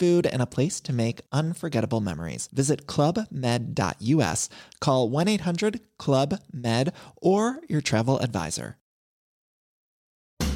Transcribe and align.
food, 0.00 0.26
and 0.26 0.42
a 0.42 0.46
place 0.46 0.80
to 0.80 0.92
make 0.92 1.20
unforgettable 1.30 2.00
memories. 2.00 2.48
Visit 2.52 2.88
clubmed.us, 2.88 4.48
call 4.80 5.08
1 5.08 5.28
800 5.28 5.80
Club 5.98 6.40
Med, 6.52 6.92
or 7.22 7.60
your 7.68 7.82
travel 7.82 8.18
advisor. 8.18 8.76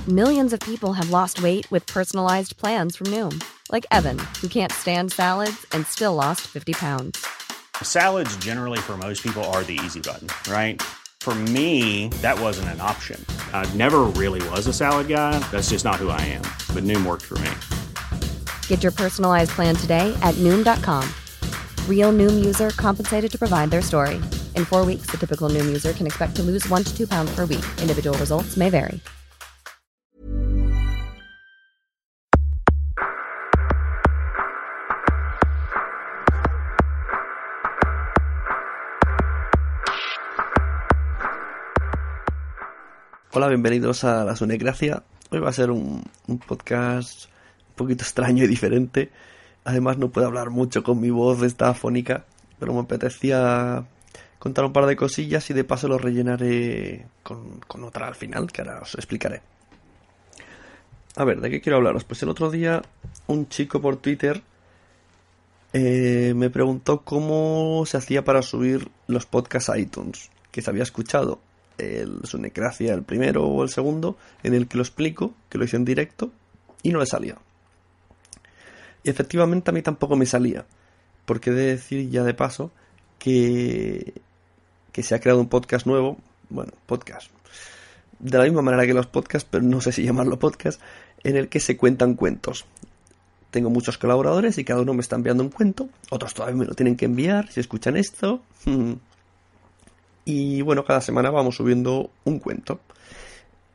Millions 0.09 0.53
of 0.53 0.61
people 0.61 0.93
have 0.93 1.09
lost 1.09 1.43
weight 1.43 1.71
with 1.71 1.87
personalized 1.87 2.59
plans 2.59 2.95
from 2.95 3.07
Noom, 3.07 3.43
like 3.73 3.87
Evan, 3.91 4.19
who 4.43 4.49
can't 4.49 4.71
stand 4.71 5.11
salads 5.11 5.65
and 5.73 5.87
still 5.87 6.15
lost 6.15 6.43
50 6.43 6.75
pounds. 6.75 7.27
Salads, 7.83 8.37
generally, 8.37 8.79
for 8.79 8.99
most 8.99 9.23
people, 9.23 9.43
are 9.45 9.63
the 9.63 9.81
easy 9.83 10.01
button, 10.01 10.29
right? 10.53 10.83
For 11.21 11.35
me, 11.35 12.09
that 12.21 12.39
wasn't 12.39 12.69
an 12.69 12.83
option. 12.83 13.19
I 13.55 13.65
never 13.77 14.01
really 14.03 14.47
was 14.51 14.67
a 14.67 14.75
salad 14.75 15.09
guy. 15.09 15.39
That's 15.51 15.71
just 15.71 15.87
not 15.87 15.95
who 15.95 16.11
I 16.11 16.21
am. 16.21 16.43
But 16.75 16.85
Noom 16.85 17.07
worked 17.07 17.25
for 17.25 17.39
me. 17.39 17.51
Get 18.69 18.83
your 18.83 18.93
personalized 18.93 19.53
plan 19.53 19.75
today 19.75 20.15
at 20.21 20.35
Noom.com. 20.35 21.09
Real 21.89 22.13
Noom 22.13 22.45
user 22.45 22.71
compensated 22.71 23.33
to 23.33 23.39
provide 23.39 23.71
their 23.71 23.81
story. 23.81 24.17
In 24.55 24.67
four 24.67 24.85
weeks, 24.85 25.07
the 25.11 25.17
typical 25.17 25.49
Noom 25.49 25.67
user 25.67 25.95
can 25.95 26.07
expect 26.07 26.37
to 26.37 26.43
lose 26.43 26.69
one 26.69 26.85
to 26.85 26.95
two 26.95 27.07
pounds 27.07 27.35
per 27.35 27.47
week. 27.47 27.65
Individual 27.81 28.19
results 28.19 28.59
may 28.59 28.69
vary. 28.69 29.01
Hola, 43.33 43.49
bienvenidos 43.49 44.05
a 44.05 44.25
La 44.25 44.37
Sunecracia. 44.37 45.03
Hoy 45.33 45.41
va 45.41 45.49
a 45.49 45.53
ser 45.53 45.73
un, 45.73 46.05
un 46.29 46.39
podcast 46.39 47.34
poquito 47.75 48.05
extraño 48.05 48.45
y 48.45 48.47
diferente. 48.47 49.11
Además 49.65 49.99
no 49.99 50.11
puedo 50.11 50.27
hablar 50.27 50.51
mucho 50.51 50.83
con 50.83 51.01
mi 51.01 51.11
voz 51.11 51.43
esta 51.43 51.71
afónica, 51.71 52.25
pero 52.59 52.75
me 52.75 52.81
apetecía 52.81 53.85
contar 54.39 54.65
un 54.65 54.73
par 54.73 54.87
de 54.87 54.97
cosillas 54.97 55.49
y 55.51 55.55
de 55.55 55.65
paso 55.65 55.89
lo 55.89 55.97
rellenaré 55.99 57.07
con, 57.23 57.61
con 57.61 57.85
otra 57.85 58.09
al 58.09 58.15
final, 58.15 58.51
que 58.53 58.61
ahora 58.61 58.81
os 58.83 58.95
explicaré. 58.95 59.41
A 61.17 61.25
ver, 61.25 61.41
¿de 61.41 61.49
qué 61.49 61.61
quiero 61.61 61.77
hablaros? 61.77 62.05
Pues 62.05 62.23
el 62.23 62.29
otro 62.29 62.51
día 62.51 62.83
un 63.27 63.49
chico 63.49 63.81
por 63.81 63.97
Twitter 63.97 64.43
eh, 65.73 66.35
me 66.37 66.51
preguntó 66.51 67.03
cómo 67.03 67.85
se 67.87 67.97
hacía 67.97 68.25
para 68.25 68.43
subir 68.43 68.89
los 69.09 69.27
podcasts 69.27 69.71
a 69.71 69.79
iTunes, 69.79 70.31
que 70.53 70.63
se 70.63 70.71
había 70.71 70.85
escuchado 70.85 71.41
el 71.79 72.21
Sunecracia, 72.25 72.95
el 72.95 73.03
primero 73.03 73.45
o 73.45 73.63
el 73.63 73.69
segundo, 73.69 74.17
en 74.45 74.55
el 74.55 74.69
que 74.69 74.77
lo 74.77 74.85
explico, 74.85 75.35
que 75.49 75.59
lo 75.59 75.65
hice 75.65 75.77
en 75.77 75.85
directo, 75.85 76.31
y 76.83 76.91
no 76.91 77.01
le 77.01 77.07
salía. 77.07 77.39
Y 79.05 79.11
efectivamente 79.11 79.71
a 79.71 79.75
mí 79.75 79.83
tampoco 79.83 80.17
me 80.17 80.27
salía. 80.27 80.65
Porque 81.27 81.51
he 81.51 81.53
de 81.53 81.67
decir 81.67 82.11
ya 82.11 82.25
de 82.25 82.35
paso 82.35 82.73
que, 83.19 84.15
que 84.91 85.03
se 85.03 85.15
ha 85.15 85.21
creado 85.21 85.41
un 85.41 85.49
podcast 85.49 85.87
nuevo. 85.87 86.17
Bueno, 86.49 86.73
podcast. 86.87 87.31
De 88.19 88.39
la 88.39 88.45
misma 88.45 88.63
manera 88.63 88.87
que 88.87 88.95
los 88.95 89.07
podcasts, 89.07 89.49
pero 89.49 89.63
no 89.63 89.81
sé 89.81 89.93
si 89.93 90.03
llamarlo 90.03 90.39
podcast, 90.39 90.81
en 91.23 91.37
el 91.37 91.49
que 91.49 91.61
se 91.61 91.77
cuentan 91.77 92.15
cuentos. 92.15 92.65
Tengo 93.51 93.71
muchos 93.71 93.99
colaboradores 93.99 94.59
y 94.59 94.65
cada 94.65 94.81
uno 94.81 94.95
me 94.95 95.03
está 95.03 95.17
enviando 95.17 95.45
un 95.45 95.51
cuento. 95.51 95.89
Otros 96.11 96.35
todavía 96.35 96.57
me 96.57 96.65
lo 96.65 96.75
tienen 96.75 96.97
que 96.97 97.05
enviar 97.05 97.51
si 97.51 97.61
escuchan 97.61 97.97
esto. 97.97 98.43
Y 100.27 100.63
bueno, 100.63 100.87
cada 100.87 101.03
semana 101.03 101.31
vamos 101.31 101.57
subiendo 101.57 102.11
un 102.25 102.39
cuento. 102.39 102.81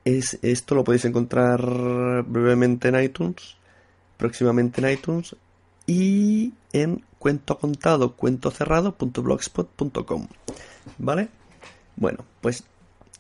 Es, 0.04 0.40
esto 0.42 0.74
lo 0.74 0.84
podéis 0.84 1.06
encontrar 1.06 1.62
brevemente 2.24 2.88
en 2.88 3.00
iTunes 3.04 3.59
próximamente 4.20 4.82
en 4.82 4.92
iTunes 4.92 5.36
y 5.88 6.54
en 6.74 7.04
cuento 7.18 7.58
contado, 7.58 8.16
cuento 8.16 8.52
cerrado.blogspot.com. 8.52 10.28
¿Vale? 11.00 11.30
Bueno, 11.96 12.26
pues 12.42 12.64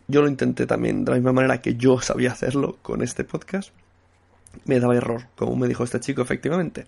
yo 0.07 0.21
lo 0.21 0.27
intenté 0.27 0.67
también 0.67 1.05
de 1.05 1.11
la 1.11 1.17
misma 1.17 1.31
manera 1.31 1.61
que 1.61 1.75
yo 1.75 1.99
sabía 2.01 2.33
hacerlo 2.33 2.77
con 2.81 3.01
este 3.01 3.23
podcast. 3.23 3.71
Me 4.65 4.79
daba 4.79 4.95
error, 4.95 5.27
como 5.35 5.55
me 5.55 5.67
dijo 5.67 5.83
este 5.83 5.99
chico, 5.99 6.21
efectivamente. 6.21 6.85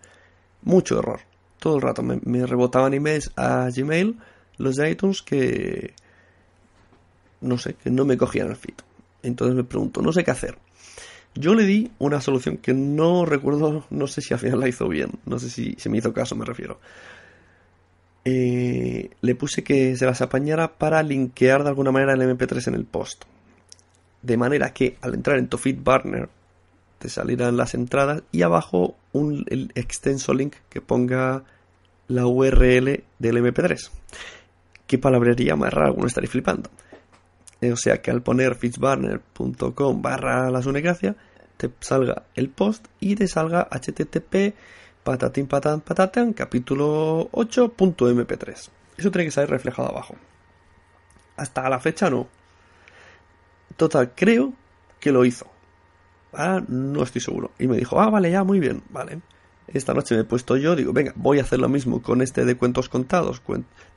Mucho 0.61 0.99
error. 0.99 1.21
Todo 1.57 1.77
el 1.77 1.81
rato 1.81 2.03
me, 2.03 2.19
me 2.23 2.45
rebotaban 2.45 2.93
emails 2.93 3.31
a 3.37 3.69
Gmail, 3.73 4.19
los 4.57 4.75
de 4.75 4.91
iTunes, 4.91 5.21
que 5.21 5.93
no 7.39 7.57
sé, 7.57 7.75
que 7.75 7.89
no 7.89 8.03
me 8.05 8.17
cogían 8.17 8.49
el 8.49 8.55
feed. 8.55 8.75
Entonces 9.23 9.55
me 9.55 9.63
pregunto, 9.63 10.01
no 10.01 10.11
sé 10.11 10.23
qué 10.23 10.31
hacer. 10.31 10.57
Yo 11.35 11.55
le 11.55 11.63
di 11.63 11.91
una 11.99 12.19
solución 12.19 12.57
que 12.57 12.73
no 12.73 13.25
recuerdo, 13.25 13.85
no 13.89 14.07
sé 14.07 14.21
si 14.21 14.33
al 14.33 14.39
final 14.39 14.59
la 14.59 14.67
hizo 14.67 14.87
bien, 14.89 15.11
no 15.25 15.39
sé 15.39 15.49
si, 15.49 15.75
se 15.77 15.89
me 15.89 15.97
hizo 15.97 16.13
caso, 16.13 16.35
me 16.35 16.45
refiero. 16.45 16.79
Eh, 18.25 19.09
le 19.21 19.35
puse 19.35 19.63
que 19.63 19.95
se 19.95 20.05
las 20.05 20.21
apañara 20.21 20.77
para 20.77 21.01
linkear 21.01 21.63
de 21.63 21.69
alguna 21.69 21.91
manera 21.91 22.13
el 22.13 22.21
MP3 22.21 22.67
en 22.67 22.75
el 22.75 22.85
post. 22.85 23.23
De 24.21 24.37
manera 24.37 24.73
que 24.73 24.97
al 25.01 25.15
entrar 25.15 25.39
en 25.39 25.47
tu 25.47 25.57
feed 25.57 25.79
te 26.99 27.09
salieran 27.09 27.57
las 27.57 27.73
entradas 27.73 28.21
y 28.31 28.43
abajo 28.43 28.95
un 29.11 29.45
extenso 29.73 30.33
link 30.33 30.55
que 30.69 30.81
ponga 30.81 31.43
la 32.07 32.27
URL 32.27 33.03
del 33.17 33.37
MP3. 33.37 33.89
¿Qué 34.85 34.97
palabrería 34.99 35.55
más 35.55 35.73
rara? 35.73 35.87
Alguno 35.87 36.07
estaría 36.07 36.29
flipando. 36.29 36.69
O 37.69 37.75
sea 37.75 38.01
que 38.01 38.09
al 38.09 38.23
poner 38.23 38.55
fitchburner.com 38.55 40.01
barra 40.01 40.49
la 40.49 40.63
sunegracia 40.63 41.15
te 41.57 41.69
salga 41.79 42.23
el 42.33 42.49
post 42.49 42.87
y 42.99 43.15
te 43.15 43.27
salga 43.27 43.69
http 43.69 44.55
patatín 45.03 45.45
patán 45.45 45.81
patatán 45.81 46.33
capítulo 46.33 47.29
8.mp3. 47.31 48.69
Eso 48.97 49.11
tiene 49.11 49.25
que 49.25 49.31
salir 49.31 49.49
reflejado 49.51 49.89
abajo. 49.89 50.15
Hasta 51.37 51.69
la 51.69 51.79
fecha 51.79 52.09
no. 52.09 52.27
Total, 53.77 54.11
creo 54.15 54.53
que 54.99 55.11
lo 55.11 55.23
hizo. 55.23 55.45
Ah, 56.33 56.61
no 56.67 57.03
estoy 57.03 57.21
seguro. 57.21 57.51
Y 57.59 57.67
me 57.67 57.77
dijo, 57.77 57.99
ah, 57.99 58.09
vale, 58.09 58.31
ya, 58.31 58.43
muy 58.43 58.59
bien, 58.59 58.81
vale. 58.89 59.21
Esta 59.67 59.93
noche 59.93 60.15
me 60.15 60.21
he 60.21 60.23
puesto 60.25 60.57
yo, 60.57 60.75
digo, 60.75 60.93
venga, 60.93 61.13
voy 61.15 61.39
a 61.39 61.43
hacer 61.43 61.59
lo 61.59 61.69
mismo 61.69 62.01
con 62.01 62.21
este 62.21 62.43
de 62.43 62.57
cuentos 62.57 62.89
contados, 62.89 63.41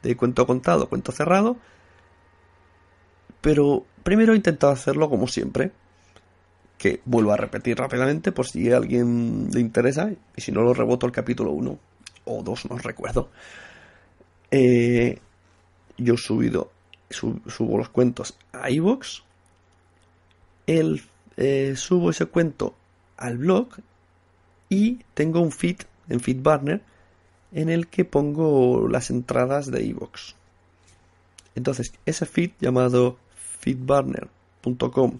de 0.03 0.17
cuento 0.17 0.47
contado, 0.47 0.89
cuento 0.89 1.13
cerrado 1.13 1.57
pero 3.45 3.85
primero 4.03 4.33
he 4.33 4.37
intentado 4.37 4.73
hacerlo 4.73 5.11
como 5.11 5.29
siempre. 5.29 5.71
Que 6.79 7.03
vuelvo 7.05 7.33
a 7.33 7.37
repetir 7.37 7.77
rápidamente 7.77 8.33
por 8.33 8.47
si 8.47 8.73
a 8.73 8.79
alguien 8.79 9.51
le 9.53 9.61
interesa. 9.61 10.11
Y 10.35 10.41
si 10.41 10.51
no 10.51 10.63
lo 10.63 10.73
reboto 10.73 11.05
el 11.05 11.13
capítulo 11.13 11.51
1 11.51 11.79
o 12.25 12.43
2, 12.43 12.71
no 12.71 12.79
recuerdo. 12.79 13.29
Eh, 14.51 15.19
yo 15.99 16.15
he 16.15 16.17
subido, 16.17 16.71
subo 17.11 17.77
los 17.77 17.91
cuentos 17.91 18.35
a 18.53 18.71
iVoox. 18.71 19.21
El, 20.67 21.03
eh, 21.37 21.75
subo 21.77 22.11
ese 22.11 22.25
cuento 22.25 22.75
al 23.19 23.37
blog. 23.37 23.69
Y 24.71 25.01
tengo 25.13 25.41
un 25.41 25.53
feed 25.53 25.83
en 26.09 26.21
FeedBurner 26.21 26.81
en 27.53 27.69
el 27.69 27.89
que 27.89 28.07
pongo 28.07 28.89
las 28.89 29.11
entradas 29.11 29.71
de 29.71 29.85
iVoox. 29.85 30.33
Entonces, 31.55 31.93
ese 32.07 32.25
feed 32.25 32.53
llamado 32.59 33.19
feedburner.com 33.65 35.19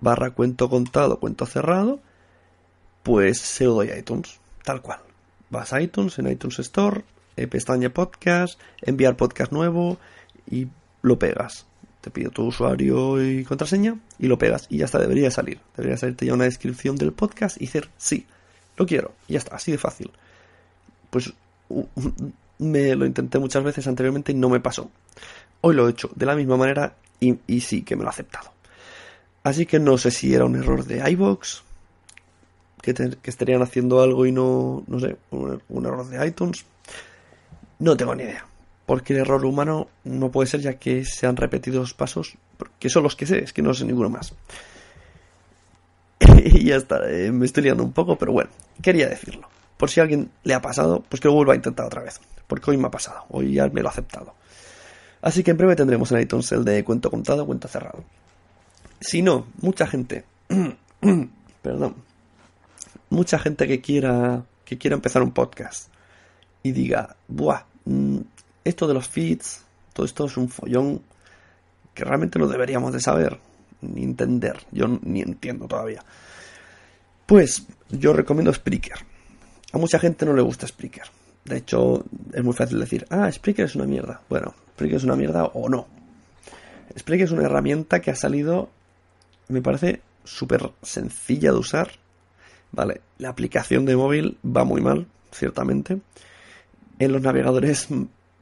barra 0.00 0.30
cuento 0.30 0.70
contado, 0.70 1.18
cuento 1.20 1.44
cerrado, 1.44 2.00
pues 3.02 3.38
se 3.38 3.64
lo 3.64 3.74
doy 3.74 3.90
a 3.90 3.98
iTunes, 3.98 4.38
tal 4.64 4.80
cual. 4.80 5.00
vas 5.50 5.72
a 5.72 5.80
iTunes, 5.80 6.18
en 6.18 6.28
iTunes 6.28 6.58
Store, 6.58 7.04
eh, 7.36 7.46
pestaña 7.46 7.90
podcast, 7.90 8.60
enviar 8.82 9.16
podcast 9.16 9.52
nuevo 9.52 9.98
y 10.50 10.68
lo 11.02 11.18
pegas. 11.18 11.66
Te 12.00 12.10
pido 12.10 12.30
tu 12.30 12.46
usuario 12.46 13.22
y 13.22 13.44
contraseña 13.44 13.98
y 14.18 14.28
lo 14.28 14.38
pegas 14.38 14.66
y 14.70 14.78
ya 14.78 14.84
está, 14.86 14.98
debería 14.98 15.30
salir. 15.30 15.60
Debería 15.76 15.96
salirte 15.96 16.26
ya 16.26 16.34
una 16.34 16.44
descripción 16.44 16.96
del 16.96 17.12
podcast 17.12 17.60
y 17.60 17.66
decir 17.66 17.90
sí, 17.98 18.26
lo 18.76 18.86
quiero. 18.86 19.12
Y 19.26 19.34
ya 19.34 19.38
está, 19.38 19.56
así 19.56 19.72
de 19.72 19.78
fácil. 19.78 20.10
Pues 21.10 21.32
me 22.58 22.94
lo 22.94 23.04
intenté 23.04 23.38
muchas 23.38 23.64
veces 23.64 23.86
anteriormente 23.86 24.32
y 24.32 24.36
no 24.36 24.48
me 24.48 24.60
pasó. 24.60 24.90
Hoy 25.60 25.74
lo 25.74 25.88
he 25.88 25.90
hecho 25.90 26.10
de 26.14 26.26
la 26.26 26.36
misma 26.36 26.56
manera 26.56 26.94
y, 27.20 27.60
sí 27.60 27.82
que 27.82 27.96
me 27.96 28.02
lo 28.02 28.08
ha 28.08 28.12
aceptado. 28.12 28.52
Así 29.42 29.66
que 29.66 29.78
no 29.78 29.98
sé 29.98 30.10
si 30.10 30.34
era 30.34 30.44
un 30.44 30.56
error 30.56 30.84
de 30.84 31.08
iBox, 31.10 31.62
que, 32.82 33.18
estarían 33.24 33.62
haciendo 33.62 34.02
algo 34.02 34.26
y 34.26 34.32
no, 34.32 34.84
no 34.86 35.00
sé, 35.00 35.16
un, 35.30 35.86
error 35.86 36.06
de 36.06 36.26
iTunes. 36.26 36.64
No 37.78 37.96
tengo 37.96 38.14
ni 38.14 38.24
idea. 38.24 38.44
Porque 38.86 39.12
el 39.12 39.20
error 39.20 39.44
humano 39.44 39.88
no 40.04 40.30
puede 40.30 40.48
ser 40.48 40.60
ya 40.60 40.74
que 40.74 41.04
se 41.04 41.26
han 41.26 41.36
repetido 41.36 41.80
los 41.80 41.94
pasos, 41.94 42.36
que 42.78 42.88
son 42.88 43.02
los 43.02 43.16
que 43.16 43.26
sé, 43.26 43.44
es 43.44 43.52
que 43.52 43.62
no 43.62 43.74
sé 43.74 43.84
ninguno 43.84 44.08
más. 44.08 44.32
y 46.44 46.64
ya 46.64 46.76
está, 46.76 47.08
eh, 47.10 47.30
me 47.30 47.46
estoy 47.46 47.64
liando 47.64 47.84
un 47.84 47.92
poco, 47.92 48.16
pero 48.16 48.32
bueno, 48.32 48.50
quería 48.82 49.08
decirlo. 49.08 49.48
Por 49.76 49.90
si 49.90 50.00
a 50.00 50.04
alguien 50.04 50.30
le 50.42 50.54
ha 50.54 50.62
pasado, 50.62 51.04
pues 51.08 51.20
que 51.20 51.28
lo 51.28 51.34
vuelva 51.34 51.52
a 51.52 51.56
intentar 51.56 51.86
otra 51.86 52.02
vez. 52.02 52.20
Porque 52.46 52.70
hoy 52.70 52.78
me 52.78 52.88
ha 52.88 52.90
pasado, 52.90 53.24
hoy 53.28 53.52
ya 53.52 53.68
me 53.68 53.82
lo 53.82 53.88
ha 53.88 53.92
aceptado. 53.92 54.34
Así 55.28 55.42
que 55.42 55.50
en 55.50 55.58
breve 55.58 55.76
tendremos 55.76 56.10
en 56.10 56.20
iTunes 56.20 56.50
el 56.52 56.64
de 56.64 56.82
cuento 56.82 57.10
contado, 57.10 57.44
cuento 57.44 57.68
cerrado. 57.68 58.02
Si 58.98 59.20
no, 59.20 59.48
mucha 59.60 59.86
gente, 59.86 60.24
perdón, 61.62 61.96
mucha 63.10 63.38
gente 63.38 63.68
que 63.68 63.82
quiera, 63.82 64.42
que 64.64 64.78
quiera 64.78 64.96
empezar 64.96 65.20
un 65.20 65.32
podcast 65.32 65.92
y 66.62 66.72
diga, 66.72 67.14
buah, 67.28 67.64
mm, 67.84 68.20
esto 68.64 68.86
de 68.88 68.94
los 68.94 69.06
feeds, 69.06 69.64
todo 69.92 70.06
esto 70.06 70.24
es 70.24 70.38
un 70.38 70.48
follón 70.48 71.02
que 71.92 72.04
realmente 72.04 72.38
no 72.38 72.48
deberíamos 72.48 72.94
de 72.94 73.00
saber 73.00 73.38
ni 73.82 74.04
entender. 74.04 74.56
Yo 74.72 74.88
ni 74.88 75.20
entiendo 75.20 75.68
todavía. 75.68 76.02
Pues 77.26 77.66
yo 77.90 78.14
recomiendo 78.14 78.50
Spreaker. 78.54 78.96
A 79.74 79.76
mucha 79.76 79.98
gente 79.98 80.24
no 80.24 80.32
le 80.32 80.40
gusta 80.40 80.66
Spreaker. 80.66 81.04
De 81.44 81.58
hecho, 81.58 82.02
es 82.32 82.42
muy 82.42 82.54
fácil 82.54 82.80
decir, 82.80 83.06
ah, 83.10 83.30
Spreaker 83.30 83.66
es 83.66 83.74
una 83.74 83.84
mierda. 83.84 84.22
Bueno, 84.30 84.54
Spreaker 84.78 84.98
es 84.98 85.02
una 85.02 85.16
mierda 85.16 85.44
o 85.44 85.68
no. 85.68 85.88
Spreaker 86.96 87.24
es 87.24 87.32
una 87.32 87.42
herramienta 87.42 88.00
que 88.00 88.12
ha 88.12 88.14
salido, 88.14 88.70
me 89.48 89.60
parece 89.60 90.02
súper 90.22 90.70
sencilla 90.82 91.50
de 91.50 91.58
usar. 91.58 91.90
Vale, 92.70 93.00
la 93.18 93.30
aplicación 93.30 93.86
de 93.86 93.96
móvil 93.96 94.38
va 94.44 94.62
muy 94.62 94.80
mal, 94.80 95.08
ciertamente. 95.32 95.98
En 97.00 97.10
los 97.10 97.22
navegadores 97.22 97.88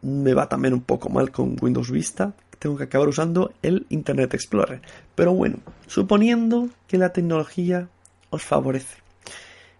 me 0.02 0.34
va 0.34 0.46
también 0.46 0.74
un 0.74 0.82
poco 0.82 1.08
mal 1.08 1.30
con 1.30 1.56
Windows 1.58 1.90
Vista. 1.90 2.34
Tengo 2.58 2.76
que 2.76 2.84
acabar 2.84 3.08
usando 3.08 3.54
el 3.62 3.86
Internet 3.88 4.34
Explorer. 4.34 4.82
Pero 5.14 5.32
bueno, 5.32 5.60
suponiendo 5.86 6.68
que 6.86 6.98
la 6.98 7.14
tecnología 7.14 7.88
os 8.28 8.42
favorece. 8.42 8.98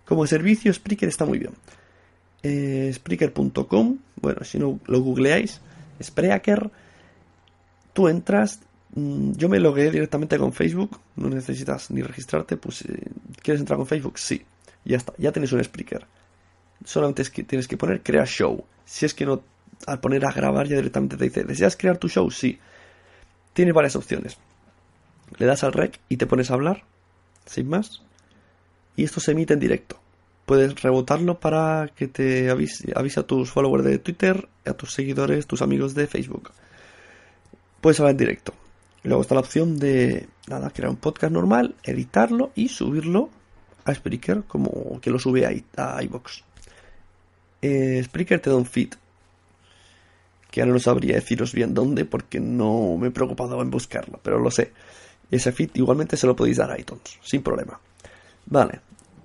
Como 0.06 0.26
servicio, 0.26 0.72
Spreaker 0.72 1.10
está 1.10 1.26
muy 1.26 1.38
bien. 1.38 1.52
Eh, 2.42 2.90
Spreaker.com, 2.94 3.98
bueno, 4.22 4.42
si 4.42 4.58
no 4.58 4.80
lo 4.86 5.00
googleáis, 5.02 5.60
Spreaker, 6.02 6.70
tú 7.92 8.08
entras, 8.08 8.60
mm, 8.94 9.32
yo 9.32 9.48
me 9.48 9.60
logué 9.60 9.90
directamente 9.90 10.38
con 10.38 10.52
Facebook, 10.52 11.00
no 11.16 11.28
necesitas 11.28 11.90
ni 11.90 12.02
registrarte, 12.02 12.56
pues 12.56 12.82
eh, 12.82 13.10
¿quieres 13.42 13.60
entrar 13.60 13.76
con 13.76 13.86
Facebook? 13.86 14.18
Sí, 14.18 14.44
ya 14.84 14.96
está, 14.96 15.12
ya 15.18 15.32
tienes 15.32 15.52
un 15.52 15.62
Spreaker. 15.62 16.06
Solamente 16.84 17.24
que 17.30 17.42
tienes 17.42 17.66
que 17.68 17.76
poner 17.76 18.02
crear 18.02 18.26
show. 18.26 18.64
Si 18.84 19.06
es 19.06 19.14
que 19.14 19.24
no, 19.24 19.42
al 19.86 20.00
poner 20.00 20.24
a 20.26 20.32
grabar 20.32 20.68
ya 20.68 20.76
directamente 20.76 21.16
te 21.16 21.24
dice, 21.24 21.44
¿deseas 21.44 21.76
crear 21.76 21.96
tu 21.96 22.08
show? 22.08 22.30
Sí. 22.30 22.58
Tiene 23.54 23.72
varias 23.72 23.96
opciones. 23.96 24.36
Le 25.38 25.46
das 25.46 25.64
al 25.64 25.72
rec 25.72 25.98
y 26.08 26.18
te 26.18 26.26
pones 26.26 26.50
a 26.50 26.54
hablar, 26.54 26.84
sin 27.46 27.68
más, 27.68 28.02
y 28.94 29.04
esto 29.04 29.20
se 29.20 29.32
emite 29.32 29.54
en 29.54 29.60
directo 29.60 29.98
puedes 30.46 30.80
rebotarlo 30.80 31.38
para 31.40 31.90
que 31.94 32.06
te 32.06 32.48
avise, 32.48 32.92
a 32.94 33.22
tus 33.24 33.50
followers 33.50 33.84
de 33.84 33.98
Twitter, 33.98 34.48
a 34.64 34.72
tus 34.72 34.94
seguidores, 34.94 35.46
tus 35.46 35.60
amigos 35.60 35.94
de 35.94 36.06
Facebook. 36.06 36.52
Puedes 37.80 37.98
hablar 38.00 38.12
en 38.12 38.18
directo. 38.18 38.54
Luego 39.02 39.22
está 39.22 39.34
la 39.34 39.40
opción 39.40 39.78
de 39.78 40.28
nada, 40.48 40.70
crear 40.70 40.90
un 40.90 40.96
podcast 40.96 41.32
normal, 41.32 41.74
editarlo 41.82 42.52
y 42.54 42.68
subirlo 42.68 43.28
a 43.84 43.94
Spreaker 43.94 44.44
como 44.44 45.00
que 45.00 45.10
lo 45.10 45.18
sube 45.18 45.46
a, 45.76 46.02
iBox. 46.02 46.42
Eh, 47.62 48.00
Spreaker 48.04 48.40
te 48.40 48.50
da 48.50 48.56
un 48.56 48.66
feed. 48.66 48.94
Que 50.50 50.62
ahora 50.62 50.72
no 50.72 50.78
sabría 50.78 51.16
deciros 51.16 51.52
bien 51.52 51.74
dónde 51.74 52.04
porque 52.04 52.40
no 52.40 52.96
me 52.96 53.08
he 53.08 53.10
preocupado 53.10 53.60
en 53.60 53.70
buscarlo, 53.70 54.20
pero 54.22 54.38
lo 54.38 54.50
sé. 54.50 54.72
Ese 55.30 55.52
feed 55.52 55.70
igualmente 55.74 56.16
se 56.16 56.26
lo 56.26 56.36
podéis 56.36 56.56
dar 56.56 56.70
a 56.70 56.78
iTunes, 56.78 57.18
sin 57.22 57.42
problema. 57.42 57.78
Vale. 58.46 58.80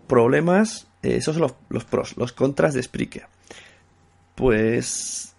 Problemas 0.07 0.90
esos 1.01 1.35
son 1.35 1.51
los, 1.69 1.83
pros, 1.85 2.15
los 2.17 2.33
contras 2.33 2.73
de 2.73 2.83
Spreaker. 2.83 3.27
Pues 4.35 5.33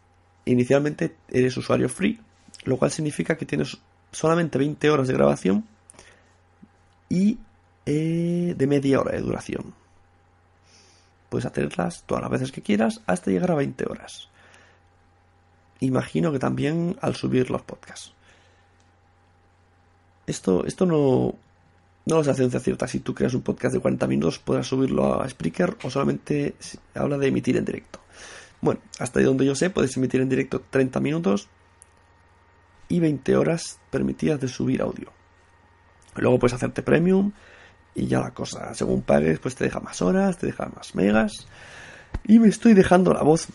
inicialmente 0.44 1.16
eres 1.28 1.56
usuario 1.56 1.88
free, 1.88 2.20
lo 2.64 2.76
cual 2.76 2.90
significa 2.90 3.36
que 3.36 3.46
tienes 3.46 3.78
solamente 4.10 4.58
20 4.58 4.90
horas 4.90 5.08
de 5.08 5.14
grabación 5.14 5.66
y 7.08 7.38
eh, 7.86 8.54
de 8.56 8.66
media 8.66 9.00
hora 9.00 9.12
de 9.12 9.20
duración. 9.20 9.74
Puedes 11.28 11.46
hacerlas 11.46 12.04
todas 12.06 12.22
las 12.22 12.30
veces 12.30 12.52
que 12.52 12.62
quieras 12.62 13.00
hasta 13.06 13.30
llegar 13.30 13.52
a 13.52 13.56
20 13.56 13.84
horas. 13.88 14.28
Imagino 15.80 16.30
que 16.30 16.38
también 16.38 16.96
al 17.00 17.16
subir 17.16 17.50
los 17.50 17.62
podcasts. 17.62 18.12
Esto, 20.26 20.64
esto 20.66 20.86
no, 20.86 21.34
no 22.04 22.16
lo 22.16 22.24
sé 22.24 22.30
a 22.30 22.34
ciencia 22.34 22.60
cierta. 22.60 22.88
Si 22.88 23.00
tú 23.00 23.14
creas 23.14 23.34
un 23.34 23.42
podcast 23.42 23.74
de 23.74 23.80
40 23.80 24.06
minutos, 24.06 24.38
podrás 24.38 24.66
subirlo 24.66 25.20
a 25.20 25.28
Spreaker 25.28 25.76
o 25.84 25.90
solamente 25.90 26.54
habla 26.94 27.18
de 27.18 27.28
emitir 27.28 27.56
en 27.56 27.64
directo. 27.64 28.00
Bueno, 28.60 28.80
hasta 28.98 29.18
ahí 29.18 29.24
donde 29.24 29.44
yo 29.44 29.54
sé, 29.54 29.70
puedes 29.70 29.96
emitir 29.96 30.20
en 30.20 30.28
directo 30.28 30.62
30 30.70 31.00
minutos 31.00 31.48
y 32.88 33.00
20 33.00 33.36
horas 33.36 33.78
permitidas 33.90 34.40
de 34.40 34.48
subir 34.48 34.82
audio. 34.82 35.12
Luego 36.16 36.38
puedes 36.38 36.54
hacerte 36.54 36.82
premium 36.82 37.32
y 37.94 38.06
ya 38.06 38.20
la 38.20 38.32
cosa, 38.32 38.74
según 38.74 39.02
pagues, 39.02 39.38
pues 39.38 39.54
te 39.54 39.64
deja 39.64 39.80
más 39.80 40.02
horas, 40.02 40.38
te 40.38 40.46
deja 40.46 40.70
más 40.74 40.94
megas. 40.94 41.46
Y 42.26 42.38
me 42.38 42.48
estoy 42.48 42.74
dejando 42.74 43.12
la 43.12 43.22
voz. 43.22 43.48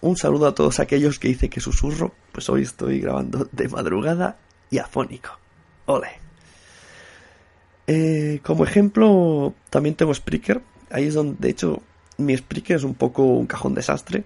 Un 0.00 0.16
saludo 0.16 0.46
a 0.46 0.54
todos 0.54 0.80
aquellos 0.80 1.18
que 1.18 1.28
dice 1.28 1.50
que 1.50 1.60
susurro, 1.60 2.14
pues 2.32 2.48
hoy 2.48 2.62
estoy 2.62 3.00
grabando 3.00 3.48
de 3.52 3.68
madrugada 3.68 4.38
y 4.70 4.78
afónico. 4.78 5.38
Ole. 5.86 6.29
Eh, 7.92 8.38
como 8.44 8.62
ejemplo, 8.62 9.52
también 9.68 9.96
tengo 9.96 10.14
Spreaker. 10.14 10.62
Ahí 10.90 11.06
es 11.08 11.14
donde, 11.14 11.36
de 11.40 11.50
hecho, 11.50 11.82
mi 12.18 12.36
Spreaker 12.36 12.76
es 12.76 12.84
un 12.84 12.94
poco 12.94 13.24
un 13.24 13.48
cajón 13.48 13.74
desastre. 13.74 14.22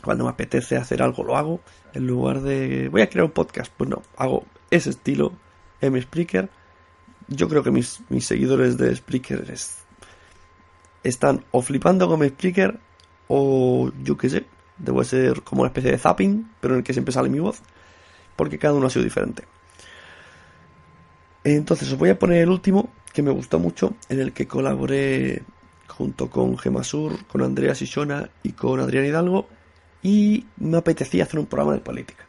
Cuando 0.00 0.22
me 0.22 0.30
apetece 0.30 0.76
hacer 0.76 1.02
algo, 1.02 1.24
lo 1.24 1.36
hago. 1.36 1.60
En 1.92 2.06
lugar 2.06 2.40
de, 2.42 2.88
voy 2.88 3.02
a 3.02 3.10
crear 3.10 3.24
un 3.24 3.32
podcast, 3.32 3.72
pues 3.76 3.90
no, 3.90 4.02
hago 4.16 4.44
ese 4.70 4.90
estilo 4.90 5.32
en 5.80 5.92
mi 5.92 6.02
Spreaker. 6.02 6.48
Yo 7.26 7.48
creo 7.48 7.64
que 7.64 7.72
mis, 7.72 8.00
seguidores 8.20 8.78
de 8.78 8.94
Spreaker 8.94 9.52
están 11.02 11.44
o 11.50 11.62
flipando 11.62 12.06
con 12.06 12.20
mi 12.20 12.28
Spreaker 12.28 12.78
o 13.26 13.90
yo 14.04 14.16
qué 14.16 14.30
sé, 14.30 14.46
debo 14.78 15.02
ser 15.02 15.42
como 15.42 15.62
una 15.62 15.70
especie 15.70 15.90
de 15.90 15.98
zapping, 15.98 16.48
pero 16.60 16.74
en 16.74 16.78
el 16.78 16.84
que 16.84 16.92
siempre 16.92 17.12
sale 17.12 17.28
mi 17.28 17.40
voz, 17.40 17.60
porque 18.36 18.60
cada 18.60 18.74
uno 18.74 18.86
ha 18.86 18.90
sido 18.90 19.02
diferente. 19.02 19.42
Entonces 21.44 21.92
os 21.92 21.98
voy 21.98 22.08
a 22.08 22.18
poner 22.18 22.38
el 22.38 22.48
último, 22.48 22.88
que 23.12 23.22
me 23.22 23.30
gustó 23.30 23.58
mucho, 23.58 23.94
en 24.08 24.18
el 24.18 24.32
que 24.32 24.48
colaboré 24.48 25.42
junto 25.86 26.30
con 26.30 26.56
Gemasur, 26.56 27.26
con 27.26 27.42
Andrea 27.42 27.74
Sisona 27.74 28.30
y 28.42 28.52
con 28.52 28.80
Adrián 28.80 29.04
Hidalgo, 29.04 29.46
y 30.02 30.46
me 30.56 30.78
apetecía 30.78 31.24
hacer 31.24 31.38
un 31.38 31.46
programa 31.46 31.74
de 31.74 31.80
política. 31.80 32.24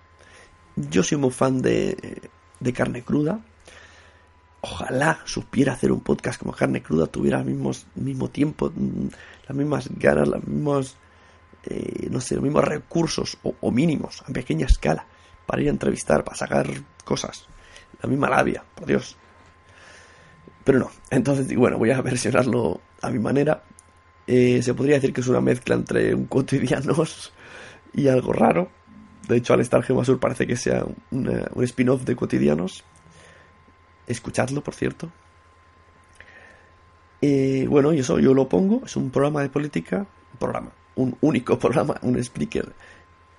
Yo 0.76 1.02
soy 1.02 1.18
muy 1.18 1.32
fan 1.32 1.62
de, 1.62 2.30
de 2.60 2.74
Carne 2.74 3.04
Cruda. 3.04 3.40
Ojalá 4.60 5.20
supiera 5.24 5.74
hacer 5.74 5.94
un 5.94 6.02
podcast 6.02 6.38
como 6.38 6.52
Carne 6.52 6.84
Cruda, 6.84 7.08
tuviera 7.08 7.40
el 7.40 7.46
mismo, 7.46 7.72
mismo 7.96 8.30
tiempo, 8.30 8.70
mm, 8.76 9.08
las 9.48 9.58
mismas 9.58 9.90
ganas, 9.98 10.28
los 10.28 10.46
mismos, 10.46 10.98
eh, 11.64 12.10
no 12.12 12.20
sé, 12.20 12.36
los 12.36 12.44
mismos 12.44 12.66
recursos 12.66 13.38
o, 13.44 13.56
o 13.62 13.72
mínimos 13.72 14.24
a 14.28 14.34
pequeña 14.34 14.66
escala 14.66 15.06
para 15.46 15.62
ir 15.62 15.70
a 15.70 15.72
entrevistar, 15.72 16.26
para 16.26 16.36
sacar 16.36 16.68
cosas 17.06 17.48
la 18.02 18.10
misma 18.10 18.30
labia, 18.30 18.64
por 18.76 18.86
Dios. 18.86 19.18
Pero 20.64 20.80
no, 20.80 20.92
entonces 21.10 21.54
bueno, 21.56 21.78
voy 21.78 21.92
a 21.92 22.02
versionarlo 22.02 22.82
a 23.02 23.10
mi 23.10 23.20
manera. 23.20 23.64
Eh, 24.28 24.62
se 24.64 24.74
podría 24.74 24.96
decir 24.96 25.14
que 25.14 25.22
es 25.22 25.28
una 25.28 25.42
mezcla 25.42 25.76
entre 25.76 26.16
un 26.16 26.26
cotidianos 26.26 27.34
y 27.94 28.08
algo 28.08 28.34
raro. 28.34 28.70
De 29.28 29.38
hecho, 29.38 29.54
al 29.54 29.62
estar 29.62 29.84
Gemasur 29.84 30.20
parece 30.20 30.48
que 30.48 30.56
sea 30.56 30.86
un 31.12 31.64
spin-off 31.64 32.04
de 32.04 32.16
cotidianos. 32.16 32.84
Escuchadlo, 34.08 34.62
por 34.62 34.76
cierto. 34.76 35.12
Eh, 37.22 37.66
bueno, 37.68 37.94
y 37.94 38.00
eso 38.00 38.20
yo 38.20 38.34
lo 38.34 38.48
pongo. 38.48 38.82
Es 38.86 38.96
un 38.96 39.10
programa 39.10 39.42
de 39.42 39.50
política. 39.50 40.06
Un 40.34 40.40
programa. 40.40 40.72
un 40.96 41.18
único 41.22 41.58
programa, 41.60 41.96
un 42.02 42.18
speaker 42.18 42.72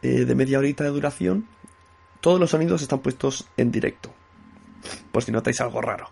eh, 0.03 0.25
de 0.25 0.35
media 0.35 0.59
horita 0.59 0.85
de 0.85 0.91
duración, 0.91 1.47
todos 2.21 2.39
los 2.39 2.51
sonidos 2.51 2.83
están 2.83 3.01
puestos 3.01 3.49
en 3.57 3.73
directo. 3.73 4.13
Por 5.13 5.23
si 5.23 5.33
notáis 5.33 5.61
algo 5.61 5.81
raro. 5.81 6.11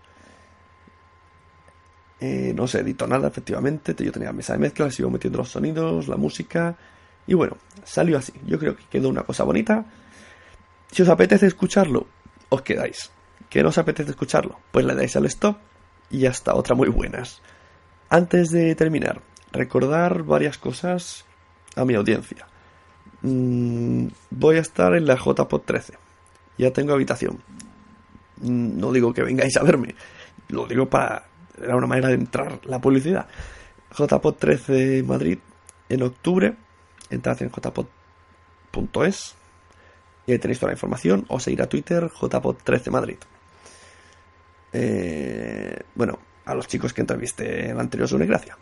Eh, 2.19 2.53
no 2.55 2.67
se 2.67 2.79
editó 2.79 3.07
nada, 3.07 3.27
efectivamente. 3.27 3.95
Yo 3.97 4.11
tenía 4.11 4.31
mesa 4.31 4.53
de 4.53 4.59
mezcla, 4.59 4.89
sigo 4.91 5.09
metiendo 5.09 5.39
los 5.39 5.49
sonidos, 5.49 6.07
la 6.07 6.17
música. 6.17 6.75
Y 7.27 7.33
bueno, 7.33 7.57
salió 7.83 8.17
así. 8.17 8.33
Yo 8.45 8.57
creo 8.59 8.75
que 8.75 8.83
quedó 8.89 9.09
una 9.09 9.23
cosa 9.23 9.43
bonita. 9.43 9.85
Si 10.91 11.01
os 11.01 11.09
apetece 11.09 11.47
escucharlo, 11.47 12.07
os 12.49 12.61
quedáis. 12.61 13.11
¿Que 13.49 13.63
no 13.63 13.69
os 13.69 13.77
apetece 13.77 14.11
escucharlo? 14.11 14.59
Pues 14.71 14.85
le 14.85 14.95
dais 14.95 15.15
al 15.15 15.25
stop 15.25 15.57
y 16.09 16.25
hasta 16.25 16.55
otra 16.55 16.75
muy 16.75 16.89
buenas. 16.89 17.41
Antes 18.09 18.51
de 18.51 18.75
terminar, 18.75 19.21
recordar 19.51 20.23
varias 20.23 20.57
cosas 20.57 21.25
a 21.75 21.85
mi 21.85 21.95
audiencia. 21.95 22.47
Mm, 23.21 24.07
voy 24.29 24.57
a 24.57 24.61
estar 24.61 24.93
en 24.95 25.05
la 25.05 25.15
JPod 25.15 25.61
13. 25.61 25.93
Ya 26.57 26.71
tengo 26.71 26.93
habitación. 26.93 27.41
Mm, 28.41 28.79
no 28.79 28.91
digo 28.91 29.13
que 29.13 29.23
vengáis 29.23 29.55
a 29.57 29.63
verme, 29.63 29.95
lo 30.49 30.65
digo 30.67 30.89
para. 30.89 31.25
Era 31.61 31.75
una 31.75 31.87
manera 31.87 32.09
de 32.09 32.15
entrar 32.15 32.59
la 32.65 32.79
publicidad. 32.79 33.27
JPod 33.97 34.35
13 34.35 35.03
Madrid 35.03 35.39
en 35.87 36.03
octubre. 36.03 36.55
Entrad 37.09 37.41
en 37.43 37.49
jpod.es 37.49 39.35
y 40.27 40.31
ahí 40.31 40.39
tenéis 40.39 40.59
toda 40.59 40.71
la 40.71 40.75
información. 40.75 41.25
O 41.29 41.39
seguir 41.39 41.61
a 41.61 41.69
Twitter 41.69 42.09
JPod 42.09 42.57
13 42.63 42.91
Madrid. 42.91 43.17
Eh, 44.73 45.79
bueno, 45.95 46.19
a 46.43 46.53
los 46.53 46.67
chicos 46.67 46.93
que 46.93 47.01
entrevisté 47.01 47.65
en 47.65 47.71
el 47.71 47.79
anterior 47.79 48.25
gracia. 48.25 48.57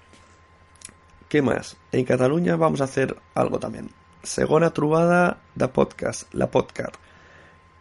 ¿Qué 1.28 1.42
más? 1.42 1.78
En 1.92 2.06
Cataluña 2.06 2.56
vamos 2.56 2.82
a 2.82 2.84
hacer 2.84 3.18
algo 3.34 3.60
también. 3.60 3.90
Segona 4.22 4.72
trubada 4.72 5.42
da 5.56 5.74
podcast, 5.74 6.32
la 6.34 6.52
podcast. 6.52 6.96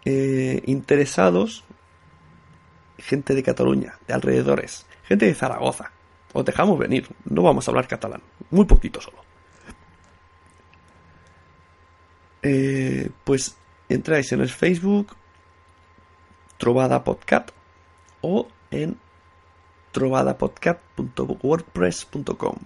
Eh, 0.04 0.62
interesados, 0.66 1.64
gente 2.98 3.34
de 3.34 3.42
Cataluña, 3.42 3.98
de 4.06 4.14
alrededores, 4.14 4.86
gente 5.04 5.26
de 5.26 5.34
Zaragoza. 5.34 5.90
Os 6.32 6.44
dejamos 6.44 6.78
venir, 6.78 7.08
no 7.24 7.42
vamos 7.42 7.66
a 7.66 7.70
hablar 7.70 7.88
catalán, 7.88 8.22
muy 8.50 8.64
poquito 8.64 9.00
solo. 9.00 9.18
Eh, 12.42 13.10
pues 13.24 13.56
entráis 13.88 14.32
en 14.32 14.40
el 14.40 14.48
Facebook 14.48 15.14
Trovada 16.58 17.04
Podcast 17.04 17.50
o 18.20 18.48
en 18.70 18.96
trovadapodcast.wordpress.com. 19.92 22.56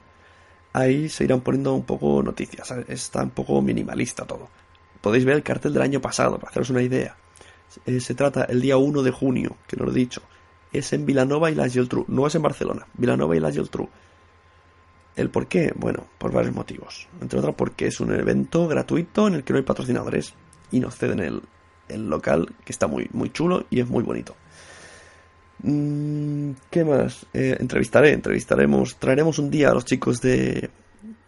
Ahí 0.72 1.08
se 1.08 1.24
irán 1.24 1.40
poniendo 1.40 1.74
un 1.74 1.84
poco 1.84 2.22
noticias, 2.22 2.70
está 2.88 3.22
un 3.22 3.30
poco 3.30 3.60
minimalista 3.62 4.24
todo. 4.24 4.48
Podéis 5.00 5.24
ver 5.24 5.36
el 5.36 5.42
cartel 5.42 5.72
del 5.72 5.82
año 5.82 6.00
pasado 6.00 6.38
para 6.38 6.50
haceros 6.50 6.70
una 6.70 6.82
idea. 6.82 7.16
Eh, 7.84 8.00
se 8.00 8.14
trata 8.14 8.44
el 8.44 8.60
día 8.60 8.76
1 8.76 9.02
de 9.02 9.10
junio, 9.10 9.56
que 9.66 9.76
lo 9.76 9.90
he 9.90 9.94
dicho. 9.94 10.22
Es 10.72 10.92
en 10.92 11.06
Vilanova 11.06 11.50
y 11.50 11.54
la 11.54 11.68
Geltrú, 11.68 12.04
no 12.08 12.26
es 12.26 12.34
en 12.34 12.42
Barcelona, 12.42 12.86
Vilanova 12.94 13.36
y 13.36 13.40
la 13.40 13.52
Geltrú. 13.52 13.88
¿El 15.14 15.30
por 15.30 15.46
qué? 15.46 15.72
Bueno, 15.74 16.06
por 16.18 16.32
varios 16.32 16.54
motivos. 16.54 17.08
Entre 17.20 17.38
otros 17.38 17.54
porque 17.54 17.86
es 17.86 18.00
un 18.00 18.12
evento 18.12 18.68
gratuito 18.68 19.28
en 19.28 19.34
el 19.34 19.44
que 19.44 19.52
no 19.52 19.58
hay 19.58 19.64
patrocinadores 19.64 20.34
y 20.70 20.80
nos 20.80 20.96
ceden 20.96 21.20
el, 21.20 21.42
el 21.88 22.08
local 22.08 22.54
que 22.64 22.72
está 22.72 22.86
muy, 22.86 23.08
muy 23.12 23.30
chulo 23.30 23.64
y 23.70 23.80
es 23.80 23.88
muy 23.88 24.02
bonito. 24.02 24.36
Mm, 25.62 26.50
¿Qué 26.70 26.84
más? 26.84 27.26
Eh, 27.32 27.56
entrevistaré, 27.58 28.12
entrevistaremos, 28.12 28.96
traeremos 28.96 29.38
un 29.38 29.50
día 29.50 29.70
a 29.70 29.74
los 29.74 29.86
chicos 29.86 30.20
de, 30.20 30.68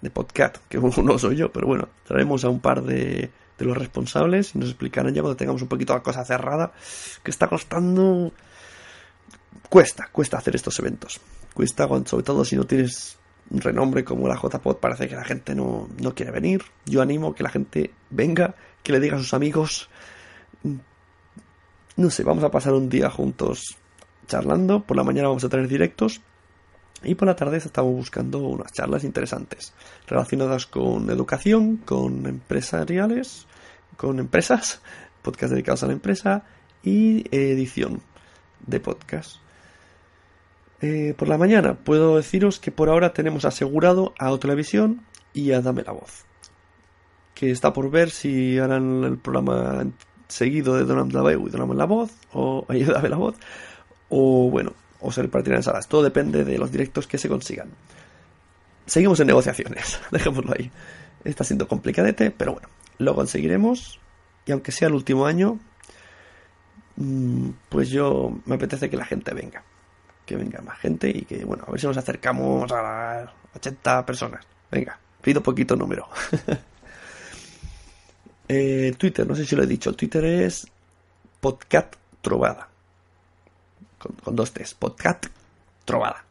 de 0.00 0.10
podcast, 0.10 0.58
que 0.68 0.78
no 1.02 1.18
soy 1.18 1.36
yo, 1.36 1.50
pero 1.50 1.66
bueno, 1.66 1.88
traeremos 2.04 2.44
a 2.44 2.50
un 2.50 2.60
par 2.60 2.82
de, 2.82 3.30
de 3.58 3.64
los 3.64 3.76
responsables 3.76 4.54
y 4.54 4.58
nos 4.58 4.68
explicarán 4.68 5.12
ya 5.12 5.20
cuando 5.20 5.36
tengamos 5.36 5.62
un 5.62 5.68
poquito 5.68 5.94
la 5.94 6.02
cosa 6.02 6.24
cerrada, 6.24 6.72
que 7.22 7.30
está 7.30 7.48
costando... 7.48 8.32
Cuesta, 9.68 10.08
cuesta 10.10 10.38
hacer 10.38 10.56
estos 10.56 10.78
eventos. 10.78 11.20
Cuesta, 11.52 11.86
sobre 12.06 12.22
todo 12.22 12.44
si 12.44 12.56
no 12.56 12.64
tienes 12.64 13.18
un 13.50 13.60
renombre 13.60 14.04
como 14.04 14.28
la 14.28 14.36
JPod, 14.36 14.76
parece 14.76 15.08
que 15.08 15.16
la 15.16 15.24
gente 15.24 15.54
no, 15.54 15.88
no 16.00 16.14
quiere 16.14 16.32
venir. 16.32 16.62
Yo 16.86 17.02
animo 17.02 17.34
que 17.34 17.42
la 17.42 17.50
gente 17.50 17.90
venga, 18.08 18.54
que 18.82 18.92
le 18.92 19.00
diga 19.00 19.16
a 19.16 19.18
sus 19.18 19.34
amigos. 19.34 19.90
No 21.96 22.10
sé, 22.10 22.22
vamos 22.22 22.44
a 22.44 22.50
pasar 22.50 22.72
un 22.74 22.88
día 22.88 23.10
juntos 23.10 23.76
charlando. 24.26 24.82
Por 24.84 24.96
la 24.96 25.04
mañana 25.04 25.28
vamos 25.28 25.44
a 25.44 25.48
tener 25.48 25.68
directos. 25.68 26.20
Y 27.02 27.14
por 27.14 27.28
la 27.28 27.36
tarde 27.36 27.58
estamos 27.58 27.94
buscando 27.94 28.38
unas 28.38 28.72
charlas 28.72 29.04
interesantes 29.04 29.72
relacionadas 30.06 30.66
con 30.66 31.10
educación, 31.10 31.76
con 31.76 32.26
empresariales, 32.26 33.46
con 33.96 34.18
empresas, 34.18 34.82
podcast 35.22 35.52
dedicados 35.52 35.82
a 35.84 35.86
la 35.86 35.92
empresa 35.92 36.44
y 36.82 37.24
edición 37.34 38.00
de 38.66 38.80
podcast. 38.80 39.36
Eh, 40.80 41.14
por 41.16 41.28
la 41.28 41.38
mañana 41.38 41.74
puedo 41.74 42.16
deciros 42.16 42.60
que 42.60 42.70
por 42.70 42.88
ahora 42.88 43.12
tenemos 43.12 43.44
asegurado 43.44 44.14
a 44.18 44.36
Televisión 44.38 45.02
y 45.32 45.52
a 45.52 45.60
Dame 45.60 45.82
la 45.82 45.92
Voz. 45.92 46.24
Que 47.34 47.50
está 47.50 47.72
por 47.72 47.90
ver 47.90 48.10
si 48.10 48.58
harán 48.58 49.04
el 49.04 49.18
programa 49.18 49.86
seguido 50.28 50.76
de 50.76 50.84
Donald 50.84 51.12
Laveu 51.12 51.46
y 51.46 51.50
Dame 51.50 51.74
la 51.74 51.84
Voz, 51.84 52.10
o 52.32 52.66
Dame 52.68 53.08
la 53.08 53.16
Voz, 53.16 53.36
o 54.08 54.50
bueno, 54.50 54.72
o 55.00 55.12
se 55.12 55.22
repartirán 55.22 55.62
salas. 55.62 55.88
Todo 55.88 56.02
depende 56.02 56.44
de 56.44 56.58
los 56.58 56.70
directos 56.70 57.06
que 57.06 57.18
se 57.18 57.28
consigan. 57.28 57.68
Seguimos 58.86 59.20
en 59.20 59.26
negociaciones, 59.26 60.00
dejémoslo 60.10 60.54
ahí. 60.58 60.70
Está 61.24 61.44
siendo 61.44 61.68
complicadete, 61.68 62.30
pero 62.30 62.54
bueno, 62.54 62.68
lo 62.98 63.14
conseguiremos. 63.14 64.00
Y 64.46 64.52
aunque 64.52 64.72
sea 64.72 64.88
el 64.88 64.94
último 64.94 65.26
año, 65.26 65.58
mm, 66.96 67.50
pues 67.68 67.90
yo 67.90 68.38
me 68.46 68.54
apetece 68.54 68.88
que 68.88 68.96
la 68.96 69.04
gente 69.04 69.34
venga. 69.34 69.62
Que 70.24 70.36
venga 70.36 70.60
más 70.60 70.78
gente 70.78 71.10
y 71.10 71.22
que, 71.22 71.44
bueno, 71.44 71.64
a 71.66 71.70
ver 71.70 71.80
si 71.80 71.86
nos 71.86 71.96
acercamos 71.96 72.70
a 72.72 72.82
las 72.82 73.30
80 73.56 74.06
personas. 74.06 74.46
Venga, 74.70 74.98
pido 75.22 75.42
poquito 75.42 75.76
número. 75.76 76.08
eh, 78.48 78.94
Twitter, 78.96 79.26
no 79.26 79.34
sé 79.34 79.44
si 79.44 79.56
lo 79.56 79.62
he 79.62 79.66
dicho. 79.66 79.94
Twitter 79.94 80.24
es 80.24 80.66
Podcast 81.40 81.94
Trovada 82.20 82.68
con, 83.98 84.36
dos 84.36 84.52
T's, 84.52 84.74
podcast 84.74 85.26
trovada. 85.84 86.24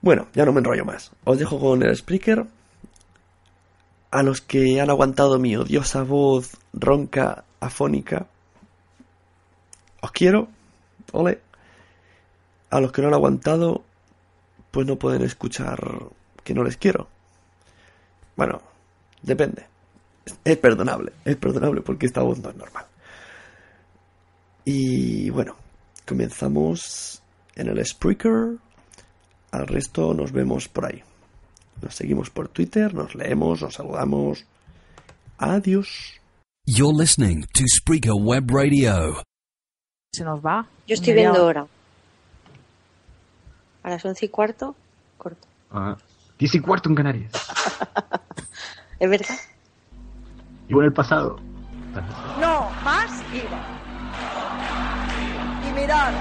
Bueno, 0.00 0.28
ya 0.34 0.44
no 0.44 0.52
me 0.52 0.58
enrollo 0.58 0.84
más. 0.84 1.12
Os 1.24 1.38
dejo 1.38 1.60
con 1.60 1.82
el 1.82 1.90
speaker. 1.96 2.46
A 4.10 4.22
los 4.22 4.40
que 4.40 4.80
han 4.80 4.90
aguantado 4.90 5.38
mi 5.38 5.56
odiosa 5.56 6.02
voz 6.02 6.58
ronca, 6.72 7.44
afónica, 7.60 8.26
os 10.00 10.12
quiero. 10.12 10.48
Ole. 11.12 11.40
A 12.70 12.80
los 12.80 12.92
que 12.92 13.02
no 13.02 13.08
han 13.08 13.14
aguantado, 13.14 13.84
pues 14.70 14.86
no 14.86 14.96
pueden 14.96 15.22
escuchar 15.22 15.78
que 16.42 16.54
no 16.54 16.64
les 16.64 16.76
quiero. 16.76 17.08
Bueno, 18.36 18.60
depende. 19.22 19.66
Es 20.44 20.56
perdonable, 20.56 21.12
es 21.24 21.36
perdonable 21.36 21.80
porque 21.80 22.06
esta 22.06 22.22
voz 22.22 22.38
no 22.38 22.50
es 22.50 22.56
normal. 22.56 22.86
Y 24.64 25.30
bueno, 25.30 25.56
comenzamos 26.06 27.22
en 27.54 27.68
el 27.68 27.84
Spreaker. 27.84 28.58
Al 29.50 29.66
resto 29.66 30.14
nos 30.14 30.32
vemos 30.32 30.68
por 30.68 30.86
ahí. 30.86 31.02
Nos 31.80 31.94
seguimos 31.94 32.30
por 32.30 32.48
Twitter, 32.48 32.94
nos 32.94 33.14
leemos, 33.14 33.62
nos 33.62 33.74
saludamos. 33.74 34.44
Adiós. 35.38 36.20
You're 36.66 36.96
listening 36.96 37.44
to 37.54 37.64
Spreaker 37.66 38.14
Web 38.14 38.50
Radio. 38.50 39.22
Se 40.12 40.24
nos 40.24 40.40
va. 40.40 40.66
Yo 40.86 40.94
estoy 40.94 41.14
viendo 41.14 41.40
ahora. 41.40 41.66
A 43.82 43.90
las 43.90 44.04
once 44.04 44.26
y 44.26 44.28
cuarto, 44.28 44.76
corto. 45.18 45.48
Ah, 45.70 45.96
diez 46.38 46.54
y 46.54 46.60
cuarto 46.60 46.88
en 46.88 46.94
Canarias. 46.94 47.32
¿Es 49.00 49.10
verdad? 49.10 49.36
Y 50.68 50.74
en 50.74 50.82
el 50.82 50.92
pasado. 50.92 51.36
No, 52.38 52.70
más 52.84 53.10
IVA 53.34 53.81
mirar. 55.82 56.12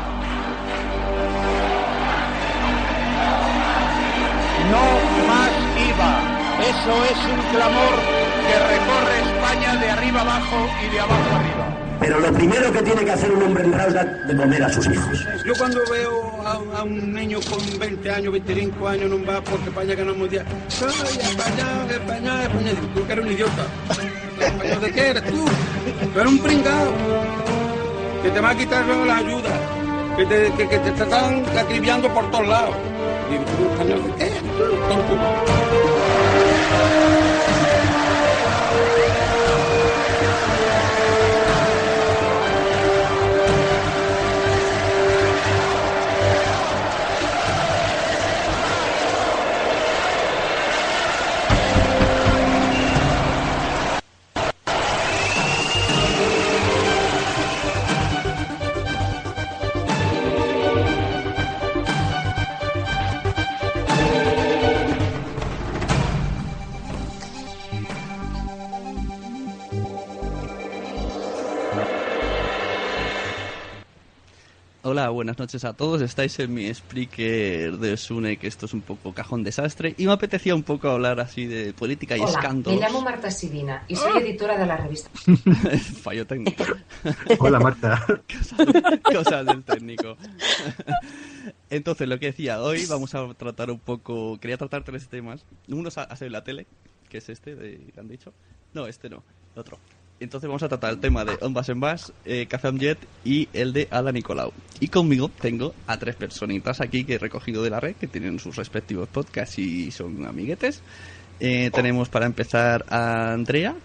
No 4.73 4.85
más 5.29 5.51
IVA. 5.89 6.13
Eso 6.71 6.93
es 7.11 7.19
un 7.33 7.41
clamor 7.53 7.95
que 8.47 8.55
recorre 8.73 9.15
España 9.29 9.75
de 9.81 9.89
arriba 9.89 10.21
abajo 10.21 10.57
y 10.83 10.93
de 10.93 10.99
abajo 10.99 11.35
arriba. 11.35 11.65
Pero 11.99 12.19
lo 12.19 12.33
primero 12.33 12.71
que 12.71 12.81
tiene 12.81 13.05
que 13.05 13.11
hacer 13.11 13.31
un 13.31 13.43
hombre 13.43 13.63
en 13.63 13.73
es 13.73 13.93
de 14.27 14.35
comer 14.35 14.63
a 14.63 14.69
sus 14.69 14.87
hijos. 14.87 15.25
Yo 15.45 15.53
cuando 15.55 15.79
veo 15.91 16.41
a, 16.43 16.83
un 16.83 17.13
niño 17.13 17.39
con 17.47 17.79
20 17.79 18.11
años, 18.11 18.33
25 18.33 18.87
años 18.87 19.05
en 19.05 19.13
un 19.13 19.25
bar 19.25 19.43
porque 19.43 19.69
España 19.69 19.93
ganamos 19.93 20.29
día, 20.29 20.43
¡ay, 20.43 21.17
España, 21.19 21.67
España, 21.89 22.43
España! 22.43 22.71
Tú 22.95 23.05
que 23.05 23.13
eres 23.13 23.25
un 23.25 23.31
idiota. 23.31 23.65
¿Español 24.39 24.81
de 24.81 24.91
qué 24.91 25.07
eres 25.09 25.23
tú? 25.25 25.45
Tú 26.13 26.19
eres 26.19 26.31
un 26.31 26.39
pringado 26.39 26.91
que 28.21 28.29
te 28.29 28.39
va 28.39 28.51
a 28.51 28.55
quitar 28.55 28.85
luego 28.85 29.05
la 29.05 29.17
ayuda, 29.17 29.49
que 30.17 30.25
te, 30.25 30.51
que, 30.53 30.77
te 30.77 30.89
están 30.89 31.43
acribillando 31.57 32.13
por 32.13 32.29
todos 32.29 32.47
lados. 32.47 32.75
Hola, 75.01 75.09
buenas 75.09 75.39
noches 75.39 75.65
a 75.65 75.73
todos. 75.73 75.99
Estáis 76.03 76.37
en 76.37 76.53
mi 76.53 76.71
Spreaker 76.71 77.79
de 77.79 77.97
Sune, 77.97 78.37
que 78.37 78.45
esto 78.45 78.67
es 78.67 78.73
un 78.75 78.81
poco 78.81 79.15
cajón 79.15 79.43
desastre. 79.43 79.95
Y 79.97 80.05
me 80.05 80.11
apetecía 80.11 80.53
un 80.53 80.61
poco 80.61 80.89
hablar 80.89 81.19
así 81.19 81.47
de 81.47 81.73
política 81.73 82.15
y 82.15 82.19
Hola, 82.19 82.29
escándalos. 82.29 82.79
me 82.79 82.85
llamo 82.85 83.01
Marta 83.01 83.31
Sidina 83.31 83.83
y 83.87 83.95
soy 83.95 84.21
editora 84.21 84.59
de 84.59 84.65
la 84.67 84.77
revista. 84.77 85.09
Fallo 86.03 86.27
técnico. 86.27 86.63
Hola, 87.39 87.59
Marta. 87.59 88.05
Cosas 89.03 89.43
del 89.43 89.63
técnico. 89.63 90.17
Entonces, 91.71 92.07
lo 92.07 92.19
que 92.19 92.27
decía, 92.27 92.61
hoy 92.61 92.85
vamos 92.85 93.15
a 93.15 93.33
tratar 93.33 93.71
un 93.71 93.79
poco. 93.79 94.37
Quería 94.39 94.57
tratar 94.57 94.83
tres 94.83 95.07
temas. 95.07 95.43
Uno 95.67 95.89
ha 95.95 96.01
ha 96.03 96.15
sido 96.15 96.29
la 96.29 96.43
tele, 96.43 96.67
que 97.09 97.17
es 97.17 97.29
este, 97.29 97.55
de, 97.55 97.91
que 97.91 97.99
han 97.99 98.07
dicho. 98.07 98.33
No, 98.75 98.85
este 98.85 99.09
no, 99.09 99.23
otro. 99.55 99.79
Entonces 100.21 100.47
vamos 100.47 100.61
a 100.61 100.69
tratar 100.69 100.91
el 100.91 100.99
tema 100.99 101.25
de 101.25 101.35
On 101.41 101.51
Bass 101.51 101.69
en 101.69 101.79
Bass, 101.79 102.13
eh, 102.25 102.45
Café 102.45 102.71
Jet 102.73 102.99
y 103.25 103.49
el 103.53 103.73
de 103.73 103.87
Ada 103.89 104.11
Nicolau. 104.11 104.53
Y 104.79 104.87
conmigo 104.87 105.29
tengo 105.29 105.73
a 105.87 105.97
tres 105.97 106.15
personitas 106.15 106.79
aquí 106.79 107.05
que 107.05 107.15
he 107.15 107.17
recogido 107.17 107.63
de 107.63 107.71
la 107.71 107.79
red, 107.79 107.95
que 107.95 108.05
tienen 108.05 108.37
sus 108.37 108.55
respectivos 108.55 109.09
podcasts 109.09 109.57
y 109.57 109.89
son 109.89 110.23
amiguetes. 110.27 110.83
Eh, 111.39 111.71
tenemos 111.73 112.07
para 112.09 112.27
empezar 112.27 112.85
a 112.87 113.33
Andrea, 113.33 113.75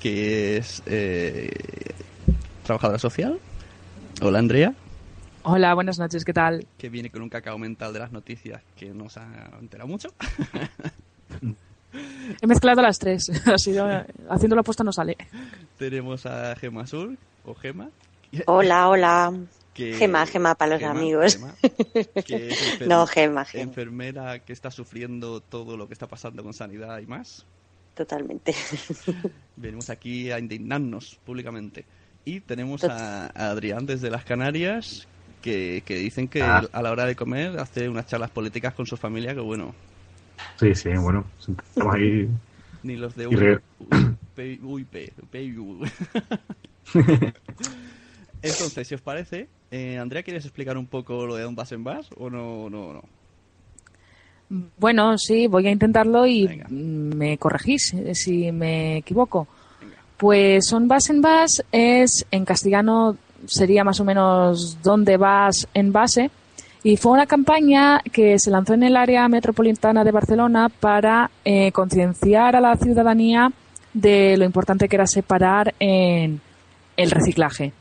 que 0.00 0.56
es 0.56 0.82
eh, 0.86 1.50
trabajadora 2.64 2.98
social. 2.98 3.38
Hola 4.22 4.38
Andrea, 4.38 4.74
Hola, 5.42 5.74
buenas 5.74 5.98
noches, 5.98 6.24
¿qué 6.24 6.32
tal? 6.32 6.66
que 6.78 6.88
viene 6.88 7.10
con 7.10 7.20
un 7.20 7.28
cacao 7.28 7.58
mental 7.58 7.92
de 7.92 7.98
las 7.98 8.12
noticias 8.12 8.62
que 8.76 8.94
nos 8.94 9.18
ha 9.18 9.50
enterado 9.60 9.88
mucho. 9.88 10.08
He 12.40 12.46
mezclado 12.46 12.82
las 12.82 12.98
tres. 12.98 13.30
Ha 13.46 13.58
sido, 13.58 13.86
haciendo 14.30 14.56
la 14.56 14.60
apuesta 14.60 14.82
no 14.84 14.92
sale. 14.92 15.16
Tenemos 15.78 16.24
a 16.26 16.54
Gema 16.56 16.86
Sur, 16.86 17.16
o 17.44 17.54
Gema. 17.54 17.90
Hola, 18.46 18.88
hola. 18.88 19.32
Que- 19.74 19.94
Gema, 19.94 20.26
Gema 20.26 20.54
para 20.54 20.72
los 20.72 20.80
Gema, 20.80 20.92
amigos. 20.92 21.36
Gema, 21.36 21.54
que 22.26 22.48
es 22.48 22.80
No, 22.86 23.06
Gema, 23.06 23.44
Gema. 23.44 23.62
enfermera 23.64 24.38
que 24.40 24.52
está 24.52 24.70
sufriendo 24.70 25.40
todo 25.40 25.76
lo 25.76 25.86
que 25.88 25.94
está 25.94 26.06
pasando 26.06 26.42
con 26.42 26.52
sanidad 26.54 26.98
y 26.98 27.06
más. 27.06 27.44
Totalmente. 27.94 28.54
Venimos 29.56 29.90
aquí 29.90 30.30
a 30.30 30.38
indignarnos 30.38 31.18
públicamente. 31.24 31.84
Y 32.24 32.40
tenemos 32.40 32.84
a, 32.84 33.26
a 33.26 33.50
Adrián 33.50 33.84
desde 33.84 34.08
las 34.10 34.24
Canarias, 34.24 35.06
que, 35.42 35.82
que 35.84 35.96
dicen 35.96 36.28
que 36.28 36.42
Ah. 36.42 36.62
a 36.72 36.82
la 36.82 36.90
hora 36.90 37.04
de 37.04 37.16
comer 37.16 37.58
hace 37.58 37.88
unas 37.88 38.06
charlas 38.06 38.30
políticas 38.30 38.74
con 38.74 38.86
su 38.86 38.96
familia 38.96 39.34
que 39.34 39.40
bueno, 39.40 39.74
Sí, 40.58 40.74
sí, 40.74 40.90
bueno, 40.90 41.24
estamos 41.38 41.94
ahí. 41.94 42.28
ni 42.82 42.96
los 42.96 43.14
de 43.14 43.26
UIP. 43.26 43.60
Entonces, 48.42 48.88
si 48.88 48.94
os 48.94 49.00
parece, 49.00 49.48
eh, 49.70 49.98
Andrea, 49.98 50.22
¿quieres 50.22 50.44
explicar 50.44 50.76
un 50.76 50.86
poco 50.86 51.26
lo 51.26 51.36
de 51.36 51.46
un 51.46 51.54
base 51.54 51.76
en 51.76 51.84
bas 51.84 52.08
o 52.16 52.28
no, 52.28 52.68
no, 52.68 52.92
no? 52.92 53.02
Bueno, 54.76 55.16
sí, 55.16 55.46
voy 55.46 55.66
a 55.66 55.70
intentarlo 55.70 56.26
y 56.26 56.48
me 56.68 57.38
corregís 57.38 57.94
eh, 57.94 58.14
si 58.14 58.52
me 58.52 58.98
equivoco. 58.98 59.46
Pues 60.18 60.66
son 60.66 60.88
vas 60.88 61.08
en 61.08 61.22
vas 61.22 61.62
es 61.72 62.26
en 62.30 62.44
castellano 62.44 63.16
sería 63.46 63.82
más 63.82 63.98
o 64.00 64.04
menos 64.04 64.78
dónde 64.82 65.16
vas 65.16 65.66
en 65.74 65.92
base 65.92 66.30
y 66.84 66.96
fue 66.96 67.12
una 67.12 67.26
campaña 67.26 68.00
que 68.12 68.38
se 68.38 68.50
lanzó 68.50 68.74
en 68.74 68.82
el 68.82 68.96
área 68.96 69.28
metropolitana 69.28 70.02
de 70.02 70.10
Barcelona 70.10 70.68
para 70.68 71.30
eh, 71.44 71.70
concienciar 71.72 72.56
a 72.56 72.60
la 72.60 72.76
ciudadanía 72.76 73.52
de 73.94 74.36
lo 74.36 74.44
importante 74.44 74.88
que 74.88 74.96
era 74.96 75.06
separar 75.06 75.74
en 75.78 76.40
el 76.96 77.10
reciclaje. 77.10 77.72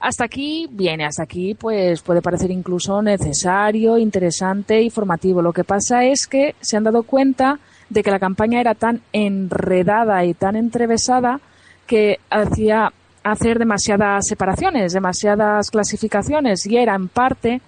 Hasta 0.00 0.24
aquí, 0.24 0.68
bien, 0.70 1.02
hasta 1.02 1.24
aquí 1.24 1.54
pues 1.54 2.00
puede 2.02 2.22
parecer 2.22 2.50
incluso 2.50 3.02
necesario, 3.02 3.98
interesante 3.98 4.80
y 4.80 4.90
formativo. 4.90 5.42
Lo 5.42 5.52
que 5.52 5.64
pasa 5.64 6.04
es 6.04 6.26
que 6.26 6.54
se 6.60 6.76
han 6.76 6.84
dado 6.84 7.02
cuenta 7.02 7.58
de 7.90 8.02
que 8.02 8.10
la 8.10 8.20
campaña 8.20 8.60
era 8.60 8.74
tan 8.74 9.02
enredada 9.12 10.24
y 10.24 10.34
tan 10.34 10.56
entrevesada 10.56 11.40
que 11.86 12.20
hacía 12.30 12.92
hacer 13.24 13.58
demasiadas 13.58 14.26
separaciones, 14.26 14.92
demasiadas 14.92 15.70
clasificaciones 15.70 16.64
y 16.66 16.76
era 16.76 16.94
en 16.94 17.08
parte 17.08 17.60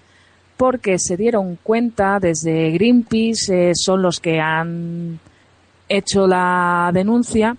porque 0.61 0.99
se 0.99 1.17
dieron 1.17 1.57
cuenta 1.63 2.19
desde 2.21 2.71
Greenpeace, 2.73 3.71
eh, 3.71 3.73
son 3.75 4.03
los 4.03 4.21
que 4.21 4.41
han 4.41 5.19
hecho 5.89 6.27
la 6.27 6.91
denuncia 6.93 7.57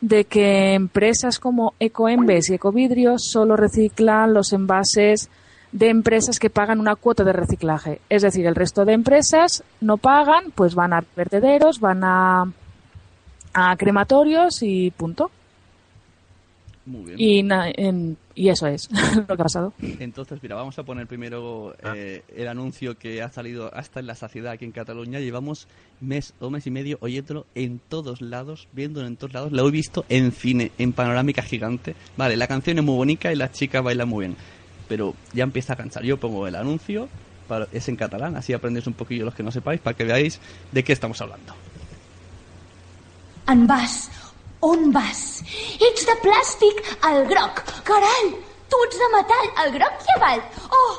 de 0.00 0.26
que 0.26 0.74
empresas 0.74 1.40
como 1.40 1.74
Ecoembes 1.80 2.48
y 2.48 2.54
Ecovidrio 2.54 3.18
solo 3.18 3.56
reciclan 3.56 4.34
los 4.34 4.52
envases 4.52 5.30
de 5.72 5.88
empresas 5.88 6.38
que 6.38 6.48
pagan 6.48 6.78
una 6.78 6.94
cuota 6.94 7.24
de 7.24 7.32
reciclaje. 7.32 8.00
Es 8.08 8.22
decir, 8.22 8.46
el 8.46 8.54
resto 8.54 8.84
de 8.84 8.92
empresas 8.92 9.64
no 9.80 9.96
pagan, 9.96 10.52
pues 10.54 10.76
van 10.76 10.92
a 10.92 11.02
vertederos, 11.16 11.80
van 11.80 12.04
a, 12.04 12.44
a 13.52 13.76
crematorios 13.76 14.62
y 14.62 14.92
punto. 14.92 15.32
Muy 16.86 17.04
bien. 17.14 17.16
Y, 17.18 17.42
na- 17.42 17.70
en- 17.70 18.18
y 18.34 18.50
eso 18.50 18.66
es 18.66 18.88
lo 19.16 19.26
que 19.26 19.32
ha 19.32 19.36
pasado. 19.36 19.72
Entonces, 19.80 20.38
mira, 20.42 20.54
vamos 20.54 20.78
a 20.78 20.82
poner 20.82 21.06
primero 21.06 21.74
eh, 21.82 22.22
el 22.36 22.46
anuncio 22.46 22.98
que 22.98 23.22
ha 23.22 23.30
salido 23.32 23.74
hasta 23.74 24.00
en 24.00 24.06
la 24.06 24.14
saciedad 24.14 24.52
aquí 24.52 24.66
en 24.66 24.72
Cataluña. 24.72 25.18
Llevamos 25.20 25.66
mes 26.02 26.34
o 26.40 26.50
mes 26.50 26.66
y 26.66 26.70
medio 26.70 26.98
oyéndolo 27.00 27.46
en 27.54 27.78
todos 27.88 28.20
lados, 28.20 28.68
viéndolo 28.72 29.06
en 29.06 29.16
todos 29.16 29.32
lados. 29.32 29.52
Lo 29.52 29.66
he 29.66 29.70
visto 29.70 30.04
en 30.10 30.30
cine, 30.32 30.72
en 30.76 30.92
panorámica 30.92 31.40
gigante. 31.42 31.94
Vale, 32.18 32.36
la 32.36 32.46
canción 32.48 32.76
es 32.78 32.84
muy 32.84 32.96
bonita 32.96 33.32
y 33.32 33.36
las 33.36 33.52
chicas 33.52 33.82
bailan 33.82 34.08
muy 34.08 34.26
bien. 34.26 34.36
Pero 34.86 35.14
ya 35.32 35.44
empieza 35.44 35.72
a 35.72 35.76
cansar. 35.76 36.02
Yo 36.04 36.18
pongo 36.18 36.46
el 36.46 36.54
anuncio, 36.54 37.08
para- 37.48 37.66
es 37.72 37.88
en 37.88 37.96
catalán, 37.96 38.36
así 38.36 38.52
aprendéis 38.52 38.86
un 38.86 38.92
poquillo 38.92 39.24
los 39.24 39.34
que 39.34 39.42
no 39.42 39.50
sepáis, 39.50 39.80
para 39.80 39.96
que 39.96 40.04
veáis 40.04 40.38
de 40.70 40.84
qué 40.84 40.92
estamos 40.92 41.18
hablando. 41.22 41.54
En 43.48 43.66
vas? 43.66 44.10
On 44.64 44.86
vas? 44.94 45.18
Ets 45.88 46.06
de 46.08 46.14
plàstic, 46.22 46.78
el 47.10 47.18
groc. 47.28 47.58
Caral, 47.84 48.30
tu 48.72 48.78
ets 48.86 49.00
de 49.02 49.08
metall, 49.12 49.50
el 49.64 49.74
groc 49.74 50.06
i 50.06 50.14
avall. 50.14 50.40
Oh, 50.78 50.94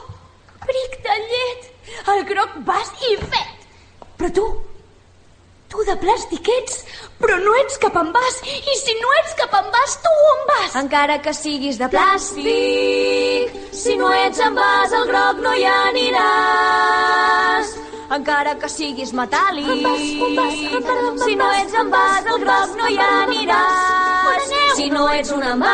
bric 0.67 0.99
de 1.07 1.15
llet. 1.31 1.65
El 2.13 2.21
groc 2.29 2.59
vas 2.67 2.91
i 3.09 3.15
fet. 3.23 3.65
Però 4.19 4.29
tu, 4.37 4.45
tu 5.73 5.87
de 5.89 5.95
plàstic 6.03 6.51
ets, 6.59 6.77
però 7.21 7.39
no 7.41 7.55
ets 7.63 7.81
cap 7.81 7.97
en 8.03 8.13
vas. 8.13 8.37
I 8.45 8.77
si 8.83 8.95
no 9.01 9.15
ets 9.23 9.33
cap 9.41 9.57
en 9.61 9.73
vas, 9.73 9.97
tu 10.05 10.13
on 10.35 10.45
vas? 10.51 10.77
Encara 10.83 11.17
que 11.25 11.33
siguis 11.33 11.81
de 11.81 11.89
plàstic, 11.95 13.57
si 13.73 13.97
no 13.97 14.13
ets 14.27 14.45
en 14.45 14.61
vas, 14.61 14.93
el 15.01 15.09
groc 15.09 15.41
no 15.47 15.57
hi 15.57 15.65
aniràs. 15.73 17.75
Encara 18.05 18.53
que 18.61 18.69
siguis 18.69 19.13
metàl·lic, 19.17 19.65
en 19.65 19.81
vas, 19.81 19.97
en 19.97 20.35
vas, 20.37 20.53
en 20.77 20.83
si 21.25 21.33
no 21.39 21.47
ets 21.57 21.73
en 21.73 21.89
vas, 21.89 22.25
el 22.29 22.37
groc 22.43 22.75
no 22.77 22.85
hi 22.91 22.97
aniràs. 23.01 24.45
Si 24.77 24.89
no 24.93 25.09
ets 25.09 25.31
un 25.33 25.41
envàs, 25.49 25.73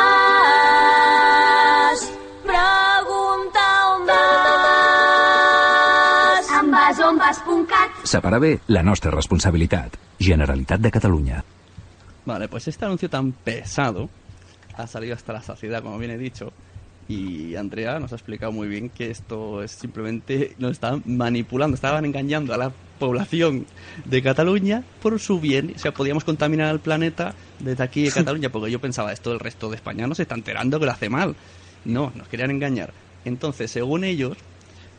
pregunta 2.45 3.65
on 3.89 4.05
vas. 4.07 5.31
Envasonvas.cat 6.61 7.89
Separar 8.07 8.39
bé 8.39 8.53
la 8.67 8.83
nostra 8.83 9.11
responsabilitat. 9.11 9.99
Generalitat 10.19 10.79
de 10.79 10.91
Catalunya. 10.91 11.43
Vale, 12.25 12.47
pues 12.47 12.67
este 12.67 12.85
anuncio 12.85 13.09
tan 13.09 13.33
pesado 13.33 14.09
ha 14.77 14.87
salido 14.87 15.15
hasta 15.15 15.33
la 15.33 15.41
saciedad, 15.41 15.83
como 15.83 15.97
bien 15.97 16.11
he 16.11 16.17
dicho. 16.17 16.53
Y 17.07 17.55
Andrea 17.55 17.99
nos 17.99 18.13
ha 18.13 18.15
explicado 18.15 18.51
muy 18.51 18.67
bien 18.67 18.89
que 18.89 19.11
esto 19.11 19.63
es 19.63 19.71
simplemente 19.71 20.55
nos 20.59 20.71
estaban 20.71 21.03
manipulando, 21.05 21.75
estaban 21.75 22.05
engañando 22.05 22.53
a 22.53 22.57
la 22.57 22.71
población 22.99 23.65
de 24.05 24.21
Cataluña 24.21 24.83
por 25.01 25.19
su 25.19 25.39
bien. 25.39 25.73
O 25.75 25.79
sea, 25.79 25.91
podíamos 25.91 26.23
contaminar 26.23 26.67
al 26.67 26.79
planeta 26.79 27.33
desde 27.59 27.83
aquí 27.83 28.03
de 28.03 28.11
Cataluña, 28.13 28.49
porque 28.49 28.71
yo 28.71 28.79
pensaba, 28.79 29.11
esto 29.11 29.33
el 29.33 29.39
resto 29.39 29.69
de 29.69 29.75
España 29.75 30.05
no 30.05 30.15
se 30.15 30.21
está 30.21 30.35
enterando 30.35 30.79
que 30.79 30.85
lo 30.85 30.91
hace 30.91 31.09
mal. 31.09 31.35
No, 31.83 32.11
nos 32.15 32.27
querían 32.27 32.51
engañar. 32.51 32.93
Entonces, 33.25 33.71
según 33.71 34.03
ellos, 34.03 34.37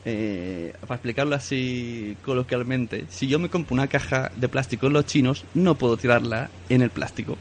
eh, 0.04 0.72
para 0.80 0.96
explicarlo 0.96 1.36
así 1.36 2.16
coloquialmente, 2.24 3.06
si 3.08 3.28
yo 3.28 3.38
me 3.38 3.48
compro 3.48 3.74
una 3.74 3.86
caja 3.86 4.32
de 4.34 4.48
plástico 4.48 4.88
en 4.88 4.94
los 4.94 5.06
chinos, 5.06 5.44
no 5.54 5.76
puedo 5.76 5.96
tirarla 5.96 6.50
en 6.68 6.82
el 6.82 6.90
plástico. 6.90 7.38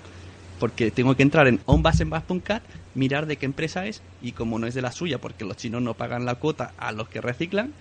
Porque 0.60 0.91
tengo 0.91 1.15
que 1.15 1.24
entrar 1.24 1.47
en 1.47 1.60
onbasenbas.cat, 1.65 2.62
mirar 2.95 3.25
de 3.25 3.38
qué 3.38 3.45
empresa 3.45 3.86
es, 3.86 4.01
y 4.21 4.32
como 4.34 4.60
no 4.60 4.67
es 4.67 4.73
de 4.73 4.82
la 4.82 4.91
suya, 4.91 5.19
porque 5.19 5.45
los 5.45 5.58
chinos 5.58 5.82
no 5.82 5.93
pagan 5.93 6.25
la 6.25 6.36
cuota 6.36 6.73
a 6.77 6.91
los 6.91 7.10
que 7.10 7.21
reciclan, 7.21 7.73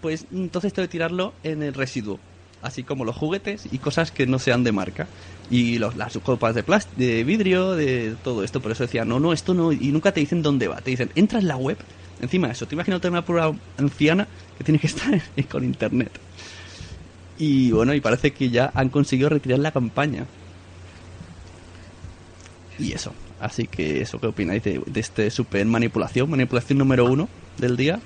pues 0.00 0.26
entonces 0.32 0.72
tengo 0.72 0.86
que 0.86 0.92
tirarlo 0.92 1.32
en 1.42 1.62
el 1.62 1.74
residuo. 1.74 2.18
Así 2.60 2.82
como 2.82 3.04
los 3.04 3.16
juguetes 3.16 3.68
y 3.70 3.78
cosas 3.78 4.10
que 4.10 4.26
no 4.26 4.38
sean 4.40 4.64
de 4.64 4.72
marca. 4.72 5.06
Y 5.48 5.78
los, 5.78 5.96
las 5.96 6.18
copas 6.18 6.54
de 6.54 6.64
de 6.96 7.24
vidrio, 7.24 7.72
de 7.72 8.16
todo 8.24 8.42
esto. 8.42 8.60
Por 8.60 8.72
eso 8.72 8.82
decía, 8.82 9.04
no, 9.04 9.20
no, 9.20 9.32
esto 9.32 9.54
no. 9.54 9.72
Y 9.72 9.92
nunca 9.92 10.12
te 10.12 10.20
dicen 10.20 10.42
dónde 10.42 10.66
va. 10.66 10.80
Te 10.80 10.90
dicen, 10.90 11.10
entra 11.14 11.38
en 11.38 11.46
la 11.46 11.56
web. 11.56 11.78
Encima 12.20 12.48
de 12.48 12.54
eso, 12.54 12.66
te 12.66 12.74
imaginas 12.74 13.04
una 13.04 13.24
pura 13.24 13.52
anciana 13.76 14.26
que 14.56 14.64
tiene 14.64 14.80
que 14.80 14.86
estar 14.88 15.22
con 15.48 15.62
internet. 15.62 16.10
Y 17.38 17.70
bueno, 17.70 17.94
y 17.94 18.00
parece 18.00 18.32
que 18.32 18.50
ya 18.50 18.72
han 18.74 18.88
conseguido 18.88 19.28
retirar 19.28 19.60
la 19.60 19.70
campaña. 19.70 20.26
Y 22.78 22.92
eso. 22.92 23.12
Así 23.40 23.66
que 23.66 24.00
eso, 24.02 24.18
¿qué 24.20 24.26
opináis 24.26 24.62
de, 24.64 24.82
de 24.84 25.00
este 25.00 25.30
super 25.30 25.64
manipulación? 25.66 26.28
Manipulación 26.28 26.78
número 26.78 27.04
uno 27.06 27.28
del 27.58 27.76
día. 27.76 28.00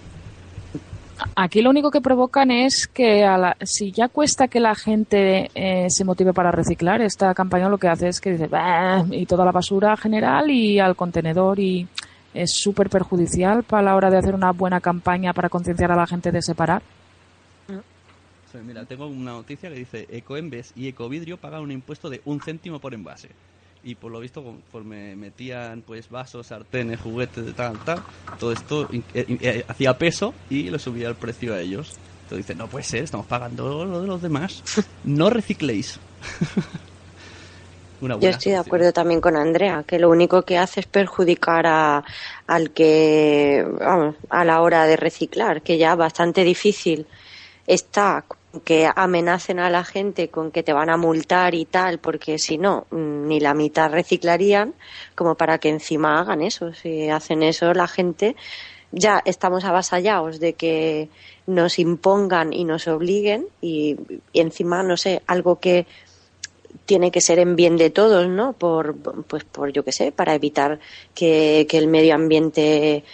Aquí 1.37 1.63
lo 1.63 1.71
único 1.71 1.91
que 1.91 2.01
provocan 2.01 2.51
es 2.51 2.87
que 2.89 3.25
a 3.25 3.39
la- 3.39 3.57
si 3.63 3.93
ya 3.93 4.09
cuesta 4.09 4.49
que 4.49 4.61
la 4.61 4.75
gente 4.75 5.51
eh, 5.55 5.87
se 5.89 6.05
motive 6.05 6.33
para 6.33 6.51
reciclar, 6.51 7.01
esta 7.01 7.33
campaña 7.33 7.69
lo 7.69 7.79
que 7.79 7.89
hace 7.89 8.09
es 8.09 8.21
que 8.21 8.33
dice 8.33 8.49
"Bah", 8.49 9.05
y 9.11 9.25
toda 9.27 9.45
la 9.45 9.53
basura 9.53 9.97
general 9.97 10.51
y 10.51 10.81
al 10.81 10.97
contenedor 10.97 11.61
y 11.61 11.87
es 12.35 12.51
súper 12.57 12.89
perjudicial 12.91 13.63
para 13.63 13.83
la 13.85 13.95
hora 13.97 14.11
de 14.11 14.17
hacer 14.19 14.35
una 14.35 14.51
buena 14.53 14.81
campaña 14.81 15.33
para 15.33 15.49
concienciar 15.49 15.93
a 15.93 15.97
la 15.97 16.07
gente 16.07 16.33
de 16.33 16.43
separar. 16.43 16.83
Sí, 18.51 18.59
Mira, 18.67 18.85
tengo 18.85 19.07
una 19.07 19.33
noticia 19.33 19.71
que 19.71 19.77
dice 19.77 20.07
Ecoembes 20.11 20.73
y 20.77 20.89
Ecovidrio 20.89 21.39
pagan 21.39 21.63
un 21.63 21.71
impuesto 21.73 22.11
de 22.11 22.21
un 22.27 22.41
céntimo 22.41 22.81
por 22.81 22.93
envase. 22.95 23.29
Y 23.85 23.97
por 23.97 24.13
lo 24.13 24.21
visto, 24.21 24.45
conforme 24.45 25.17
metían 25.17 25.83
pues 25.83 26.09
vasos, 26.09 26.47
sartenes, 26.47 27.01
juguetes, 27.01 27.45
de 27.45 27.53
tal, 27.53 27.79
tal, 27.85 28.03
todo 28.39 28.53
esto 28.53 28.89
eh, 29.15 29.65
hacía 29.67 29.99
peso 29.99 30.35
y 30.49 30.71
le 30.71 30.79
subía 30.79 31.09
el 31.09 31.17
precio 31.17 31.55
a 31.55 31.61
ellos. 31.61 31.99
Entonces 32.23 32.47
dicen, 32.47 32.59
no 32.59 32.69
puede 32.69 32.85
ser, 32.85 33.05
estamos 33.05 33.27
pagando 33.27 33.85
lo 33.85 34.01
de 34.01 34.07
los 34.07 34.23
demás. 34.23 34.63
No 35.05 35.31
recicléis. 35.31 35.99
una 38.01 38.15
Yo 38.15 38.21
buena 38.21 38.37
estoy 38.37 38.53
de 38.53 38.59
acuerdo 38.59 38.93
también 38.93 39.21
con 39.21 39.37
Andrea, 39.37 39.85
que 39.87 39.99
lo 39.99 40.11
único 40.11 40.43
que 40.43 40.59
hace 40.59 40.81
es 40.81 40.87
perjudicar 40.87 41.67
a, 41.67 42.05
al 42.47 42.71
que, 42.71 43.67
vamos, 43.81 44.17
a 44.29 44.45
la 44.45 44.61
hora 44.61 44.87
de 44.87 44.97
reciclar, 44.97 45.63
que 45.63 45.79
ya 45.79 45.95
bastante 45.95 46.45
difícil 46.45 47.07
está 47.67 48.25
que 48.65 48.89
amenacen 48.95 49.59
a 49.59 49.71
la 49.71 49.85
gente 49.85 50.29
con 50.29 50.51
que 50.51 50.63
te 50.63 50.73
van 50.73 50.91
a 50.91 50.97
multar 50.97 51.55
y 51.55 51.65
tal, 51.65 51.99
porque 51.99 52.39
si 52.39 52.59
no, 52.59 52.87
mm, 52.91 53.27
ni 53.27 53.41
la 53.41 53.55
mitad 53.55 53.91
reciclarían, 53.91 54.75
como 55.15 55.35
para 55.37 55.59
que 55.59 55.71
encima 55.71 56.21
hagan 56.21 56.43
eso. 56.43 56.73
Si 56.75 57.09
hacen 57.09 57.43
eso, 57.43 57.73
la 57.73 57.89
gente 57.89 58.37
ya 58.93 59.23
estamos 59.25 59.65
avasallados 59.65 60.39
de 60.39 60.53
que 60.53 61.09
nos 61.47 61.79
impongan 61.79 62.53
y 62.53 62.65
nos 62.65 62.87
obliguen 62.89 63.47
y, 63.61 63.97
encima, 64.35 64.83
no 64.83 64.97
sé, 64.97 65.23
algo 65.27 65.59
que 65.59 65.87
tiene 66.85 67.11
que 67.11 67.21
ser 67.21 67.39
en 67.39 67.57
bien 67.57 67.77
de 67.77 67.91
todos, 67.91 68.29
¿no? 68.29 68.53
Por, 68.53 68.97
pues 68.97 69.45
por, 69.45 69.73
yo 69.73 69.83
qué 69.85 69.93
sé, 69.93 70.13
para 70.13 70.35
evitar 70.35 70.79
que 71.15 71.67
el 71.71 71.87
medio 71.87 72.15
ambiente 72.15 73.05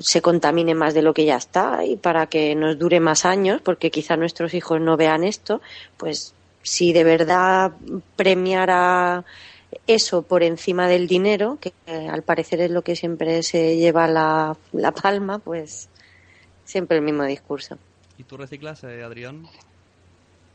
se 0.00 0.22
contamine 0.22 0.74
más 0.74 0.94
de 0.94 1.02
lo 1.02 1.14
que 1.14 1.24
ya 1.24 1.36
está 1.36 1.84
y 1.84 1.96
para 1.96 2.26
que 2.26 2.54
nos 2.54 2.78
dure 2.78 3.00
más 3.00 3.24
años, 3.24 3.60
porque 3.62 3.90
quizá 3.90 4.16
nuestros 4.16 4.54
hijos 4.54 4.80
no 4.80 4.96
vean 4.96 5.24
esto, 5.24 5.60
pues 5.96 6.34
si 6.62 6.92
de 6.92 7.04
verdad 7.04 7.72
premiara 8.16 9.24
eso 9.86 10.22
por 10.22 10.42
encima 10.42 10.88
del 10.88 11.06
dinero, 11.06 11.58
que 11.60 11.72
eh, 11.86 12.08
al 12.08 12.22
parecer 12.22 12.60
es 12.60 12.70
lo 12.70 12.82
que 12.82 12.96
siempre 12.96 13.42
se 13.42 13.76
lleva 13.76 14.06
la, 14.06 14.56
la 14.72 14.92
palma, 14.92 15.38
pues 15.38 15.88
siempre 16.64 16.98
el 16.98 17.02
mismo 17.02 17.24
discurso. 17.24 17.78
¿Y 18.18 18.24
tú 18.24 18.36
reciclas, 18.36 18.84
eh, 18.84 19.02
Adrián? 19.02 19.46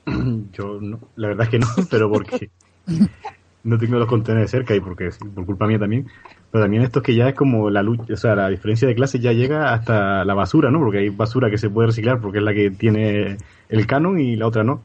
Yo 0.53 0.79
no, 0.79 0.99
la 1.15 1.29
verdad 1.29 1.45
es 1.45 1.49
que 1.49 1.60
no, 1.60 1.67
pero 1.89 2.10
porque 2.10 2.49
no 3.67 3.77
tengo 3.77 3.99
los 3.99 4.08
contenedores 4.08 4.49
cerca 4.49 4.73
y 4.75 4.80
porque 4.80 5.10
por 5.36 5.45
culpa 5.45 5.67
mía 5.67 5.77
también. 5.77 6.08
Pero 6.51 6.63
también 6.63 6.84
esto 6.84 6.99
es 6.99 7.06
que 7.06 7.15
ya 7.15 7.27
es 7.27 7.36
como 7.36 7.69
la 7.69 7.84
lucha, 7.84 8.13
o 8.13 8.17
sea, 8.17 8.36
la 8.36 8.49
diferencia 8.49 8.88
de 8.88 8.95
clases 8.95 9.21
ya 9.21 9.34
llega 9.34 9.73
hasta 9.73 10.23
la 10.23 10.34
basura, 10.34 10.71
¿no? 10.71 10.80
Porque 10.80 10.99
hay 10.99 11.10
basura 11.10 11.49
que 11.49 11.58
se 11.58 11.69
puede 11.69 11.88
reciclar 11.88 12.21
porque 12.21 12.38
es 12.38 12.43
la 12.43 12.53
que 12.53 12.71
tiene 12.71 13.38
el 13.67 13.86
canon 13.86 14.19
y 14.19 14.38
la 14.38 14.47
otra 14.47 14.63
no. 14.63 14.82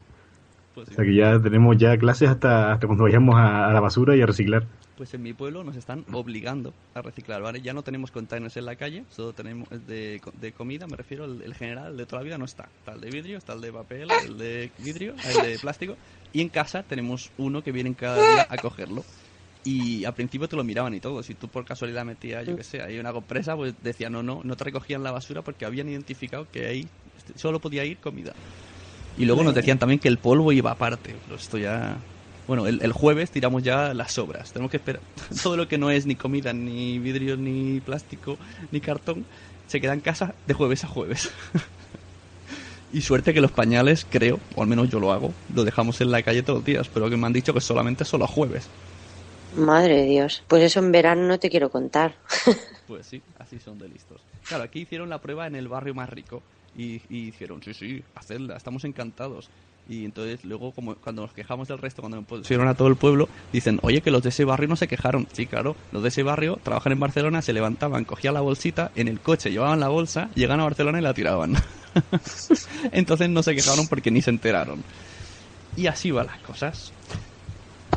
Pues. 0.75 0.89
O 0.89 0.91
sea 0.91 1.05
que 1.05 1.15
ya 1.15 1.39
tenemos 1.39 1.77
ya 1.77 1.97
clases 1.97 2.29
hasta, 2.29 2.73
hasta 2.73 2.87
cuando 2.87 3.05
vayamos 3.05 3.35
a, 3.35 3.69
a 3.69 3.73
la 3.73 3.79
basura 3.79 4.15
y 4.15 4.21
a 4.21 4.25
reciclar. 4.25 4.65
Pues 4.97 5.13
en 5.13 5.23
mi 5.23 5.33
pueblo 5.33 5.63
nos 5.63 5.75
están 5.75 6.05
obligando 6.11 6.73
a 6.93 7.01
reciclar, 7.01 7.41
¿vale? 7.41 7.61
Ya 7.61 7.73
no 7.73 7.83
tenemos 7.83 8.11
containers 8.11 8.57
en 8.57 8.65
la 8.65 8.75
calle, 8.75 9.05
solo 9.09 9.33
tenemos 9.33 9.69
de, 9.87 10.21
de 10.39 10.51
comida, 10.51 10.85
me 10.87 10.97
refiero, 10.97 11.25
el, 11.25 11.41
el 11.41 11.55
general, 11.55 11.95
de 11.97 12.05
toda 12.05 12.21
la 12.21 12.25
vida 12.25 12.37
no 12.37 12.45
está. 12.45 12.67
Está 12.79 12.93
el 12.93 13.01
de 13.01 13.09
vidrio, 13.09 13.37
está 13.37 13.53
el 13.53 13.61
de 13.61 13.71
papel, 13.71 14.09
el 14.27 14.37
de 14.37 14.71
vidrio, 14.79 15.13
el 15.13 15.51
de 15.51 15.59
plástico. 15.59 15.95
Y 16.33 16.41
en 16.41 16.49
casa 16.49 16.83
tenemos 16.83 17.29
uno 17.37 17.63
que 17.63 17.71
vienen 17.71 17.93
cada 17.93 18.17
día 18.17 18.47
a 18.49 18.57
cogerlo. 18.57 19.05
Y 19.63 20.03
al 20.03 20.13
principio 20.13 20.49
te 20.49 20.55
lo 20.55 20.63
miraban 20.63 20.93
y 20.93 20.99
todo. 20.99 21.23
Si 21.23 21.35
tú 21.35 21.47
por 21.47 21.63
casualidad 21.63 22.03
metías, 22.03 22.45
yo 22.45 22.57
qué 22.57 22.63
sé, 22.63 22.81
ahí 22.81 22.99
una 22.99 23.13
compresa, 23.13 23.55
pues 23.55 23.75
decían, 23.81 24.11
no, 24.11 24.23
no, 24.23 24.41
no 24.43 24.57
te 24.57 24.63
recogían 24.65 25.03
la 25.03 25.11
basura 25.11 25.41
porque 25.41 25.63
habían 25.63 25.87
identificado 25.87 26.47
que 26.51 26.65
ahí 26.65 26.87
solo 27.35 27.59
podía 27.59 27.85
ir 27.85 27.97
comida. 27.97 28.33
Y 29.17 29.25
luego 29.25 29.43
nos 29.43 29.53
decían 29.53 29.77
también 29.77 29.99
que 29.99 30.07
el 30.07 30.17
polvo 30.17 30.51
iba 30.51 30.71
aparte. 30.71 31.15
Pero 31.25 31.37
esto 31.37 31.57
ya... 31.57 31.97
Bueno, 32.45 32.67
el, 32.67 32.81
el 32.81 32.91
jueves 32.91 33.31
tiramos 33.31 33.63
ya 33.63 33.93
las 33.93 34.11
sobras. 34.11 34.51
Tenemos 34.51 34.69
que 34.69 34.77
esperar. 34.77 35.01
Todo 35.43 35.55
lo 35.55 35.67
que 35.69 35.77
no 35.77 35.91
es 35.91 36.05
ni 36.05 36.15
comida, 36.15 36.51
ni 36.51 36.99
vidrio, 36.99 37.37
ni 37.37 37.79
plástico, 37.79 38.37
ni 38.71 38.81
cartón, 38.81 39.23
se 39.67 39.79
queda 39.79 39.93
en 39.93 40.01
casa 40.01 40.33
de 40.45 40.53
jueves 40.53 40.83
a 40.83 40.87
jueves. 40.87 41.31
y 42.93 43.01
suerte 43.01 43.33
que 43.33 43.41
los 43.41 43.51
pañales, 43.51 44.05
creo, 44.09 44.39
o 44.55 44.61
al 44.61 44.67
menos 44.67 44.89
yo 44.89 44.99
lo 44.99 45.11
hago, 45.11 45.33
lo 45.53 45.63
dejamos 45.63 45.99
en 45.99 46.11
la 46.11 46.21
calle 46.21 46.43
todos 46.43 46.59
los 46.59 46.65
días. 46.65 46.87
Pero 46.93 47.09
que 47.09 47.17
me 47.17 47.25
han 47.25 47.33
dicho 47.33 47.53
que 47.53 47.59
solamente 47.59 48.05
solo 48.05 48.25
a 48.25 48.27
jueves. 48.27 48.69
Madre 49.55 49.97
de 49.97 50.05
Dios, 50.05 50.43
pues 50.47 50.63
eso 50.63 50.79
en 50.79 50.91
verano 50.91 51.27
no 51.27 51.39
te 51.39 51.49
quiero 51.49 51.69
contar. 51.69 52.15
Pues 52.85 53.07
sí, 53.07 53.21
así 53.39 53.59
son 53.59 53.79
de 53.79 53.87
listos. 53.87 54.21
Claro, 54.45 54.65
aquí 54.65 54.81
hicieron 54.81 55.09
la 55.09 55.21
prueba 55.21 55.47
en 55.47 55.55
el 55.55 55.69
barrio 55.69 55.95
más 55.95 56.09
rico. 56.09 56.43
Y, 56.75 57.01
y 57.09 57.27
dijeron, 57.27 57.63
sí, 57.63 57.73
sí, 57.73 58.03
hacedla, 58.13 58.57
estamos 58.57 58.83
encantados. 58.83 59.49
Y 59.87 60.03
entonces 60.05 60.43
luego, 60.43 60.71
como 60.73 60.95
cuando 60.95 61.23
nos 61.23 61.33
quejamos 61.33 61.69
del 61.69 61.77
resto, 61.77 62.01
cuando 62.01 62.21
pusieron 62.23 62.67
a 62.67 62.75
todo 62.75 62.89
el 62.89 62.97
pueblo, 62.97 63.29
dicen, 63.53 63.79
oye, 63.83 64.01
que 64.01 64.11
los 64.11 64.21
de 64.21 64.29
ese 64.29 64.43
barrio 64.43 64.67
no 64.67 64.75
se 64.75 64.87
quejaron. 64.87 65.27
Sí, 65.31 65.45
claro, 65.45 65.75
los 65.91 66.03
de 66.03 66.09
ese 66.09 66.23
barrio 66.23 66.59
trabajan 66.61 66.91
en 66.91 66.99
Barcelona, 66.99 67.41
se 67.41 67.53
levantaban, 67.53 68.05
cogían 68.05 68.33
la 68.33 68.41
bolsita, 68.41 68.91
en 68.95 69.07
el 69.07 69.21
coche 69.21 69.49
llevaban 69.49 69.79
la 69.79 69.87
bolsa, 69.87 70.29
llegan 70.35 70.59
a 70.59 70.63
Barcelona 70.63 70.99
y 70.99 71.03
la 71.03 71.13
tiraban. 71.13 71.55
entonces 72.91 73.29
no 73.29 73.43
se 73.43 73.55
quejaron 73.55 73.87
porque 73.87 74.11
ni 74.11 74.21
se 74.21 74.29
enteraron. 74.29 74.83
Y 75.75 75.87
así 75.87 76.11
van 76.11 76.27
las 76.27 76.39
cosas. 76.39 76.93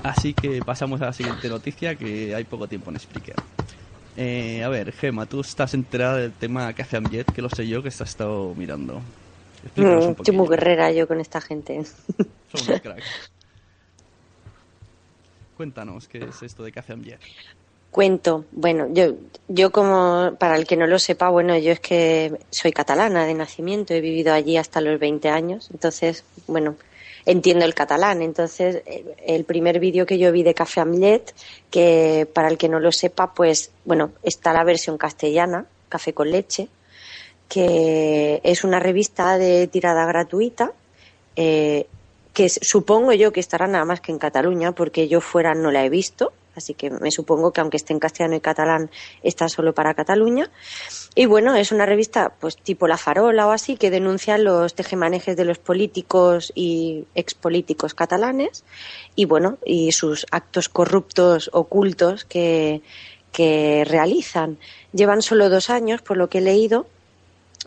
Así 0.02 0.34
que 0.34 0.62
pasamos 0.62 1.00
a 1.02 1.06
la 1.06 1.12
siguiente 1.12 1.48
noticia, 1.48 1.96
que 1.96 2.34
hay 2.34 2.44
poco 2.44 2.68
tiempo 2.68 2.90
en 2.90 2.98
Spreaker. 2.98 3.36
Eh, 4.16 4.62
a 4.62 4.68
ver, 4.68 4.92
Gema, 4.92 5.26
tú 5.26 5.40
estás 5.40 5.74
enterada 5.74 6.18
del 6.18 6.32
tema 6.32 6.72
que 6.72 6.82
hace 6.82 6.96
Amjet, 6.96 7.30
que 7.30 7.42
lo 7.42 7.50
sé 7.50 7.68
yo, 7.68 7.82
que 7.82 7.88
has 7.88 8.00
estado 8.00 8.54
mirando. 8.54 9.00
Mm, 9.74 10.10
Estoy 10.10 10.36
muy 10.36 10.48
guerrera 10.48 10.90
yo 10.92 11.06
con 11.06 11.20
esta 11.20 11.40
gente. 11.40 11.84
Son 12.54 12.68
unos 12.68 12.80
cracks. 12.80 13.04
Cuéntanos, 15.56 16.06
¿qué 16.06 16.18
es 16.18 16.42
esto 16.42 16.62
de 16.62 16.72
que 16.72 16.80
hace 16.80 16.92
Amjet? 16.92 17.20
Cuento, 17.96 18.44
bueno, 18.52 18.88
yo, 18.92 19.14
yo 19.48 19.72
como, 19.72 20.36
para 20.38 20.56
el 20.56 20.66
que 20.66 20.76
no 20.76 20.86
lo 20.86 20.98
sepa, 20.98 21.30
bueno, 21.30 21.56
yo 21.56 21.72
es 21.72 21.80
que 21.80 22.30
soy 22.50 22.70
catalana 22.70 23.24
de 23.24 23.32
nacimiento, 23.32 23.94
he 23.94 24.02
vivido 24.02 24.34
allí 24.34 24.58
hasta 24.58 24.82
los 24.82 25.00
20 25.00 25.30
años, 25.30 25.70
entonces, 25.72 26.22
bueno, 26.46 26.76
entiendo 27.24 27.64
el 27.64 27.72
catalán. 27.72 28.20
Entonces, 28.20 28.82
eh, 28.84 29.16
el 29.26 29.44
primer 29.44 29.80
vídeo 29.80 30.04
que 30.04 30.18
yo 30.18 30.30
vi 30.30 30.42
de 30.42 30.52
Café 30.52 30.82
Amlet, 30.82 31.34
que 31.70 32.28
para 32.30 32.48
el 32.48 32.58
que 32.58 32.68
no 32.68 32.80
lo 32.80 32.92
sepa, 32.92 33.32
pues, 33.32 33.70
bueno, 33.86 34.10
está 34.22 34.52
la 34.52 34.62
versión 34.62 34.98
castellana, 34.98 35.64
Café 35.88 36.12
con 36.12 36.30
leche, 36.30 36.68
que 37.48 38.42
es 38.44 38.62
una 38.62 38.78
revista 38.78 39.38
de 39.38 39.68
tirada 39.68 40.04
gratuita, 40.04 40.74
eh, 41.34 41.86
que 42.34 42.50
supongo 42.50 43.14
yo 43.14 43.32
que 43.32 43.40
estará 43.40 43.66
nada 43.66 43.86
más 43.86 44.02
que 44.02 44.12
en 44.12 44.18
Cataluña, 44.18 44.72
porque 44.72 45.08
yo 45.08 45.22
fuera 45.22 45.54
no 45.54 45.70
la 45.70 45.82
he 45.82 45.88
visto, 45.88 46.34
así 46.56 46.74
que 46.74 46.90
me 46.90 47.10
supongo 47.10 47.52
que 47.52 47.60
aunque 47.60 47.76
esté 47.76 47.92
en 47.92 47.98
castellano 47.98 48.36
y 48.36 48.40
catalán, 48.40 48.90
está 49.22 49.48
solo 49.48 49.74
para 49.74 49.94
Cataluña. 49.94 50.50
Y 51.14 51.26
bueno, 51.26 51.54
es 51.54 51.72
una 51.72 51.86
revista 51.86 52.32
pues 52.40 52.56
tipo 52.56 52.88
La 52.88 52.96
Farola 52.96 53.46
o 53.46 53.50
así, 53.50 53.76
que 53.76 53.90
denuncia 53.90 54.38
los 54.38 54.74
tejemanejes 54.74 55.36
de 55.36 55.44
los 55.44 55.58
políticos 55.58 56.52
y 56.54 57.06
expolíticos 57.14 57.94
catalanes 57.94 58.64
y 59.14 59.24
bueno, 59.24 59.58
y 59.64 59.92
sus 59.92 60.26
actos 60.30 60.68
corruptos 60.68 61.50
ocultos 61.52 62.24
que, 62.24 62.82
que 63.32 63.84
realizan. 63.86 64.58
Llevan 64.92 65.22
solo 65.22 65.48
dos 65.48 65.70
años, 65.70 66.02
por 66.02 66.16
lo 66.16 66.28
que 66.28 66.38
he 66.38 66.42
leído, 66.42 66.86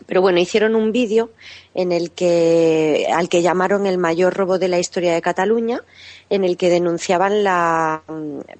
pero 0.06 0.22
bueno, 0.22 0.38
hicieron 0.38 0.74
un 0.74 0.92
vídeo 0.92 1.30
en 1.74 1.92
el 1.92 2.10
que 2.10 3.06
al 3.14 3.28
que 3.28 3.42
llamaron 3.42 3.86
el 3.86 3.96
mayor 3.98 4.34
robo 4.34 4.58
de 4.58 4.68
la 4.68 4.78
historia 4.78 5.14
de 5.14 5.22
Cataluña, 5.22 5.82
en 6.28 6.44
el 6.44 6.56
que 6.56 6.68
denunciaban 6.70 7.44
la 7.44 8.02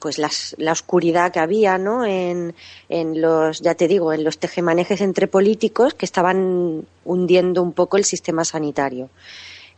pues 0.01 0.19
las- 0.19 0.55
la 0.59 0.73
oscuridad 0.73 1.33
que 1.33 1.41
había, 1.41 1.79
¿no? 1.79 2.05
En, 2.05 2.55
en 2.89 3.21
los 3.21 3.61
ya 3.61 3.75
te 3.75 3.89
digo, 3.89 4.13
en 4.13 4.25
los 4.25 4.39
tejemanejes 4.39 5.01
entre 5.01 5.27
políticos 5.27 5.95
que 5.95 6.07
estaban 6.07 6.85
hundiendo 7.05 7.63
un 7.63 7.73
poco 7.73 7.97
el 7.97 8.05
sistema 8.05 8.45
sanitario. 8.45 9.11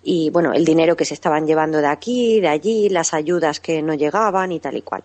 Y 0.05 0.31
bueno, 0.31 0.53
el 0.53 0.65
dinero 0.65 0.97
que 0.97 1.05
se 1.05 1.15
estaban 1.15 1.47
llevando 1.47 1.79
de 1.79 1.87
aquí, 1.87 2.41
de 2.41 2.49
allí, 2.49 2.89
las 2.89 3.15
ayudas 3.15 3.61
que 3.61 3.83
no 3.83 3.95
llegaban 3.95 4.51
y 4.53 4.59
tal 4.61 4.77
y 4.77 4.83
cual. 4.83 5.05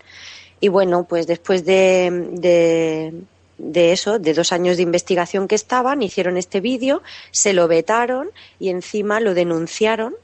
Y 0.60 0.70
bueno, 0.70 1.04
pues 1.08 1.28
después 1.28 1.66
de, 1.66 2.30
de, 2.32 3.14
de 3.58 3.92
eso, 3.92 4.20
de 4.20 4.34
dos 4.34 4.52
años 4.52 4.78
de 4.78 4.84
investigación 4.84 5.48
que 5.48 5.56
estaban, 5.56 6.02
hicieron 6.02 6.38
este 6.38 6.62
vídeo, 6.62 7.02
se 7.32 7.54
lo 7.54 7.68
vetaron 7.68 8.30
y 8.60 8.70
encima 8.70 9.20
lo 9.20 9.34
denunciaron 9.34 10.16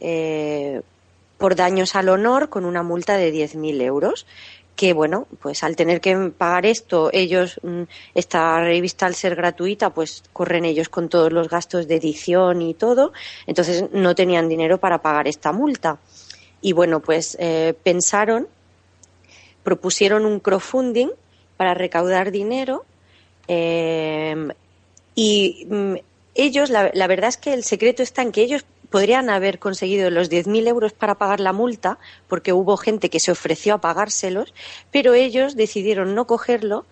eh, 0.00 0.82
por 1.38 1.54
daños 1.56 1.94
al 1.96 2.08
honor 2.08 2.48
con 2.48 2.64
una 2.64 2.82
multa 2.82 3.16
de 3.16 3.32
10.000 3.32 3.82
euros, 3.82 4.26
que 4.76 4.92
bueno, 4.92 5.26
pues 5.40 5.62
al 5.62 5.76
tener 5.76 6.00
que 6.00 6.16
pagar 6.36 6.66
esto, 6.66 7.10
ellos, 7.12 7.60
mm, 7.62 7.82
esta 8.14 8.60
revista 8.60 9.06
al 9.06 9.14
ser 9.14 9.36
gratuita, 9.36 9.90
pues 9.90 10.24
corren 10.32 10.64
ellos 10.64 10.88
con 10.88 11.08
todos 11.08 11.32
los 11.32 11.48
gastos 11.48 11.86
de 11.88 11.96
edición 11.96 12.62
y 12.62 12.74
todo, 12.74 13.12
entonces 13.46 13.84
no 13.92 14.14
tenían 14.14 14.48
dinero 14.48 14.78
para 14.78 15.02
pagar 15.02 15.28
esta 15.28 15.52
multa. 15.52 15.98
Y 16.60 16.72
bueno, 16.72 17.00
pues 17.00 17.36
eh, 17.40 17.74
pensaron, 17.82 18.48
propusieron 19.62 20.24
un 20.24 20.40
crowdfunding 20.40 21.10
para 21.62 21.74
recaudar 21.74 22.32
dinero 22.32 22.84
eh, 23.46 24.48
y 25.14 25.64
mm, 25.70 25.94
ellos, 26.34 26.70
la, 26.70 26.90
la 26.92 27.06
verdad 27.06 27.28
es 27.28 27.36
que 27.36 27.54
el 27.54 27.62
secreto 27.62 28.02
está 28.02 28.22
en 28.22 28.32
que 28.32 28.42
ellos 28.42 28.64
podrían 28.90 29.30
haber 29.30 29.60
conseguido 29.60 30.10
los 30.10 30.28
10.000 30.28 30.66
euros 30.66 30.92
para 30.92 31.14
pagar 31.14 31.38
la 31.38 31.52
multa, 31.52 32.00
porque 32.26 32.52
hubo 32.52 32.76
gente 32.76 33.10
que 33.10 33.20
se 33.20 33.30
ofreció 33.30 33.74
a 33.74 33.80
pagárselos, 33.80 34.52
pero 34.90 35.14
ellos 35.14 35.54
decidieron 35.54 36.16
no 36.16 36.26
cogerlo 36.26 36.84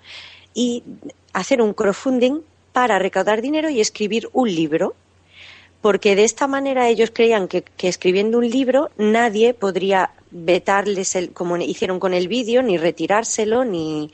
y 0.54 0.84
hacer 1.32 1.60
un 1.60 1.74
crowdfunding 1.74 2.42
para 2.72 3.00
recaudar 3.00 3.42
dinero 3.42 3.70
y 3.70 3.80
escribir 3.80 4.28
un 4.32 4.54
libro. 4.54 4.94
Porque 5.80 6.14
de 6.14 6.24
esta 6.24 6.46
manera 6.46 6.88
ellos 6.88 7.10
creían 7.12 7.48
que, 7.48 7.64
escribiendo 7.78 8.38
un 8.38 8.48
libro 8.48 8.90
nadie 8.98 9.54
podría 9.54 10.10
vetarles 10.30 11.16
el, 11.16 11.32
como 11.32 11.56
hicieron 11.56 11.98
con 11.98 12.14
el 12.14 12.28
vídeo, 12.28 12.62
ni 12.62 12.76
retirárselo, 12.76 13.64
ni. 13.64 14.12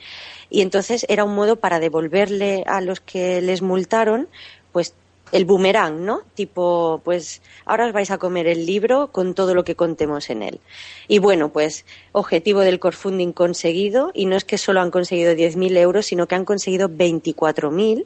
Y 0.49 0.61
entonces 0.61 1.05
era 1.09 1.25
un 1.25 1.35
modo 1.35 1.57
para 1.57 1.79
devolverle 1.79 2.63
a 2.67 2.79
los 2.79 3.01
que 3.01 3.41
les 3.41 3.61
multaron, 3.61 4.29
pues 4.71 4.93
el 5.31 5.45
boomerang, 5.45 6.05
¿no? 6.05 6.21
Tipo, 6.35 7.01
pues 7.03 7.41
ahora 7.65 7.87
os 7.87 7.93
vais 7.93 8.11
a 8.11 8.17
comer 8.17 8.47
el 8.47 8.65
libro 8.65 9.09
con 9.11 9.33
todo 9.33 9.53
lo 9.53 9.63
que 9.63 9.75
contemos 9.75 10.29
en 10.29 10.43
él. 10.43 10.59
Y 11.07 11.19
bueno, 11.19 11.49
pues 11.49 11.85
objetivo 12.11 12.61
del 12.61 12.79
crowdfunding 12.79 13.33
conseguido, 13.33 14.11
y 14.13 14.25
no 14.25 14.35
es 14.35 14.45
que 14.45 14.57
solo 14.57 14.81
han 14.81 14.91
conseguido 14.91 15.33
10.000 15.33 15.77
euros, 15.77 16.05
sino 16.05 16.27
que 16.27 16.35
han 16.35 16.45
conseguido 16.45 16.89
24.000. 16.89 18.05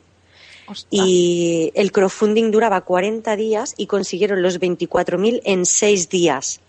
Y 0.89 1.71
el 1.75 1.91
crowdfunding 1.91 2.51
duraba 2.51 2.81
40 2.81 3.36
días 3.36 3.73
y 3.77 3.88
consiguieron 3.88 4.41
los 4.41 4.60
24.000 4.60 5.41
en 5.43 5.65
6 5.65 6.10
días. 6.10 6.60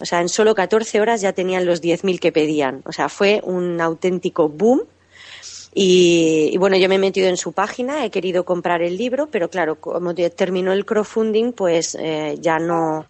O 0.00 0.04
sea, 0.04 0.20
en 0.20 0.28
solo 0.28 0.54
14 0.54 1.00
horas 1.00 1.20
ya 1.20 1.32
tenían 1.32 1.64
los 1.64 1.80
10.000 1.80 2.18
que 2.18 2.32
pedían. 2.32 2.82
O 2.84 2.92
sea, 2.92 3.08
fue 3.08 3.40
un 3.44 3.80
auténtico 3.80 4.48
boom 4.48 4.82
y, 5.74 6.56
bueno, 6.58 6.76
yo 6.76 6.88
me 6.88 6.96
he 6.96 6.98
metido 6.98 7.28
en 7.28 7.36
su 7.36 7.52
página, 7.52 8.04
he 8.04 8.10
querido 8.10 8.44
comprar 8.44 8.82
el 8.82 8.96
libro, 8.98 9.28
pero 9.30 9.48
claro, 9.48 9.76
como 9.76 10.14
terminó 10.14 10.72
el 10.72 10.84
crowdfunding, 10.84 11.52
pues 11.52 11.96
eh, 11.98 12.36
ya 12.40 12.58
no 12.58 13.06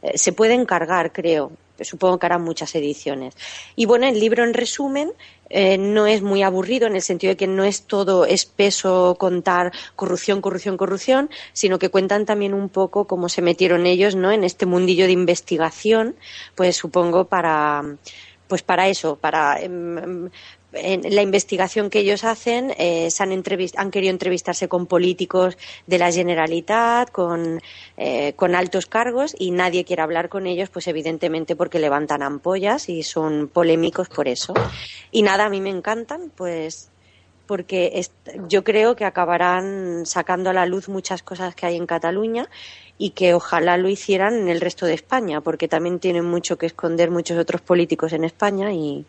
eh, 0.00 0.16
se 0.16 0.32
puede 0.32 0.54
encargar, 0.54 1.12
creo. 1.12 1.50
Supongo 1.80 2.18
que 2.18 2.26
harán 2.26 2.42
muchas 2.42 2.74
ediciones. 2.74 3.34
Y 3.76 3.86
bueno, 3.86 4.06
el 4.06 4.20
libro 4.20 4.44
en 4.44 4.54
resumen 4.54 5.12
eh, 5.50 5.76
no 5.78 6.06
es 6.06 6.22
muy 6.22 6.42
aburrido 6.42 6.86
en 6.86 6.96
el 6.96 7.02
sentido 7.02 7.32
de 7.32 7.36
que 7.36 7.46
no 7.46 7.64
es 7.64 7.82
todo 7.82 8.24
espeso 8.26 9.16
contar 9.18 9.72
corrupción, 9.96 10.40
corrupción, 10.40 10.76
corrupción, 10.76 11.30
sino 11.52 11.78
que 11.78 11.90
cuentan 11.90 12.26
también 12.26 12.54
un 12.54 12.68
poco 12.68 13.06
cómo 13.06 13.28
se 13.28 13.42
metieron 13.42 13.86
ellos, 13.86 14.14
¿no? 14.14 14.32
En 14.32 14.44
este 14.44 14.66
mundillo 14.66 15.06
de 15.06 15.12
investigación, 15.12 16.16
pues 16.54 16.76
supongo 16.76 17.26
para 17.26 17.84
pues 18.46 18.62
para 18.62 18.88
eso, 18.88 19.16
para 19.16 19.58
em, 19.60 20.28
en 20.74 21.14
la 21.14 21.22
investigación 21.22 21.90
que 21.90 22.00
ellos 22.00 22.24
hacen 22.24 22.74
eh, 22.78 23.10
se 23.10 23.22
han, 23.22 23.32
han, 23.32 23.90
querido 23.90 24.10
entrevistarse 24.10 24.68
con 24.68 24.86
políticos 24.86 25.56
de 25.86 25.98
la 25.98 26.12
Generalitat, 26.12 27.10
con, 27.10 27.60
eh, 27.96 28.32
con, 28.34 28.54
altos 28.54 28.86
cargos 28.86 29.34
y 29.38 29.50
nadie 29.50 29.84
quiere 29.84 30.02
hablar 30.02 30.28
con 30.28 30.46
ellos, 30.46 30.70
pues 30.70 30.86
evidentemente 30.88 31.56
porque 31.56 31.78
levantan 31.78 32.22
ampollas 32.22 32.88
y 32.88 33.02
son 33.02 33.48
polémicos 33.48 34.08
por 34.08 34.28
eso. 34.28 34.54
Y 35.10 35.22
nada, 35.22 35.46
a 35.46 35.50
mí 35.50 35.60
me 35.60 35.70
encantan, 35.70 36.30
pues 36.34 36.90
porque 37.46 38.06
yo 38.48 38.64
creo 38.64 38.96
que 38.96 39.04
acabarán 39.04 40.06
sacando 40.06 40.50
a 40.50 40.54
la 40.54 40.64
luz 40.64 40.88
muchas 40.88 41.22
cosas 41.22 41.54
que 41.54 41.66
hay 41.66 41.76
en 41.76 41.86
Cataluña 41.86 42.48
y 42.96 43.10
que 43.10 43.34
ojalá 43.34 43.76
lo 43.76 43.88
hicieran 43.88 44.34
en 44.34 44.48
el 44.48 44.60
resto 44.60 44.86
de 44.86 44.94
España, 44.94 45.40
porque 45.42 45.68
también 45.68 45.98
tienen 45.98 46.24
mucho 46.24 46.56
que 46.56 46.66
esconder 46.66 47.10
muchos 47.10 47.36
otros 47.36 47.60
políticos 47.60 48.12
en 48.12 48.24
España 48.24 48.72
y, 48.72 49.04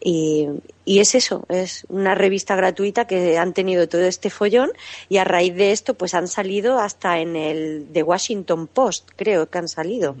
y, 0.00 0.48
es 0.86 1.14
eso, 1.14 1.44
es 1.48 1.84
una 1.88 2.14
revista 2.14 2.56
gratuita 2.56 3.06
que 3.06 3.36
han 3.36 3.52
tenido 3.52 3.88
todo 3.88 4.02
este 4.02 4.30
follón 4.30 4.70
y 5.08 5.18
a 5.18 5.24
raíz 5.24 5.54
de 5.54 5.72
esto 5.72 5.94
pues 5.94 6.14
han 6.14 6.28
salido 6.28 6.78
hasta 6.78 7.18
en 7.18 7.36
el 7.36 7.86
The 7.92 8.02
Washington 8.02 8.66
Post, 8.68 9.10
creo 9.16 9.48
que 9.50 9.58
han 9.58 9.68
salido. 9.68 10.16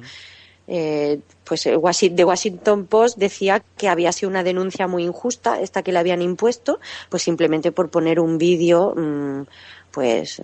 Eh, 0.70 1.20
pues 1.44 1.64
el 1.64 1.80
The 2.14 2.24
Washington 2.24 2.86
Post 2.86 3.16
decía 3.16 3.62
que 3.78 3.88
había 3.88 4.12
sido 4.12 4.28
una 4.28 4.44
denuncia 4.44 4.86
muy 4.86 5.04
injusta, 5.04 5.60
esta 5.60 5.82
que 5.82 5.92
le 5.92 5.98
habían 5.98 6.20
impuesto, 6.20 6.78
pues 7.08 7.22
simplemente 7.22 7.72
por 7.72 7.88
poner 7.88 8.20
un 8.20 8.36
vídeo, 8.36 8.94
mm, 8.94 9.46
pues 9.90 10.42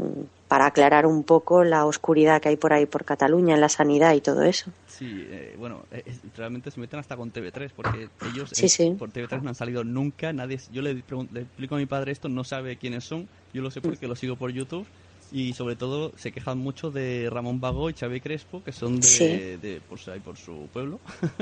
para 0.54 0.66
aclarar 0.66 1.04
un 1.04 1.24
poco 1.24 1.64
la 1.64 1.84
oscuridad 1.84 2.40
que 2.40 2.48
hay 2.48 2.56
por 2.56 2.72
ahí 2.72 2.86
por 2.86 3.04
Cataluña 3.04 3.56
en 3.56 3.60
la 3.60 3.68
sanidad 3.68 4.14
y 4.14 4.20
todo 4.20 4.44
eso. 4.44 4.70
Sí, 4.86 5.26
eh, 5.28 5.56
bueno, 5.58 5.84
eh, 5.90 6.04
realmente 6.36 6.70
se 6.70 6.78
meten 6.78 7.00
hasta 7.00 7.16
con 7.16 7.32
TV3 7.32 7.72
porque 7.74 8.08
ellos 8.32 8.52
eh, 8.62 8.94
por 8.96 9.10
TV3 9.10 9.42
no 9.42 9.48
han 9.48 9.56
salido 9.56 9.82
nunca, 9.82 10.32
nadie, 10.32 10.60
yo 10.70 10.80
le, 10.80 10.94
le, 10.94 11.40
explico 11.40 11.74
a 11.74 11.78
mi 11.78 11.86
padre 11.86 12.12
esto, 12.12 12.28
no 12.28 12.44
sabe 12.44 12.76
quiénes 12.76 13.02
son, 13.02 13.28
yo 13.52 13.62
lo 13.62 13.72
sé 13.72 13.80
porque 13.80 14.06
lo 14.06 14.14
sigo 14.14 14.36
por 14.36 14.52
YouTube 14.52 14.86
y 15.32 15.54
sobre 15.54 15.74
todo 15.74 16.12
se 16.16 16.30
quejan 16.30 16.58
mucho 16.58 16.92
de 16.92 17.28
Ramón 17.32 17.60
Vago 17.60 17.90
y 17.90 17.94
Xavi 17.94 18.20
Crespo, 18.20 18.62
que 18.62 18.70
son 18.70 19.00
de, 19.00 19.58
de 19.58 19.80
por, 19.80 19.98
por 20.20 20.36
su 20.36 20.68
pueblo, 20.72 21.00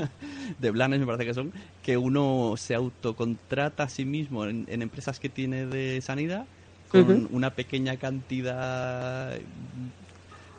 de 0.57 0.71
Blanes 0.71 0.99
me 0.99 1.05
parece 1.05 1.27
que 1.27 1.35
son, 1.35 1.53
que 1.83 1.97
uno 1.97 2.55
se 2.57 2.73
autocontrata 2.73 3.83
a 3.83 3.89
sí 3.89 4.05
mismo 4.05 4.45
en 4.45 4.81
empresas 4.81 5.19
que 5.19 5.29
tiene 5.29 5.67
de 5.67 6.01
sanidad 6.01 6.47
con 6.93 7.27
una 7.31 7.49
pequeña 7.49 7.97
cantidad. 7.97 9.37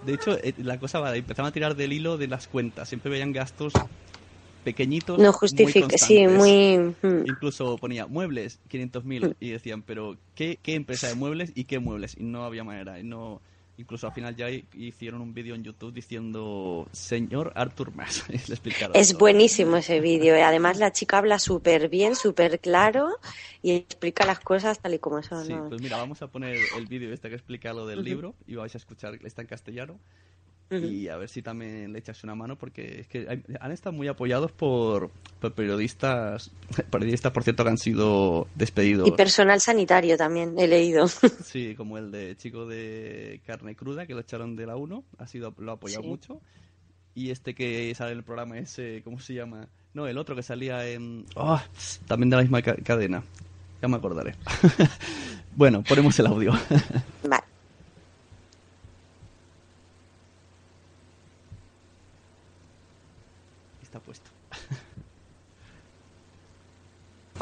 De 0.04 0.12
hecho, 0.12 0.36
eh, 0.42 0.54
la 0.58 0.78
cosa 0.78 1.00
va, 1.00 1.16
empezaron 1.16 1.48
a 1.48 1.52
tirar 1.52 1.76
del 1.76 1.92
hilo 1.92 2.18
de 2.18 2.28
las 2.28 2.48
cuentas. 2.48 2.88
Siempre 2.88 3.10
veían 3.10 3.32
gastos 3.32 3.72
pequeñitos. 4.64 5.18
No 5.18 5.32
justifique, 5.32 5.96
sí, 5.96 6.26
muy. 6.26 6.94
Mm. 7.02 7.26
Incluso 7.26 7.78
ponía 7.78 8.06
muebles, 8.06 8.58
500.000, 8.70 9.28
mm. 9.28 9.34
y 9.40 9.50
decían, 9.50 9.82
pero 9.82 10.16
¿qué, 10.34 10.58
¿qué 10.62 10.74
empresa 10.74 11.08
de 11.08 11.14
muebles 11.14 11.52
y 11.54 11.64
qué 11.64 11.78
muebles? 11.78 12.16
Y 12.18 12.24
no 12.24 12.44
había 12.44 12.64
manera. 12.64 12.98
Y 12.98 13.04
no, 13.04 13.40
Incluso 13.76 14.06
al 14.06 14.12
final 14.12 14.36
ya 14.36 14.48
hicieron 14.50 15.20
un 15.20 15.34
vídeo 15.34 15.54
en 15.54 15.64
YouTube 15.64 15.92
diciendo 15.92 16.86
señor 16.92 17.52
Arthur 17.56 17.92
Mas. 17.92 18.24
es 18.94 19.14
buenísimo 19.14 19.76
ese 19.76 20.00
vídeo. 20.00 20.36
¿eh? 20.36 20.42
Además 20.42 20.78
la 20.78 20.92
chica 20.92 21.18
habla 21.18 21.38
súper 21.38 21.88
bien, 21.88 22.14
súper 22.14 22.60
claro 22.60 23.18
y 23.62 23.72
explica 23.72 24.24
las 24.24 24.38
cosas 24.38 24.78
tal 24.78 24.94
y 24.94 24.98
como 24.98 25.22
son. 25.22 25.44
Sí, 25.44 25.54
pues 25.68 25.82
mira, 25.82 25.96
vamos 25.96 26.22
a 26.22 26.28
poner 26.28 26.56
el 26.76 26.86
vídeo 26.86 27.12
este 27.12 27.28
que 27.28 27.34
explica 27.34 27.72
lo 27.72 27.86
del 27.86 28.04
libro 28.04 28.34
y 28.46 28.54
vais 28.54 28.74
a 28.74 28.78
escuchar, 28.78 29.18
está 29.24 29.42
en 29.42 29.48
castellano 29.48 29.98
y 30.70 31.08
a 31.08 31.16
ver 31.16 31.28
si 31.28 31.42
también 31.42 31.92
le 31.92 31.98
echas 31.98 32.24
una 32.24 32.34
mano 32.34 32.56
porque 32.56 33.00
es 33.00 33.08
que 33.08 33.42
han 33.60 33.72
estado 33.72 33.94
muy 33.94 34.08
apoyados 34.08 34.50
por, 34.52 35.10
periodistas, 35.54 36.50
periodistas 36.90 37.32
por 37.32 37.44
cierto 37.44 37.64
que 37.64 37.70
han 37.70 37.78
sido 37.78 38.48
despedidos. 38.54 39.06
Y 39.06 39.12
personal 39.12 39.60
sanitario 39.60 40.16
también 40.16 40.54
he 40.58 40.66
leído. 40.66 41.06
Sí, 41.44 41.74
como 41.76 41.98
el 41.98 42.10
de 42.10 42.36
chico 42.36 42.66
de 42.66 43.40
carne 43.46 43.76
cruda 43.76 44.06
que 44.06 44.14
lo 44.14 44.20
echaron 44.20 44.56
de 44.56 44.66
la 44.66 44.76
1, 44.76 45.04
ha 45.18 45.26
sido 45.26 45.54
lo 45.58 45.72
ha 45.72 45.74
apoyado 45.74 46.02
mucho. 46.02 46.40
Y 47.14 47.30
este 47.30 47.54
que 47.54 47.94
sale 47.94 48.12
en 48.12 48.18
el 48.18 48.24
programa 48.24 48.58
ese, 48.58 49.02
¿cómo 49.04 49.20
se 49.20 49.34
llama? 49.34 49.68
No, 49.92 50.08
el 50.08 50.18
otro 50.18 50.34
que 50.34 50.42
salía 50.42 50.88
en 50.88 51.26
oh, 51.36 51.60
también 52.08 52.30
de 52.30 52.36
la 52.36 52.42
misma 52.42 52.62
cadena. 52.62 53.22
Ya 53.80 53.88
me 53.88 53.96
acordaré. 53.96 54.34
bueno, 55.56 55.84
ponemos 55.84 56.18
el 56.18 56.26
audio. 56.26 56.52
Vale. 57.22 57.44
puesto. 64.04 64.30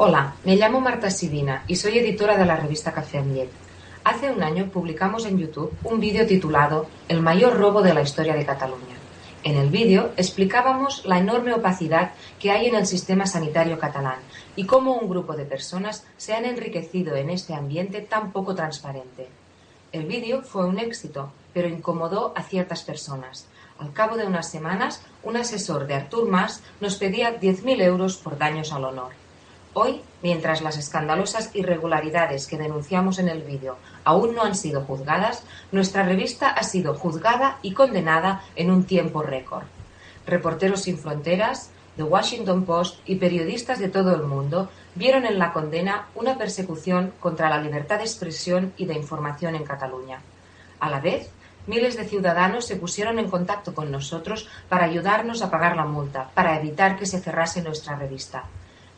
Hola, 0.05 0.35
me 0.43 0.57
llamo 0.57 0.81
Marta 0.81 1.11
Sidina 1.13 1.63
y 1.69 1.77
soy 1.77 1.97
editora 1.97 2.37
de 2.37 2.45
la 2.45 2.57
revista 2.57 2.91
Café 2.91 3.19
Amiet. 3.19 3.49
Hace 4.03 4.33
un 4.33 4.43
año 4.43 4.67
publicamos 4.67 5.25
en 5.27 5.39
YouTube 5.39 5.73
un 5.85 6.01
vídeo 6.01 6.27
titulado 6.27 6.89
El 7.07 7.23
mayor 7.23 7.57
robo 7.57 7.83
de 7.83 7.95
la 7.95 8.03
historia 8.03 8.35
de 8.35 8.45
Cataluña. 8.45 8.97
En 9.45 9.57
el 9.57 9.69
vídeo 9.69 10.11
explicábamos 10.17 11.07
la 11.07 11.19
enorme 11.19 11.55
opacidad 11.55 12.15
que 12.41 12.51
hay 12.51 12.67
en 12.67 12.75
el 12.75 12.89
sistema 12.89 13.27
sanitario 13.27 13.79
catalán 13.79 14.19
y 14.57 14.67
cómo 14.67 14.95
un 14.95 15.09
grupo 15.09 15.35
de 15.35 15.45
personas 15.45 16.05
se 16.17 16.35
han 16.35 16.47
enriquecido 16.47 17.15
en 17.15 17.31
este 17.31 17.55
ambiente 17.55 18.01
tan 18.01 18.33
poco 18.33 18.57
transparente. 18.57 19.29
El 19.93 20.07
vídeo 20.07 20.43
fue 20.43 20.67
un 20.67 20.81
éxito, 20.81 21.31
pero 21.55 21.69
incomodó 21.69 22.33
a 22.35 22.43
ciertas 22.43 22.83
personas, 22.83 23.47
al 23.79 23.93
cabo 23.93 24.17
de 24.17 24.27
unas 24.27 24.51
semanas, 24.51 25.01
un 25.23 25.37
asesor 25.37 25.87
de 25.87 25.95
Artur 25.95 26.29
Mas 26.29 26.61
nos 26.81 26.97
pedía 26.97 27.39
10.000 27.39 27.81
euros 27.83 28.17
por 28.17 28.37
daños 28.37 28.73
al 28.73 28.83
honor. 28.83 29.22
Hoy, 29.75 30.03
mientras 30.21 30.61
las 30.61 30.77
escandalosas 30.77 31.51
irregularidades 31.55 32.47
que 32.47 32.59
denunciamos 32.59 33.19
en 33.19 33.31
el 33.31 33.43
vídeo 33.43 33.79
aún 34.05 34.35
no 34.35 34.43
han 34.43 34.55
sido 34.55 34.83
juzgadas, 34.83 35.45
nuestra 35.71 36.03
revista 36.03 36.51
ha 36.51 36.63
sido 36.63 36.95
juzgada 36.95 37.59
y 37.63 37.73
condenada 37.73 38.43
en 38.55 38.71
un 38.71 38.85
tiempo 38.85 39.23
récord. 39.23 39.65
Reporteros 40.27 40.83
sin 40.83 40.99
Fronteras, 40.99 41.71
The 41.97 42.03
Washington 42.03 42.67
Post 42.67 43.01
y 43.07 43.17
periodistas 43.17 43.79
de 43.79 43.89
todo 43.89 44.15
el 44.15 44.25
mundo 44.25 44.69
vieron 44.95 45.25
en 45.25 45.39
la 45.39 45.55
condena 45.55 46.09
una 46.15 46.37
persecución 46.37 47.15
contra 47.19 47.49
la 47.49 47.63
libertad 47.63 47.97
de 47.97 48.05
expresión 48.05 48.75
y 48.77 48.85
de 48.85 48.95
información 48.95 49.55
en 49.55 49.65
Cataluña. 49.65 50.21
A 50.81 50.91
la 50.91 51.01
vez, 51.01 51.31
miles 51.67 51.97
de 51.97 52.05
ciudadanos 52.05 52.67
se 52.67 52.77
pusieron 52.77 53.19
en 53.19 53.31
contacto 53.31 53.75
con 53.75 53.91
nosotros 53.91 54.49
para 54.69 54.85
ayudarnos 54.85 55.41
a 55.41 55.51
pagar 55.51 55.77
la 55.77 55.87
multa, 55.87 56.29
para 56.35 56.59
evitar 56.59 56.99
que 56.99 57.07
se 57.07 57.21
cerrase 57.21 57.63
nuestra 57.63 57.97
revista. 57.97 58.45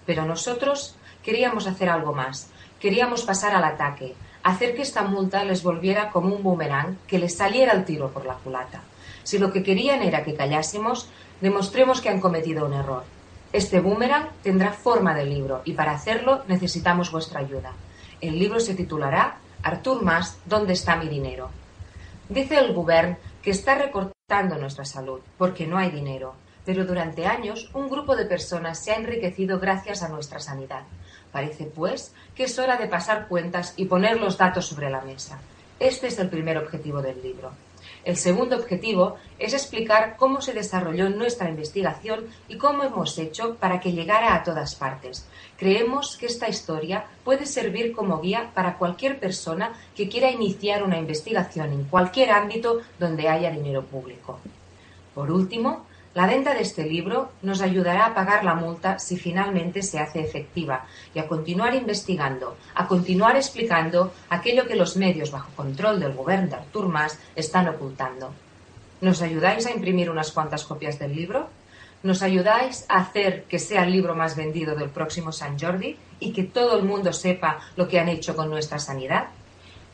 Pero 0.06 0.24
nosotros 0.24 0.96
queríamos 1.22 1.66
hacer 1.66 1.88
algo 1.88 2.12
más. 2.12 2.48
Queríamos 2.80 3.22
pasar 3.22 3.54
al 3.54 3.64
ataque, 3.64 4.14
hacer 4.42 4.74
que 4.74 4.82
esta 4.82 5.02
multa 5.02 5.42
les 5.44 5.62
volviera 5.62 6.10
como 6.10 6.34
un 6.34 6.42
boomerang, 6.42 6.98
que 7.06 7.18
les 7.18 7.36
saliera 7.36 7.72
el 7.72 7.84
tiro 7.84 8.10
por 8.10 8.26
la 8.26 8.34
culata. 8.34 8.82
Si 9.22 9.38
lo 9.38 9.52
que 9.52 9.62
querían 9.62 10.02
era 10.02 10.22
que 10.22 10.34
callásemos, 10.34 11.08
demostremos 11.40 12.00
que 12.00 12.10
han 12.10 12.20
cometido 12.20 12.66
un 12.66 12.74
error. 12.74 13.04
Este 13.52 13.80
boomerang 13.80 14.28
tendrá 14.42 14.72
forma 14.72 15.14
de 15.14 15.24
libro 15.24 15.62
y 15.64 15.72
para 15.72 15.92
hacerlo 15.92 16.42
necesitamos 16.46 17.10
vuestra 17.10 17.40
ayuda. 17.40 17.72
El 18.20 18.38
libro 18.38 18.60
se 18.60 18.74
titulará 18.74 19.38
Artur 19.62 20.02
Mas, 20.02 20.38
¿dónde 20.44 20.74
está 20.74 20.96
mi 20.96 21.08
dinero? 21.08 21.50
Dice 22.28 22.58
el 22.58 22.74
gobierno 22.74 23.16
que 23.42 23.50
está 23.50 23.76
recortando 23.76 24.58
nuestra 24.58 24.84
salud 24.84 25.20
porque 25.38 25.66
no 25.66 25.78
hay 25.78 25.90
dinero, 25.90 26.34
pero 26.64 26.84
durante 26.84 27.26
años 27.26 27.70
un 27.74 27.88
grupo 27.88 28.16
de 28.16 28.26
personas 28.26 28.78
se 28.78 28.92
ha 28.92 28.96
enriquecido 28.96 29.58
gracias 29.58 30.02
a 30.02 30.08
nuestra 30.08 30.40
sanidad. 30.40 30.82
Parece, 31.32 31.64
pues, 31.64 32.12
que 32.34 32.44
es 32.44 32.58
hora 32.58 32.76
de 32.76 32.86
pasar 32.86 33.28
cuentas 33.28 33.74
y 33.76 33.86
poner 33.86 34.20
los 34.20 34.38
datos 34.38 34.66
sobre 34.66 34.90
la 34.90 35.00
mesa. 35.00 35.40
Este 35.80 36.06
es 36.06 36.18
el 36.18 36.30
primer 36.30 36.56
objetivo 36.56 37.02
del 37.02 37.20
libro. 37.22 37.52
El 38.04 38.16
segundo 38.16 38.56
objetivo 38.56 39.16
es 39.38 39.54
explicar 39.54 40.16
cómo 40.18 40.42
se 40.42 40.52
desarrolló 40.52 41.08
nuestra 41.08 41.48
investigación 41.48 42.26
y 42.48 42.58
cómo 42.58 42.84
hemos 42.84 43.18
hecho 43.18 43.56
para 43.56 43.80
que 43.80 43.92
llegara 43.92 44.34
a 44.34 44.42
todas 44.42 44.74
partes. 44.74 45.26
Creemos 45.56 46.16
que 46.16 46.26
esta 46.26 46.48
historia 46.48 47.06
puede 47.24 47.46
servir 47.46 47.92
como 47.92 48.20
guía 48.20 48.50
para 48.54 48.76
cualquier 48.76 49.18
persona 49.18 49.72
que 49.96 50.08
quiera 50.08 50.30
iniciar 50.30 50.82
una 50.82 50.98
investigación 50.98 51.72
en 51.72 51.84
cualquier 51.84 52.30
ámbito 52.30 52.80
donde 52.98 53.28
haya 53.28 53.50
dinero 53.50 53.82
público. 53.84 54.38
Por 55.14 55.30
último, 55.30 55.86
la 56.14 56.26
venta 56.26 56.54
de 56.54 56.62
este 56.62 56.84
libro 56.84 57.32
nos 57.42 57.60
ayudará 57.60 58.06
a 58.06 58.14
pagar 58.14 58.44
la 58.44 58.54
multa 58.54 59.00
si 59.00 59.16
finalmente 59.16 59.82
se 59.82 59.98
hace 59.98 60.20
efectiva 60.20 60.86
y 61.12 61.18
a 61.18 61.26
continuar 61.26 61.74
investigando, 61.74 62.56
a 62.74 62.86
continuar 62.86 63.34
explicando 63.34 64.12
aquello 64.30 64.66
que 64.66 64.76
los 64.76 64.96
medios 64.96 65.32
bajo 65.32 65.50
control 65.56 65.98
del 65.98 66.14
gobierno 66.14 66.48
de 66.48 66.56
Artur 66.56 66.88
Mas 66.88 67.18
están 67.34 67.68
ocultando. 67.68 68.32
¿Nos 69.00 69.22
ayudáis 69.22 69.66
a 69.66 69.72
imprimir 69.72 70.08
unas 70.08 70.30
cuantas 70.30 70.62
copias 70.62 71.00
del 71.00 71.16
libro? 71.16 71.48
¿Nos 72.04 72.22
ayudáis 72.22 72.86
a 72.88 72.98
hacer 72.98 73.44
que 73.44 73.58
sea 73.58 73.82
el 73.82 73.90
libro 73.90 74.14
más 74.14 74.36
vendido 74.36 74.76
del 74.76 74.90
próximo 74.90 75.32
San 75.32 75.58
Jordi 75.58 75.96
y 76.20 76.32
que 76.32 76.44
todo 76.44 76.78
el 76.78 76.84
mundo 76.84 77.12
sepa 77.12 77.58
lo 77.76 77.88
que 77.88 77.98
han 77.98 78.08
hecho 78.08 78.36
con 78.36 78.50
nuestra 78.50 78.78
sanidad? 78.78 79.26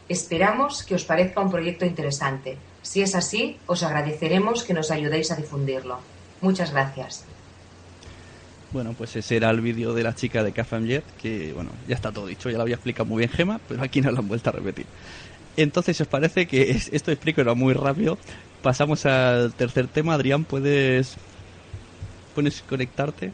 Esperamos 0.07 0.83
que 0.83 0.97
os 0.97 1.05
parezca 1.05 1.41
un 1.41 1.51
proyecto 1.51 1.87
interesante. 1.87 2.59
Si 2.83 3.03
es 3.03 3.15
así, 3.15 3.59
os 3.67 3.83
agradeceremos 3.83 4.65
que 4.65 4.75
nos 4.75 4.91
ayudéis 4.91 5.31
a 5.31 5.37
difundirlo. 5.37 5.99
Muchas 6.41 6.73
gracias. 6.73 7.25
Bueno, 8.73 8.95
pues 8.97 9.17
ese 9.17 9.37
era 9.37 9.51
el 9.51 9.61
vídeo 9.61 9.93
de 9.95 10.03
la 10.05 10.15
chica 10.15 10.43
de 10.45 10.53
Café 10.53 10.81
Jet, 10.87 11.05
que 11.21 11.53
bueno, 11.53 11.71
ya 11.89 11.97
está 11.97 12.13
todo 12.13 12.27
dicho, 12.27 12.49
ya 12.51 12.57
lo 12.57 12.63
había 12.63 12.77
explicado 12.77 13.05
muy 13.07 13.19
bien 13.19 13.31
Gema, 13.31 13.61
pero 13.69 13.83
aquí 13.83 14.01
no 14.01 14.11
lo 14.13 14.19
han 14.21 14.29
vuelto 14.29 14.51
a 14.51 14.53
repetir. 14.53 14.87
Entonces, 15.57 15.97
si 15.97 16.03
os 16.05 16.09
parece 16.09 16.47
que 16.47 16.71
es- 16.71 16.89
esto 16.93 17.11
explico 17.11 17.41
era 17.41 17.55
muy 17.55 17.75
rápido, 17.75 18.17
pasamos 18.63 19.05
al 19.07 19.53
tercer 19.55 19.89
tema. 19.89 20.15
Adrián, 20.15 20.45
¿puedes, 20.45 21.17
¿puedes 22.35 22.63
conectarte? 22.63 23.33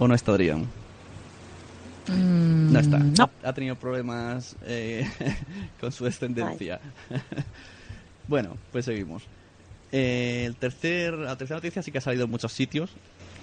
¿O 0.00 0.08
no 0.08 0.14
está 0.14 0.32
Adrián? 0.32 0.62
Mm, 2.08 2.72
No 2.72 2.80
está. 2.80 3.06
Ha, 3.20 3.48
ha 3.48 3.52
tenido 3.52 3.76
problemas 3.76 4.56
eh, 4.66 5.08
con 5.80 5.92
su 5.92 6.04
descendencia. 6.04 6.80
Bueno, 8.28 8.56
pues 8.70 8.84
seguimos. 8.84 9.22
Eh, 9.90 10.44
el 10.46 10.54
tercer, 10.56 11.14
la 11.14 11.36
tercera 11.36 11.58
noticia 11.58 11.82
sí 11.82 11.90
que 11.90 11.98
ha 11.98 12.02
salido 12.02 12.24
en 12.24 12.30
muchos 12.30 12.52
sitios. 12.52 12.90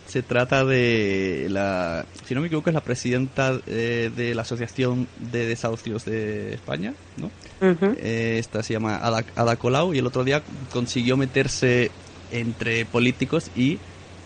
Se 0.08 0.22
trata 0.22 0.64
de 0.64 1.48
la, 1.50 2.06
si 2.26 2.36
no 2.36 2.42
me 2.42 2.48
equivoco, 2.48 2.70
es 2.70 2.76
la 2.76 2.82
presidenta 2.82 3.60
eh, 3.66 4.12
de 4.16 4.36
la 4.36 4.44
Asociación 4.44 5.08
de 5.32 5.48
Desahucios 5.48 6.06
de 6.06 6.54
España, 6.54 6.94
¿no? 7.18 7.32
Eh, 7.60 8.38
esta 8.40 8.62
se 8.62 8.74
llama 8.74 8.98
Ada, 8.98 9.26
Ada 9.36 9.56
Colau 9.56 9.96
y 9.96 9.98
el 9.98 10.06
otro 10.06 10.24
día 10.24 10.44
consiguió 10.72 11.18
meterse 11.18 11.90
entre 12.32 12.86
políticos 12.86 13.50
y 13.56 13.80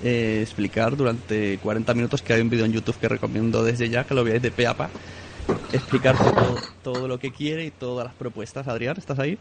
eh, 0.04 0.40
explicar 0.42 0.98
durante 0.98 1.58
40 1.60 1.94
minutos 1.94 2.22
que 2.22 2.34
hay 2.34 2.42
un 2.42 2.50
vídeo 2.50 2.66
en 2.66 2.74
YouTube 2.74 2.98
que 2.98 3.08
recomiendo 3.08 3.64
desde 3.64 3.90
ya, 3.90 4.04
que 4.04 4.14
lo 4.14 4.26
veáis 4.26 4.42
de 4.42 4.52
pe 4.52 4.68
a 4.68 4.74
pa, 4.74 4.90
explicar 5.72 6.18
todo, 6.18 6.58
todo 6.84 7.08
lo 7.08 7.20
que 7.20 7.32
quiere 7.32 7.66
y 7.66 7.72
todas 7.72 8.06
las 8.06 8.16
propuestas. 8.16 8.68
Adrián, 8.68 8.96
¿estás 8.98 9.20
ahí? 9.20 9.38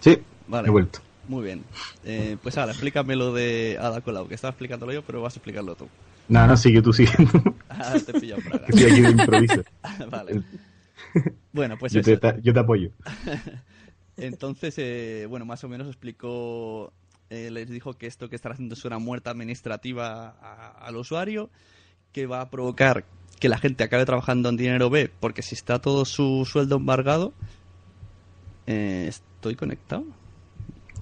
Sí, 0.00 0.18
Vale. 0.52 0.68
he 0.68 0.70
vuelto. 0.70 1.00
Muy 1.28 1.44
bien. 1.44 1.64
Eh, 2.04 2.36
pues 2.42 2.56
ahora, 2.58 2.72
explícame 2.72 3.16
lo 3.16 3.32
de 3.32 3.78
Ada 3.80 4.00
Colau, 4.00 4.28
que 4.28 4.34
estaba 4.34 4.50
explicándolo 4.50 4.92
yo, 4.92 5.02
pero 5.02 5.22
vas 5.22 5.34
a 5.34 5.38
explicarlo 5.38 5.74
tú. 5.74 5.86
Nada, 6.28 6.46
no, 6.48 6.56
sigue 6.56 6.82
tú 6.82 6.92
siguiendo. 6.92 7.32
Ah, 7.74 7.94
te. 8.04 8.12
Estoy 8.68 8.84
aquí 8.84 9.00
de 9.00 9.10
improviso. 9.10 9.62
vale. 10.10 10.42
Bueno, 11.52 11.78
pues 11.78 11.92
yo, 11.92 12.00
eso. 12.00 12.18
te, 12.18 12.34
yo 12.42 12.52
te 12.52 12.60
apoyo. 12.60 12.90
Entonces, 14.18 14.74
eh, 14.76 15.26
bueno, 15.28 15.46
más 15.46 15.64
o 15.64 15.68
menos 15.68 15.86
explicó, 15.88 16.92
eh, 17.30 17.50
les 17.50 17.70
dijo 17.70 17.94
que 17.94 18.06
esto 18.06 18.28
que 18.28 18.36
están 18.36 18.52
haciendo 18.52 18.74
es 18.74 18.84
una 18.84 18.98
muerte 18.98 19.30
administrativa 19.30 20.34
a- 20.42 20.86
al 20.86 20.96
usuario, 20.96 21.48
que 22.12 22.26
va 22.26 22.42
a 22.42 22.50
provocar 22.50 23.04
que 23.40 23.48
la 23.48 23.56
gente 23.58 23.84
acabe 23.84 24.04
trabajando 24.04 24.50
en 24.50 24.56
dinero 24.58 24.90
B, 24.90 25.10
porque 25.18 25.40
si 25.42 25.54
está 25.54 25.78
todo 25.80 26.04
su 26.04 26.44
sueldo 26.44 26.76
embargado, 26.76 27.32
eh, 28.66 29.06
¿estoy 29.08 29.56
conectado? 29.56 30.04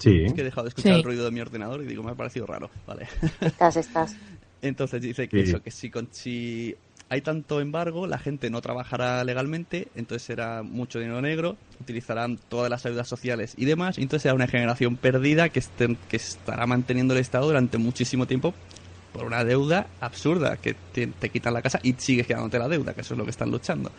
Sí. 0.01 0.25
Es 0.25 0.33
que 0.33 0.41
he 0.41 0.45
dejado 0.45 0.65
de 0.65 0.71
escuchar 0.71 0.93
Sí. 0.95 0.99
el 0.99 1.05
ruido 1.05 1.25
de 1.25 1.31
mi 1.31 1.41
ordenador 1.41 1.81
y 1.83 1.87
digo, 1.87 2.03
me 2.03 2.11
ha 2.11 2.15
parecido 2.15 2.47
raro. 2.47 2.69
Vale. 2.87 3.07
Estás, 3.41 3.77
estás. 3.77 4.17
Entonces 4.63 5.01
dice 5.01 5.29
que 5.29 5.45
Sí. 5.45 5.51
eso, 5.51 5.63
que 5.63 5.71
si, 5.71 5.89
con- 5.91 6.09
si 6.11 6.75
hay 7.09 7.23
tanto 7.23 7.61
embargo, 7.61 8.07
la 8.07 8.19
gente 8.19 8.51
no 8.51 8.61
trabajará 8.61 9.23
legalmente, 9.25 9.89
entonces 9.97 10.23
será 10.27 10.63
mucho 10.63 10.99
dinero 10.99 11.21
negro, 11.23 11.57
utilizarán 11.81 12.39
todas 12.49 12.71
las 12.71 12.85
ayudas 12.87 13.09
sociales 13.09 13.55
y 13.57 13.65
demás, 13.65 13.99
y 13.99 14.03
entonces 14.03 14.23
será 14.23 14.35
una 14.35 14.47
generación 14.47 14.97
perdida 14.97 15.49
que, 15.49 15.59
estén, 15.61 15.97
que 16.09 16.17
estará 16.17 16.67
manteniendo 16.67 17.15
el 17.15 17.21
Estado 17.21 17.47
durante 17.47 17.79
muchísimo 17.79 18.27
tiempo 18.27 18.55
por 19.13 19.25
una 19.25 19.43
deuda 19.45 19.89
absurda, 20.01 20.57
que 20.59 20.77
te, 20.93 21.09
te 21.09 21.31
quitan 21.31 21.53
la 21.55 21.63
casa 21.63 21.81
y 21.83 21.95
sigues 21.95 22.29
quedándote 22.29 22.61
la 22.61 22.69
deuda, 22.69 22.95
que 22.95 23.01
eso 23.01 23.15
es 23.15 23.19
lo 23.19 23.25
que 23.25 23.31
están 23.31 23.51
luchando. 23.51 23.91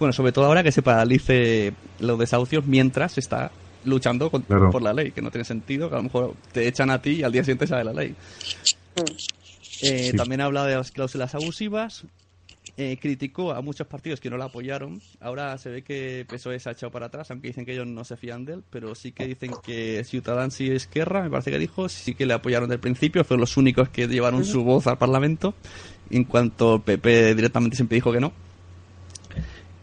Bueno, 0.00 0.12
sobre 0.12 0.32
todo 0.32 0.46
ahora 0.46 0.64
que 0.64 0.72
se 0.72 0.82
paralice 0.82 1.72
los 2.00 2.18
desahucios 2.18 2.66
mientras 2.66 3.16
está 3.16 3.52
luchando 3.86 4.30
con- 4.30 4.42
Claro. 4.42 4.70
por 4.70 4.82
la 4.82 4.92
ley, 4.92 5.12
que 5.12 5.22
no 5.22 5.30
tiene 5.30 5.44
sentido, 5.44 5.88
que 5.88 5.94
a 5.94 5.98
lo 5.98 6.04
mejor 6.04 6.34
te 6.52 6.66
echan 6.68 6.90
a 6.90 7.00
ti 7.00 7.10
y 7.16 7.22
al 7.22 7.32
día 7.32 7.42
siguiente 7.42 7.66
sale 7.66 7.84
la 7.84 7.92
ley. 7.92 8.14
Eh, 9.82 10.08
Sí. 10.10 10.16
También 10.16 10.40
habla 10.40 10.64
de 10.66 10.76
las 10.76 10.90
cláusulas 10.90 11.34
abusivas. 11.34 12.04
eh, 12.78 12.98
criticó 13.00 13.52
a 13.52 13.62
muchos 13.62 13.86
partidos 13.86 14.20
que 14.20 14.28
no 14.28 14.36
la 14.36 14.46
apoyaron. 14.46 15.00
Ahora 15.20 15.56
se 15.56 15.70
ve 15.70 15.80
que 15.82 16.26
PSOE 16.28 16.58
se 16.60 16.68
ha 16.68 16.72
echado 16.72 16.92
para 16.92 17.06
atrás, 17.06 17.30
aunque 17.30 17.46
dicen 17.48 17.64
que 17.64 17.72
ellos 17.72 17.86
no 17.86 18.04
se 18.04 18.18
fían 18.18 18.44
de 18.44 18.54
él, 18.54 18.64
pero 18.68 18.94
sí 18.94 19.12
que 19.12 19.26
dicen 19.26 19.52
que 19.64 20.04
Ciudadanos 20.04 20.60
y 20.60 20.70
Esquerra, 20.70 21.22
me 21.22 21.30
parece 21.30 21.50
que 21.52 21.58
dijo, 21.58 21.88
sí 21.88 22.14
que 22.14 22.26
le 22.26 22.34
apoyaron 22.34 22.68
desde 22.68 22.74
el 22.74 22.80
principio, 22.80 23.24
fueron 23.24 23.40
los 23.40 23.56
únicos 23.56 23.88
que 23.88 24.06
llevaron 24.06 24.44
su 24.44 24.62
voz 24.62 24.86
al 24.88 24.98
Parlamento, 24.98 25.54
en 26.10 26.24
cuanto 26.24 26.80
PP 26.80 27.34
directamente 27.34 27.76
siempre 27.76 27.94
dijo 27.94 28.12
que 28.12 28.20
no. 28.20 28.32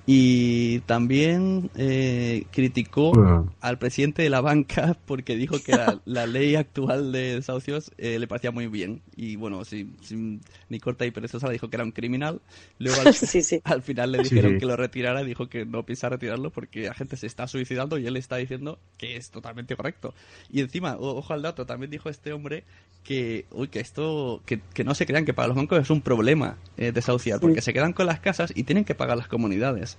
Y 0.05 0.79
también 0.81 1.69
eh, 1.75 2.43
criticó 2.51 3.11
Bueno. 3.13 3.53
al 3.61 3.77
presidente 3.77 4.21
de 4.21 4.29
la 4.29 4.41
banca 4.41 4.97
porque 5.05 5.37
dijo 5.37 5.63
que 5.63 5.71
la, 5.71 6.01
la 6.03 6.27
ley 6.27 6.55
actual 6.55 7.13
de 7.13 7.35
desahucios 7.35 7.91
eh, 7.97 8.19
le 8.19 8.27
parecía 8.27 8.51
muy 8.51 8.67
bien. 8.67 9.01
Y 9.15 9.37
bueno, 9.37 9.63
sin, 9.63 9.95
sin- 10.01 10.41
ni 10.67 10.79
corta 10.81 11.05
y 11.05 11.11
perezosa 11.11 11.47
le 11.47 11.53
dijo 11.53 11.69
que 11.69 11.77
era 11.77 11.85
un 11.85 11.91
criminal. 11.91 12.41
Luego 12.79 12.99
al, 13.01 13.13
Sí, 13.13 13.41
sí. 13.41 13.61
al 13.63 13.81
final 13.81 14.11
le 14.11 14.23
dijeron 14.23 14.53
sí. 14.53 14.57
que 14.59 14.65
lo 14.65 14.75
retirara 14.75 15.21
y 15.21 15.25
dijo 15.25 15.47
que 15.47 15.65
no 15.65 15.83
piensa 15.85 16.09
retirarlo 16.09 16.49
porque 16.49 16.87
la 16.87 16.93
gente 16.93 17.15
se 17.15 17.27
está 17.27 17.47
suicidando 17.47 17.97
y 17.97 18.05
él 18.05 18.17
está 18.17 18.35
diciendo 18.35 18.79
que 18.97 19.15
es 19.15 19.29
totalmente 19.31 19.75
correcto. 19.77 20.13
Y 20.51 20.59
encima, 20.59 20.97
o- 20.97 21.15
ojo 21.17 21.33
al 21.33 21.41
dato, 21.43 21.65
también 21.65 21.89
dijo 21.91 22.09
este 22.09 22.33
hombre 22.33 22.65
que, 23.05 23.45
uy, 23.51 23.67
que 23.67 23.79
esto, 23.81 24.41
que, 24.45 24.59
que 24.73 24.83
no 24.85 24.95
se 24.95 25.05
crean 25.05 25.25
que 25.25 25.33
para 25.33 25.47
los 25.49 25.57
bancos 25.57 25.79
es 25.81 25.89
un 25.89 26.01
problema 26.01 26.57
eh, 26.77 26.91
desahuciar, 26.93 27.39
porque 27.41 27.61
se 27.61 27.73
quedan 27.73 27.91
con 27.93 28.05
las 28.05 28.19
casas 28.21 28.51
y 28.55 28.63
tienen 28.63 28.85
que 28.85 28.95
pagar 28.95 29.17
las 29.17 29.27
comunidades. 29.27 29.92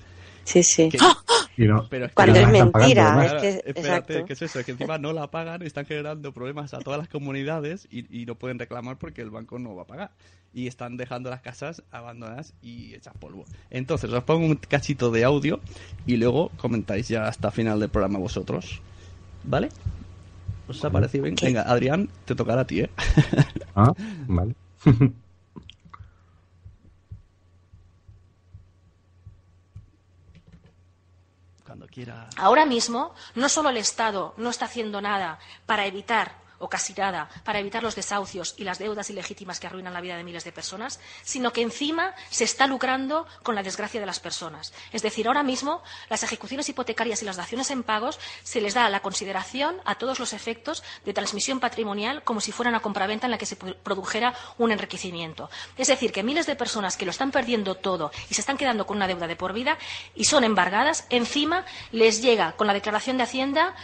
Sí, 0.44 0.62
sí. 0.62 0.88
Que- 0.90 0.98
Y 1.56 1.66
no, 1.66 1.86
pero 1.88 2.06
es 2.06 2.10
que 2.10 2.14
Cuando 2.16 2.40
es 2.40 2.48
mentira, 2.48 2.70
pagando, 3.14 3.22
es 3.22 3.32
que- 3.62 3.70
Espérate, 3.70 4.24
que 4.24 4.32
es 4.32 4.42
eso, 4.42 4.64
que 4.64 4.72
encima 4.72 4.98
no 4.98 5.12
la 5.12 5.30
pagan, 5.30 5.62
están 5.62 5.86
generando 5.86 6.32
problemas 6.32 6.74
a 6.74 6.80
todas 6.80 6.98
las 6.98 7.08
comunidades 7.08 7.86
y, 7.92 8.22
y 8.22 8.26
no 8.26 8.34
pueden 8.34 8.58
reclamar 8.58 8.96
porque 8.98 9.22
el 9.22 9.30
banco 9.30 9.58
no 9.60 9.74
va 9.76 9.82
a 9.82 9.86
pagar. 9.86 10.10
Y 10.52 10.66
están 10.66 10.96
dejando 10.96 11.30
las 11.30 11.42
casas 11.42 11.82
abandonadas 11.92 12.54
y 12.60 12.94
hechas 12.94 13.14
polvo. 13.18 13.44
Entonces, 13.70 14.10
os 14.12 14.24
pongo 14.24 14.46
un 14.46 14.56
cachito 14.56 15.10
de 15.12 15.22
audio 15.24 15.60
y 16.06 16.16
luego 16.16 16.50
comentáis 16.56 17.06
ya 17.08 17.26
hasta 17.28 17.50
final 17.52 17.78
del 17.80 17.88
programa 17.88 18.18
vosotros. 18.18 18.80
¿Vale? 19.44 19.68
¿Os 20.66 20.84
ha 20.84 20.90
parecido 20.90 21.24
bien? 21.24 21.36
Venga, 21.40 21.62
Adrián, 21.62 22.08
te 22.24 22.34
tocará 22.34 22.62
a 22.62 22.66
ti, 22.66 22.80
¿eh? 22.80 22.90
Ah, 23.76 23.92
vale. 24.26 24.54
Cuando 31.66 31.83
Ahora 32.36 32.66
mismo, 32.66 33.14
no 33.34 33.48
solo 33.48 33.68
el 33.70 33.76
Estado 33.76 34.34
no 34.36 34.50
está 34.50 34.64
haciendo 34.64 35.00
nada 35.00 35.38
para 35.66 35.86
evitar 35.86 36.43
o 36.64 36.68
casi 36.68 36.94
nada 36.94 37.28
para 37.44 37.58
evitar 37.58 37.82
los 37.82 37.94
desahucios 37.94 38.54
y 38.56 38.64
las 38.64 38.78
deudas 38.78 39.10
ilegítimas 39.10 39.60
que 39.60 39.66
arruinan 39.66 39.92
la 39.92 40.00
vida 40.00 40.16
de 40.16 40.24
miles 40.24 40.44
de 40.44 40.52
personas, 40.52 40.98
sino 41.22 41.52
que 41.52 41.60
encima 41.60 42.14
se 42.30 42.44
está 42.44 42.66
lucrando 42.66 43.26
con 43.42 43.54
la 43.54 43.62
desgracia 43.62 44.00
de 44.00 44.06
las 44.06 44.18
personas. 44.18 44.72
Es 44.92 45.02
decir, 45.02 45.26
ahora 45.26 45.42
mismo 45.42 45.82
las 46.08 46.22
ejecuciones 46.22 46.68
hipotecarias 46.68 47.22
y 47.22 47.26
las 47.26 47.36
daciones 47.36 47.70
en 47.70 47.82
pagos 47.82 48.18
se 48.42 48.60
les 48.60 48.74
da 48.74 48.88
la 48.88 49.00
consideración 49.00 49.76
a 49.84 49.96
todos 49.96 50.18
los 50.18 50.32
efectos 50.32 50.82
de 51.04 51.12
transmisión 51.12 51.60
patrimonial 51.60 52.22
como 52.24 52.40
si 52.40 52.52
fuera 52.52 52.70
una 52.70 52.80
compraventa 52.80 53.26
en 53.26 53.30
la 53.30 53.38
que 53.38 53.46
se 53.46 53.56
produjera 53.56 54.34
un 54.56 54.72
enriquecimiento. 54.72 55.50
Es 55.76 55.88
decir, 55.88 56.12
que 56.12 56.22
miles 56.22 56.46
de 56.46 56.56
personas 56.56 56.96
que 56.96 57.04
lo 57.04 57.10
están 57.10 57.30
perdiendo 57.30 57.74
todo 57.74 58.10
y 58.30 58.34
se 58.34 58.40
están 58.40 58.56
quedando 58.56 58.86
con 58.86 58.96
una 58.96 59.06
deuda 59.06 59.26
de 59.26 59.36
por 59.36 59.52
vida 59.52 59.76
y 60.14 60.24
son 60.24 60.44
embargadas, 60.44 61.06
encima 61.10 61.66
les 61.92 62.22
llega 62.22 62.52
con 62.52 62.66
la 62.66 62.72
declaración 62.72 63.18
de 63.18 63.24
Hacienda 63.24 63.74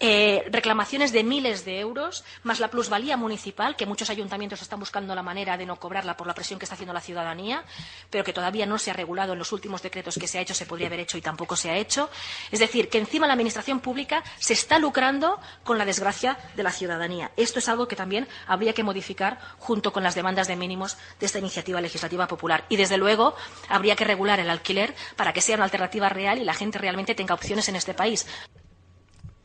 eh, 0.00 0.44
reclamaciones 0.50 1.12
de 1.12 1.24
miles 1.24 1.64
de 1.64 1.80
euros, 1.80 2.24
más 2.44 2.60
la 2.60 2.68
plusvalía 2.68 3.16
municipal, 3.16 3.74
que 3.74 3.86
muchos 3.86 4.10
ayuntamientos 4.10 4.62
están 4.62 4.78
buscando 4.78 5.14
la 5.14 5.22
manera 5.22 5.56
de 5.56 5.66
no 5.66 5.76
cobrarla 5.76 6.16
por 6.16 6.26
la 6.26 6.34
presión 6.34 6.58
que 6.58 6.64
está 6.64 6.74
haciendo 6.74 6.92
la 6.92 7.00
ciudadanía, 7.00 7.64
pero 8.10 8.22
que 8.22 8.32
todavía 8.32 8.66
no 8.66 8.78
se 8.78 8.90
ha 8.90 8.94
regulado 8.94 9.32
en 9.32 9.38
los 9.38 9.52
últimos 9.52 9.82
decretos 9.82 10.16
que 10.18 10.28
se 10.28 10.38
ha 10.38 10.40
hecho, 10.40 10.54
se 10.54 10.66
podría 10.66 10.86
haber 10.86 11.00
hecho 11.00 11.18
y 11.18 11.20
tampoco 11.20 11.56
se 11.56 11.70
ha 11.70 11.76
hecho. 11.76 12.10
Es 12.50 12.60
decir, 12.60 12.88
que 12.88 12.98
encima 12.98 13.26
la 13.26 13.32
Administración 13.32 13.80
pública 13.80 14.22
se 14.38 14.52
está 14.52 14.78
lucrando 14.78 15.40
con 15.64 15.78
la 15.78 15.84
desgracia 15.84 16.38
de 16.54 16.62
la 16.62 16.70
ciudadanía. 16.70 17.32
Esto 17.36 17.58
es 17.58 17.68
algo 17.68 17.88
que 17.88 17.96
también 17.96 18.28
habría 18.46 18.72
que 18.72 18.84
modificar 18.84 19.38
junto 19.58 19.92
con 19.92 20.02
las 20.02 20.14
demandas 20.14 20.48
de 20.48 20.56
mínimos 20.56 20.96
de 21.18 21.26
esta 21.26 21.38
iniciativa 21.38 21.80
legislativa 21.80 22.26
popular. 22.28 22.64
Y, 22.68 22.76
desde 22.76 22.98
luego, 22.98 23.34
habría 23.68 23.96
que 23.96 24.04
regular 24.04 24.38
el 24.40 24.50
alquiler 24.50 24.94
para 25.16 25.32
que 25.32 25.40
sea 25.40 25.56
una 25.56 25.64
alternativa 25.64 26.08
real 26.08 26.38
y 26.38 26.44
la 26.44 26.54
gente 26.54 26.78
realmente 26.78 27.14
tenga 27.14 27.34
opciones 27.34 27.68
en 27.68 27.76
este 27.76 27.94
país. 27.94 28.26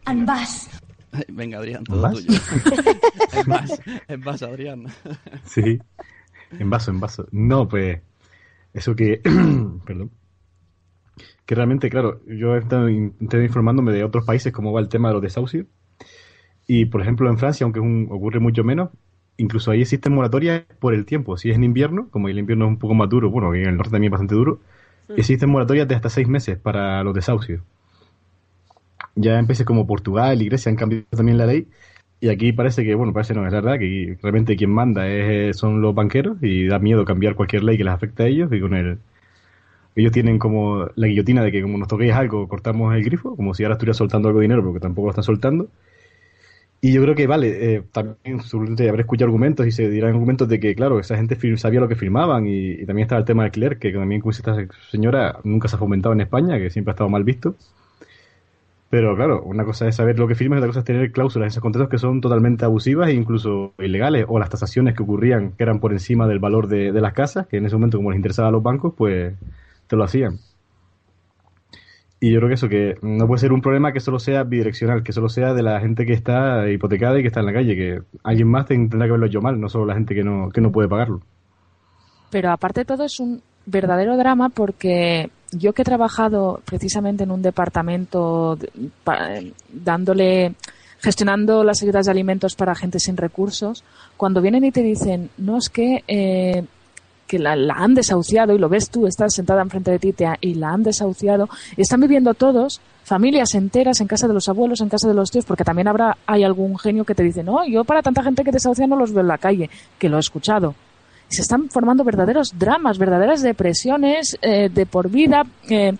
En 0.08 0.26
vas. 0.26 0.70
Venga, 1.30 1.60
Adrián, 1.60 1.84
todo 1.84 2.02
vas? 2.02 2.14
tuyo. 2.14 2.30
en 3.34 3.46
vas, 3.46 3.82
en 4.08 4.24
vas, 4.24 4.42
Adrián. 4.44 4.86
Sí, 5.46 5.80
en 6.60 6.70
vaso, 6.70 6.92
en 6.92 7.00
vaso. 7.00 7.28
No, 7.32 7.68
pues 7.68 8.02
eso 8.74 8.96
que, 8.96 9.22
perdón, 9.86 10.12
que 11.46 11.56
realmente, 11.56 11.90
claro, 11.90 12.22
yo 12.26 12.56
he 12.56 12.60
estado, 12.60 12.90
in- 12.90 13.16
he 13.20 13.24
estado 13.26 13.44
informándome 13.44 13.92
de 13.92 14.04
otros 14.04 14.26
países 14.26 14.52
cómo 14.54 14.72
va 14.72 14.82
el 14.82 14.90
tema 14.90 15.10
de 15.10 15.14
los 15.16 15.24
desahucios. 15.24 15.68
Y, 16.68 16.86
por 16.86 17.02
ejemplo, 17.02 17.30
en 17.30 17.38
Francia, 17.38 17.66
aunque 17.66 17.80
es 17.80 17.86
un- 17.86 18.08
ocurre 18.10 18.40
mucho 18.40 18.64
menos, 18.64 18.90
incluso 19.38 19.72
ahí 19.72 19.82
existen 19.82 20.14
moratorias 20.14 20.64
por 20.80 20.94
el 20.94 21.06
tiempo. 21.06 21.38
Si 21.38 21.50
es 21.50 21.56
en 21.56 21.64
invierno, 21.64 22.08
como 22.10 22.30
el 22.30 22.40
invierno 22.40 22.66
es 22.66 22.70
un 22.70 22.80
poco 22.80 22.94
más 22.94 23.10
duro, 23.10 23.30
bueno, 23.30 23.54
en 23.54 23.68
el 23.68 23.76
norte 23.78 23.92
también 23.92 24.12
es 24.12 24.20
bastante 24.20 24.36
duro, 24.36 24.62
existen 25.18 25.50
moratorias 25.50 25.88
de 25.88 25.96
hasta 25.96 26.10
seis 26.10 26.28
meses 26.28 26.58
para 26.58 27.04
los 27.04 27.14
desahucios. 27.14 27.62
Ya 29.16 29.38
en 29.40 29.48
países 29.48 29.66
como 29.66 29.86
Portugal 29.88 30.42
y 30.42 30.46
Grecia 30.48 30.70
han 30.72 30.76
cambiado 30.76 31.06
también 31.12 31.38
la 31.38 31.46
ley. 31.46 31.68
Y 32.20 32.30
aquí 32.30 32.54
parece 32.54 32.84
que, 32.84 32.96
bueno, 32.96 33.14
parece 33.14 33.34
no, 33.34 33.46
es 33.46 33.52
verdad 33.54 33.78
que 33.80 34.18
realmente 34.22 34.56
quien 34.56 34.72
manda 34.72 35.08
es, 35.08 35.58
son 35.58 35.82
los 35.82 35.94
banqueros 35.94 36.38
y 36.42 36.68
da 36.68 36.80
miedo 36.80 37.06
cambiar 37.06 37.36
cualquier 37.36 37.64
ley 37.64 37.78
que 37.78 37.84
les 37.84 37.94
afecte 37.94 38.24
a 38.24 38.28
ellos. 38.28 38.52
Y 38.54 38.60
con 38.62 38.74
el. 38.76 39.00
Ellos 39.96 40.12
tienen 40.12 40.40
como 40.40 40.88
la 40.96 41.08
guillotina 41.08 41.44
de 41.44 41.52
que, 41.52 41.62
como 41.62 41.78
nos 41.78 41.88
toquéis 41.88 42.14
algo, 42.14 42.48
cortamos 42.48 42.96
el 42.96 43.04
grifo, 43.04 43.36
como 43.36 43.54
si 43.54 43.64
ahora 43.64 43.76
estuviera 43.76 43.94
soltando 43.94 44.28
algo 44.28 44.40
de 44.40 44.46
dinero, 44.46 44.64
porque 44.64 44.80
tampoco 44.80 45.08
lo 45.08 45.12
están 45.12 45.24
soltando. 45.24 45.70
Y 46.82 46.92
yo 46.92 47.02
creo 47.02 47.16
que, 47.16 47.28
vale, 47.28 47.76
eh, 47.76 47.84
también 47.94 48.42
seguramente 48.42 48.90
habré 48.90 49.02
escuchado 49.04 49.28
argumentos 49.28 49.66
y 49.66 49.72
se 49.72 49.90
dirán 49.90 50.12
argumentos 50.12 50.50
de 50.50 50.60
que, 50.60 50.76
claro, 50.76 51.00
esa 51.00 51.16
gente 51.16 51.38
sabía 51.58 51.80
lo 51.80 51.88
que 51.88 51.96
firmaban 51.96 52.46
y, 52.46 52.72
y 52.72 52.86
también 52.86 53.06
estaba 53.06 53.20
el 53.20 53.26
tema 53.26 53.44
del 53.44 53.48
alquiler, 53.50 53.80
que 53.80 53.92
también, 53.94 54.20
como 54.20 54.32
dice 54.32 54.42
esta 54.46 54.68
señora, 54.92 55.40
nunca 55.46 55.70
se 55.70 55.78
ha 55.78 55.80
fomentado 55.80 56.14
en 56.14 56.22
España, 56.22 56.58
que 56.58 56.70
siempre 56.70 56.92
ha 56.92 56.96
estado 56.96 57.10
mal 57.10 57.24
visto. 57.24 57.56
Pero 58.94 59.16
claro, 59.16 59.42
una 59.42 59.66
cosa 59.66 59.88
es 59.88 59.96
saber 59.96 60.20
lo 60.20 60.28
que 60.28 60.36
firmas 60.36 60.58
y 60.58 60.60
otra 60.60 60.68
cosa 60.68 60.82
es 60.82 60.86
tener 60.86 61.12
cláusulas 61.12 61.48
en 61.48 61.48
esos 61.48 61.64
contratos 61.64 61.90
que 61.90 61.98
son 61.98 62.22
totalmente 62.22 62.64
abusivas 62.64 63.10
e 63.10 63.14
incluso 63.14 63.74
ilegales, 63.80 64.26
o 64.28 64.38
las 64.38 64.52
tasaciones 64.52 64.94
que 64.96 65.02
ocurrían 65.02 65.54
que 65.54 65.64
eran 65.64 65.80
por 65.80 65.94
encima 65.94 66.28
del 66.28 66.38
valor 66.38 66.68
de, 66.68 66.92
las 66.92 67.14
casas, 67.14 67.48
que 67.48 67.58
en 67.58 67.66
ese 67.66 67.76
momento, 67.76 67.98
como 67.98 68.12
les 68.12 68.18
interesaba 68.18 68.50
a 68.50 68.52
los 68.52 68.62
bancos, 68.62 68.94
pues 68.96 69.34
te 69.88 69.96
lo 69.96 70.04
hacían. 70.04 70.38
Y 72.20 72.34
yo 72.34 72.38
creo 72.38 72.50
que 72.50 72.54
eso, 72.54 72.70
que 72.70 73.00
no 73.02 73.26
puede 73.26 73.40
ser 73.40 73.52
un 73.52 73.62
problema 73.62 73.94
que 73.94 74.00
solo 74.00 74.20
sea 74.20 74.44
bidireccional, 74.44 75.02
que 75.02 75.12
solo 75.12 75.28
sea 75.28 75.56
de 75.56 75.64
la 75.64 75.80
gente 75.80 76.06
que 76.06 76.14
está 76.14 76.70
hipotecada 76.70 77.18
y 77.18 77.24
que 77.24 77.30
está 77.30 77.40
en 77.40 77.48
la 77.48 77.54
calle, 77.54 77.76
que 77.76 78.00
alguien 78.24 78.48
más 78.48 78.68
ten- 78.68 78.92
tendrá 78.92 79.08
que 79.08 79.14
verlo 79.14 79.26
yo 79.26 79.42
mal, 79.42 79.60
no 79.60 79.70
solo 79.70 79.88
la 79.88 79.96
gente 79.96 80.14
que 80.14 80.24
no, 80.24 80.52
que 80.52 80.62
no 80.62 80.72
puede 80.72 80.88
pagarlo. 80.88 81.20
Pero 82.30 82.52
aparte 82.52 82.82
de 82.82 82.86
todo 82.86 83.06
es 83.06 83.20
un 83.20 83.42
verdadero 83.66 84.18
drama 84.18 84.50
porque 84.50 85.32
yo 85.58 85.74
que 85.74 85.82
he 85.82 85.86
trabajado 85.86 86.62
precisamente 86.66 87.24
en 87.24 87.32
un 87.32 87.42
departamento 87.42 88.56
de- 88.56 88.70
pa- 89.04 89.40
dándole 89.72 90.54
gestionando 91.00 91.64
las 91.64 91.82
ayudas 91.84 92.06
de 92.06 92.12
alimentos 92.12 92.56
para 92.56 92.76
gente 92.76 93.00
sin 93.00 93.18
recursos, 93.18 93.84
cuando 94.16 94.42
vienen 94.42 94.64
y 94.64 94.72
te 94.72 94.82
dicen, 94.82 95.30
no 95.38 95.58
es 95.58 95.70
que 95.70 96.04
eh, 96.08 96.64
que 97.28 97.40
la, 97.40 97.54
han 97.76 97.94
desahuciado 97.96 98.54
y 98.54 98.60
lo 98.60 98.70
ves 98.70 98.90
tú, 98.90 99.08
estás 99.08 99.34
sentada 99.34 99.62
enfrente 99.62 99.92
de 99.92 100.00
ti 100.00 100.14
te 100.14 100.28
y 100.42 100.54
la 100.56 100.70
han 100.70 100.84
desahuciado, 100.84 101.50
están 101.78 102.00
viviendo 102.02 102.34
todos, 102.36 102.80
familias 103.04 103.54
enteras 103.56 104.00
en 104.02 104.08
casa 104.08 104.28
de 104.28 104.34
los 104.34 104.48
abuelos, 104.50 104.82
en 104.82 104.90
casa 104.90 105.08
de 105.08 105.14
los 105.14 105.32
tíos, 105.32 105.44
porque 105.46 105.64
también 105.64 105.88
habrá 105.88 106.18
hay 106.26 106.44
algún 106.44 106.78
genio 106.78 107.04
que 107.06 107.16
te 107.16 107.24
dice, 107.24 107.44
no, 107.44 107.66
yo 107.68 107.84
para 107.86 108.02
tanta 108.02 108.24
gente 108.24 108.44
que 108.44 108.52
desahucia 108.52 108.88
no 108.88 108.96
los 108.96 109.12
veo 109.12 109.22
en 109.22 109.28
la 109.30 109.38
calle, 109.38 109.70
que 109.98 110.10
lo 110.10 110.18
he 110.18 110.20
escuchado 110.20 110.76
se 111.34 111.42
están 111.42 111.70
formando 111.70 112.04
verdaderos 112.04 112.58
dramas, 112.58 112.98
verdaderas 112.98 113.42
depresiones 113.42 114.38
eh, 114.42 114.70
de 114.70 114.86
por 114.86 115.10
vida, 115.10 115.44
eh, 115.70 115.94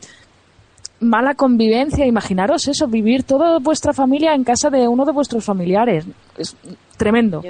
mala 1.00 1.36
convivencia. 1.36 2.06
Imaginaros 2.06 2.68
eso, 2.68 2.88
vivir 2.88 3.24
toda 3.24 3.60
vuestra 3.60 3.94
familia 3.94 4.34
en 4.34 4.44
casa 4.44 4.70
de 4.70 4.88
uno 4.88 5.06
de 5.06 5.12
vuestros 5.12 5.44
familiares. 5.44 6.06
Es 6.38 6.56
tremendo. 6.98 7.42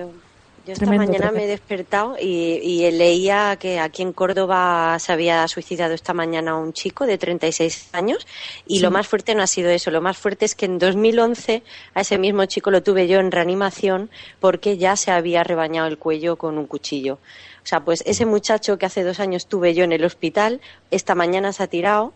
Yo 0.66 0.74
esta 0.74 0.86
Tremendo, 0.86 1.12
mañana 1.12 1.32
me 1.32 1.44
he 1.44 1.48
despertado 1.48 2.16
y, 2.20 2.26
y 2.64 2.90
leía 2.92 3.58
que 3.60 3.80
aquí 3.80 4.02
en 4.02 4.14
Córdoba 4.14 4.98
se 5.00 5.12
había 5.12 5.46
suicidado 5.48 5.94
esta 5.94 6.14
mañana 6.14 6.56
un 6.58 6.72
chico 6.72 7.06
de 7.06 7.18
36 7.18 7.90
años 7.94 8.26
y 8.66 8.78
Sí. 8.78 8.82
lo 8.82 8.90
más 8.90 9.08
fuerte 9.08 9.36
no 9.36 9.44
ha 9.44 9.48
sido 9.48 9.70
eso, 9.70 9.92
lo 9.92 10.02
más 10.02 10.18
fuerte 10.18 10.46
es 10.46 10.56
que 10.56 10.66
en 10.66 10.80
2011 10.80 11.64
a 11.94 12.02
ese 12.02 12.18
mismo 12.18 12.46
chico 12.46 12.72
lo 12.72 12.82
tuve 12.82 13.08
yo 13.08 13.20
en 13.20 13.32
reanimación 13.32 14.10
porque 14.40 14.78
ya 14.78 14.96
se 14.96 15.12
había 15.12 15.44
rebañado 15.44 15.88
el 15.88 15.98
cuello 15.98 16.38
con 16.38 16.58
un 16.58 16.66
cuchillo. 16.66 17.16
O 17.64 17.66
sea, 17.66 17.82
pues 17.82 18.04
ese 18.06 18.26
muchacho 18.26 18.78
que 18.78 18.86
hace 18.86 19.04
dos 19.04 19.20
años 19.20 19.48
tuve 19.48 19.74
yo 19.74 19.84
en 19.84 19.92
el 19.94 20.04
hospital, 20.06 20.62
esta 20.92 21.16
mañana 21.16 21.54
se 21.54 21.64
ha 21.64 21.68
tirado 21.68 22.14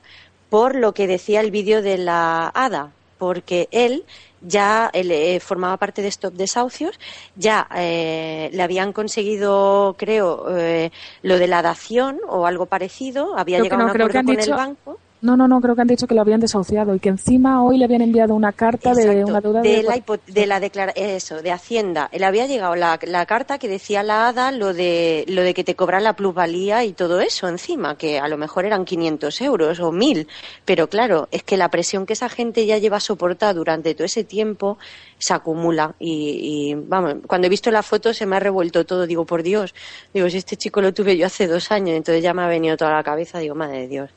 por 0.49 0.75
lo 0.75 0.93
que 0.93 1.07
decía 1.07 1.41
el 1.41 1.51
vídeo 1.51 1.81
de 1.81 1.97
la 1.97 2.47
hada, 2.53 2.91
porque 3.17 3.67
él 3.71 4.03
ya 4.41 4.89
él, 4.93 5.11
eh, 5.11 5.39
formaba 5.39 5.77
parte 5.77 6.01
de 6.01 6.09
Stop 6.09 6.33
Desahucios, 6.35 6.99
ya 7.35 7.67
eh, 7.75 8.49
le 8.53 8.61
habían 8.63 8.93
conseguido, 8.93 9.95
creo, 9.97 10.55
eh, 10.55 10.91
lo 11.23 11.39
de 11.39 11.47
la 11.47 11.61
dación 11.61 12.19
o 12.29 12.45
algo 12.45 12.67
parecido, 12.67 13.37
había 13.37 13.57
Creo 13.57 13.63
llegado 13.65 13.81
a 13.81 13.85
un 13.85 13.89
acuerdo 13.91 14.23
con 14.23 14.35
dicho- 14.35 14.51
el 14.51 14.57
banco. 14.57 14.99
No, 15.19 15.35
no, 15.35 15.47
no, 15.47 15.59
creo 15.61 15.73
que 15.75 15.81
han 15.81 15.87
dicho 15.87 16.05
que 16.05 16.13
lo 16.13 16.21
habían 16.21 16.39
desahuciado 16.39 16.93
y 16.93 16.99
que 16.99 17.09
encima 17.09 17.63
hoy 17.63 17.79
le 17.79 17.85
habían 17.85 18.01
enviado 18.01 18.35
una 18.35 18.51
carta 18.51 18.93
de 18.93 19.23
una 19.25 19.41
deuda 19.41 19.61
de 19.61 19.69
de... 19.77 19.83
la, 19.83 19.97
hipo- 19.97 20.19
de 20.27 20.45
la 20.45 20.59
declara- 20.61 20.93
eso, 20.95 21.41
de 21.41 21.51
Hacienda. 21.51 22.07
Le 22.13 22.23
había 22.23 22.45
llegado 22.45 22.75
la, 22.75 22.99
la 23.01 23.25
carta 23.25 23.57
que 23.57 23.67
decía 23.67 24.03
la 24.03 24.27
ADA 24.27 24.51
lo 24.51 24.75
de, 24.75 25.25
lo 25.27 25.41
de 25.41 25.55
que 25.55 25.63
te 25.63 25.75
cobran 25.75 26.03
la 26.03 26.13
plusvalía 26.13 26.83
y 26.83 26.93
todo 26.93 27.19
eso 27.19 27.47
encima, 27.47 27.97
que 27.97 28.19
a 28.19 28.27
lo 28.27 28.37
mejor 28.37 28.65
eran 28.65 28.85
500 28.85 29.41
euros 29.41 29.79
o 29.79 29.91
1000. 29.91 30.27
Pero 30.65 30.87
claro, 30.87 31.27
es 31.31 31.41
que 31.41 31.57
la 31.57 31.69
presión 31.69 32.05
que 32.05 32.13
esa 32.13 32.29
gente 32.29 32.67
ya 32.67 32.77
lleva 32.77 32.99
soportada 32.99 33.55
durante 33.55 33.95
todo 33.95 34.05
ese 34.05 34.23
tiempo 34.23 34.77
se 35.17 35.33
acumula. 35.33 35.95
Y, 35.99 36.71
y, 36.71 36.75
vamos, 36.75 37.15
cuando 37.25 37.47
he 37.47 37.49
visto 37.49 37.71
la 37.71 37.81
foto 37.81 38.13
se 38.13 38.27
me 38.27 38.35
ha 38.35 38.39
revuelto 38.39 38.85
todo. 38.85 39.07
Digo, 39.07 39.25
por 39.25 39.41
Dios, 39.41 39.73
digo, 40.13 40.29
si 40.29 40.37
este 40.37 40.57
chico 40.57 40.79
lo 40.79 40.93
tuve 40.93 41.17
yo 41.17 41.25
hace 41.25 41.47
dos 41.47 41.71
años, 41.71 41.95
entonces 41.97 42.21
ya 42.21 42.35
me 42.35 42.43
ha 42.43 42.47
venido 42.47 42.77
toda 42.77 42.91
la 42.93 43.03
cabeza. 43.03 43.39
Digo, 43.39 43.55
madre 43.55 43.79
de 43.79 43.87
Dios, 43.87 44.11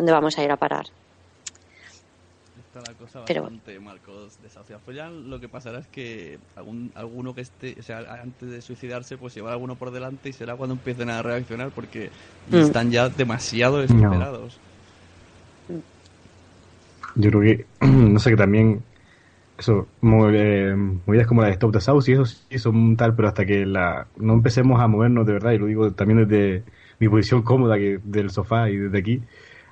¿dónde 0.00 0.12
vamos 0.12 0.38
a 0.38 0.44
ir 0.44 0.50
a 0.50 0.56
parar? 0.56 0.86
Está 2.58 2.80
la 2.80 2.94
cosa 2.94 3.22
Pero- 3.26 3.42
bastante 3.42 3.78
mal 3.80 4.00
con 4.00 4.14
los 4.14 4.42
desahuciados. 4.42 4.82
Pues 4.84 4.96
ya 4.96 5.10
lo 5.10 5.38
que 5.38 5.48
pasará 5.48 5.78
es 5.78 5.86
que 5.88 6.38
algún, 6.56 6.90
alguno 6.94 7.34
que 7.34 7.42
esté, 7.42 7.76
o 7.78 7.82
sea, 7.82 7.98
antes 8.22 8.50
de 8.50 8.62
suicidarse, 8.62 9.18
pues 9.18 9.34
llevar 9.34 9.52
alguno 9.52 9.74
por 9.74 9.90
delante 9.90 10.30
y 10.30 10.32
será 10.32 10.56
cuando 10.56 10.74
empiecen 10.74 11.10
a 11.10 11.20
reaccionar 11.22 11.70
porque 11.70 12.08
Mm. 12.50 12.56
están 12.56 12.90
ya 12.90 13.10
demasiado 13.10 13.78
desesperados. 13.78 14.58
Yo 17.16 17.30
creo 17.30 17.42
que, 17.42 17.66
no 17.86 18.18
sé, 18.18 18.30
que 18.30 18.36
también, 18.36 18.82
eso, 19.58 19.86
eh, 20.32 20.74
movidas 21.06 21.26
como 21.26 21.42
la 21.42 21.48
de 21.48 21.52
Stop 21.54 21.72
the 21.72 21.80
South 21.82 22.04
y 22.08 22.12
eso 22.12 22.24
sí 22.24 22.58
son 22.58 22.96
tal, 22.96 23.14
pero 23.14 23.28
hasta 23.28 23.44
que 23.44 23.66
la 23.66 24.06
no 24.16 24.32
empecemos 24.32 24.80
a 24.80 24.86
movernos 24.86 25.26
de 25.26 25.34
verdad, 25.34 25.52
y 25.52 25.58
lo 25.58 25.66
digo 25.66 25.90
también 25.92 26.26
desde 26.26 26.62
mi 26.98 27.08
posición 27.08 27.42
cómoda 27.42 27.76
que 27.76 27.98
del 28.02 28.30
sofá 28.30 28.70
y 28.70 28.76
desde 28.76 28.98
aquí, 28.98 29.20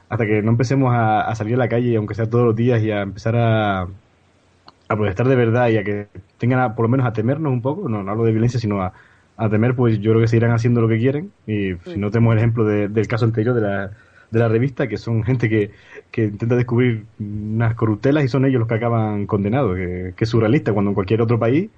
hasta 0.08 0.26
que 0.26 0.42
no 0.42 0.50
empecemos 0.52 0.94
a, 0.94 1.22
a 1.22 1.34
salir 1.34 1.54
a 1.54 1.58
la 1.58 1.68
calle, 1.68 1.96
aunque 1.96 2.14
sea 2.14 2.28
todos 2.30 2.44
los 2.46 2.56
días, 2.56 2.82
y 2.82 2.90
a 2.90 3.02
empezar 3.02 3.36
a, 3.36 3.82
a 3.82 4.96
protestar 4.96 5.28
de 5.28 5.36
verdad 5.36 5.68
y 5.68 5.76
a 5.78 5.84
que 5.84 6.08
tengan 6.38 6.60
a- 6.60 6.74
por 6.74 6.84
lo 6.84 6.88
menos 6.88 7.06
a 7.06 7.12
temernos 7.12 7.52
un 7.52 7.62
poco, 7.62 7.88
no, 7.88 8.02
no 8.02 8.10
hablo 8.10 8.24
de 8.24 8.32
violencia, 8.32 8.60
sino 8.60 8.82
a, 8.82 8.92
a 9.36 9.48
temer, 9.50 9.74
pues 9.76 9.98
yo 10.00 10.10
creo 10.12 10.20
que 10.22 10.28
seguirán 10.28 10.52
haciendo 10.52 10.80
lo 10.80 10.88
que 10.88 10.98
quieren, 10.98 11.32
y 11.46 11.74
si 11.84 11.98
no 11.98 12.10
tenemos 12.10 12.32
el 12.32 12.38
ejemplo 12.38 12.64
de- 12.64 12.88
del 12.88 13.06
caso 13.08 13.24
anterior 13.24 13.54
de 13.54 13.60
la 13.62 13.90
de 14.30 14.40
la 14.40 14.48
revista, 14.48 14.88
que 14.88 14.98
son 14.98 15.22
gente 15.24 15.48
que, 15.48 15.70
que 16.10 16.24
intenta 16.24 16.54
descubrir 16.54 17.06
unas 17.18 17.74
corruptelas 17.74 18.24
y 18.24 18.28
son 18.28 18.44
ellos 18.44 18.58
los 18.58 18.68
que 18.68 18.74
acaban 18.74 19.26
condenados, 19.26 19.74
que, 19.76 20.12
que 20.16 20.24
es 20.24 20.28
surrealista, 20.30 20.72
cuando 20.74 20.90
en 20.90 20.94
cualquier 20.94 21.22
otro 21.22 21.38
país 21.38 21.70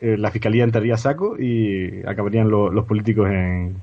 eh, 0.00 0.16
la 0.18 0.30
fiscalía 0.30 0.64
entraría 0.64 0.94
a 0.94 0.98
saco 0.98 1.36
y 1.38 2.02
acabarían 2.06 2.50
lo- 2.50 2.70
los 2.72 2.86
políticos 2.86 3.28
en, 3.30 3.76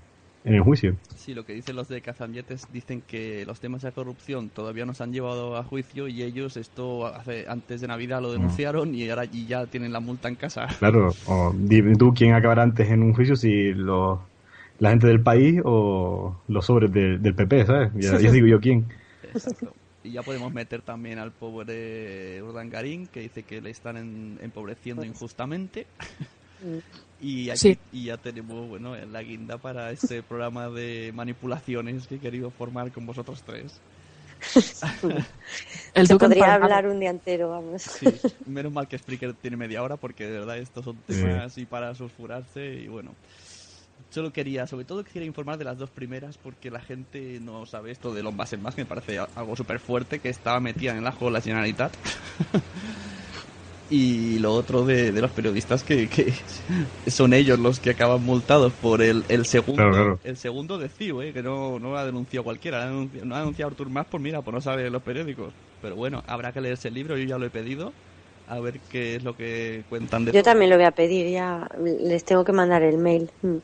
en 0.43 0.55
el 0.55 0.61
juicio. 0.61 0.95
Sí, 1.15 1.33
lo 1.33 1.43
que 1.43 1.53
dicen 1.53 1.75
los 1.75 1.87
de 1.87 2.01
Cazamietes 2.01 2.71
dicen 2.71 3.01
que 3.01 3.45
los 3.45 3.59
temas 3.59 3.81
de 3.81 3.91
corrupción 3.91 4.49
todavía 4.49 4.85
no 4.85 4.93
se 4.93 5.03
han 5.03 5.11
llevado 5.11 5.57
a 5.57 5.63
juicio 5.63 6.07
y 6.07 6.23
ellos 6.23 6.55
esto 6.55 7.07
hace 7.07 7.45
antes 7.47 7.81
de 7.81 7.87
Navidad 7.87 8.21
lo 8.21 8.31
denunciaron 8.31 8.95
y 8.95 9.09
ahora 9.09 9.25
y 9.25 9.45
ya 9.45 9.65
tienen 9.67 9.91
la 9.91 9.99
multa 9.99 10.29
en 10.29 10.35
casa. 10.35 10.67
Claro, 10.79 11.09
o 11.25 11.53
dime 11.57 11.95
tú 11.95 12.13
quién 12.13 12.33
acabará 12.33 12.63
antes 12.63 12.89
en 12.89 13.03
un 13.03 13.13
juicio, 13.13 13.35
si 13.35 13.73
los, 13.73 14.19
la 14.77 14.91
gente 14.91 15.07
del 15.07 15.21
país 15.21 15.61
o 15.65 16.41
los 16.47 16.65
sobres 16.65 16.91
del- 16.93 17.21
del 17.21 17.35
PP, 17.35 17.65
¿sabes? 17.65 17.91
Ya, 17.95 18.17
ya 18.19 18.31
digo 18.31 18.47
yo 18.47 18.59
quién. 18.61 18.87
Exacto. 19.23 19.75
Y 20.03 20.11
ya 20.13 20.23
podemos 20.23 20.53
meter 20.53 20.81
también 20.81 21.19
al 21.19 21.33
pobre 21.33 22.41
Urdangarín, 22.41 23.07
que 23.07 23.19
dice 23.19 23.43
que 23.43 23.59
le 23.61 23.69
están 23.71 23.97
en- 23.97 24.39
empobreciendo 24.41 25.03
injustamente. 25.03 25.87
Y, 27.21 27.49
aquí, 27.49 27.59
Sí. 27.59 27.77
y 27.91 28.03
ya 28.05 28.17
tenemos 28.17 28.67
bueno 28.69 28.95
la 28.95 29.21
guinda 29.23 29.57
para 29.57 29.91
este 29.91 30.23
programa 30.23 30.69
de 30.69 31.11
manipulaciones 31.13 32.07
que 32.07 32.15
he 32.15 32.19
querido 32.19 32.49
formar 32.51 32.91
con 32.91 33.05
vosotros 33.05 33.43
tres. 33.45 33.79
El 35.93 36.07
Se 36.07 36.15
podría 36.15 36.45
empalmado. 36.45 36.63
hablar 36.63 36.87
un 36.87 36.99
día 36.99 37.09
entero, 37.09 37.49
vamos. 37.49 37.81
Sí, 37.81 38.05
menos 38.45 38.71
mal 38.71 38.87
que 38.87 38.97
Spreaker 38.97 39.33
tiene 39.33 39.57
media 39.57 39.83
hora 39.83 39.97
porque 39.97 40.25
de 40.25 40.39
verdad 40.39 40.57
estos 40.57 40.85
son 40.85 40.95
temas 41.07 41.43
así 41.47 41.65
para 41.65 41.93
sulfurarse 41.95 42.73
y 42.75 42.87
bueno. 42.87 43.13
Solo 44.11 44.31
quería, 44.31 44.65
sobre 44.65 44.85
todo 44.85 45.03
quería 45.03 45.25
informar 45.27 45.57
de 45.57 45.65
las 45.65 45.77
dos 45.77 45.89
primeras 45.89 46.37
porque 46.37 46.71
la 46.71 46.79
gente 46.79 47.39
no 47.41 47.65
sabe 47.65 47.91
esto 47.91 48.13
de 48.13 48.23
Lombas 48.23 48.53
en 48.53 48.61
más, 48.61 48.73
que 48.73 48.81
me 48.81 48.85
parece 48.87 49.19
algo 49.19 49.55
súper 49.57 49.79
fuerte, 49.79 50.19
que 50.19 50.29
estaba 50.29 50.59
metida 50.61 50.91
en 50.93 50.99
el 50.99 51.07
ajo 51.07 51.29
la 51.29 51.41
Generalitat. 51.41 51.93
Y 53.89 54.37
lo 54.39 54.53
otro 54.53 54.85
de, 54.85 55.11
de 55.11 55.21
los 55.21 55.31
periodistas 55.31 55.83
que, 55.83 56.07
que 56.07 56.31
son 57.09 57.33
ellos 57.33 57.57
los 57.59 57.79
que 57.79 57.91
acaban 57.91 58.23
multados 58.23 58.73
por 58.73 59.01
el, 59.01 59.25
el 59.29 59.45
segundo 59.45 59.89
Claro, 59.89 59.91
claro. 59.91 60.19
el 60.23 60.37
segundo 60.37 60.77
de 60.77 60.89
CIO, 60.89 61.21
eh, 61.21 61.33
que 61.33 61.41
no, 61.43 61.79
no 61.79 61.95
ha 61.97 62.05
denunciado 62.05 62.43
cualquiera, 62.43 62.83
ha 62.83 62.85
denunciado, 62.87 63.25
no 63.25 63.35
ha 63.35 63.39
denunciado 63.39 63.69
Artur 63.71 63.89
Mas 63.89 64.07
por 64.07 64.19
mira, 64.21 64.41
por 64.41 64.53
no 64.53 64.61
saber 64.61 64.91
los 64.91 65.01
periódicos. 65.03 65.53
Pero 65.81 65.95
bueno, 65.95 66.23
habrá 66.27 66.51
que 66.51 66.61
leerse 66.61 66.89
el 66.89 66.93
libro, 66.95 67.17
yo 67.17 67.23
ya 67.25 67.37
lo 67.37 67.45
he 67.45 67.49
pedido, 67.49 67.93
a 68.47 68.59
ver 68.59 68.79
qué 68.89 69.15
es 69.15 69.23
lo 69.23 69.35
que 69.35 69.83
cuentan 69.89 70.25
de 70.25 70.33
Yo 70.33 70.43
todo. 70.43 70.43
también 70.43 70.69
lo 70.69 70.75
voy 70.77 70.85
a 70.85 70.91
pedir, 70.91 71.27
ya 71.31 71.67
les 71.77 72.23
tengo 72.25 72.43
que 72.45 72.51
mandar 72.53 72.83
el 72.83 72.97
mail. 72.97 73.31
Mm. 73.41 73.57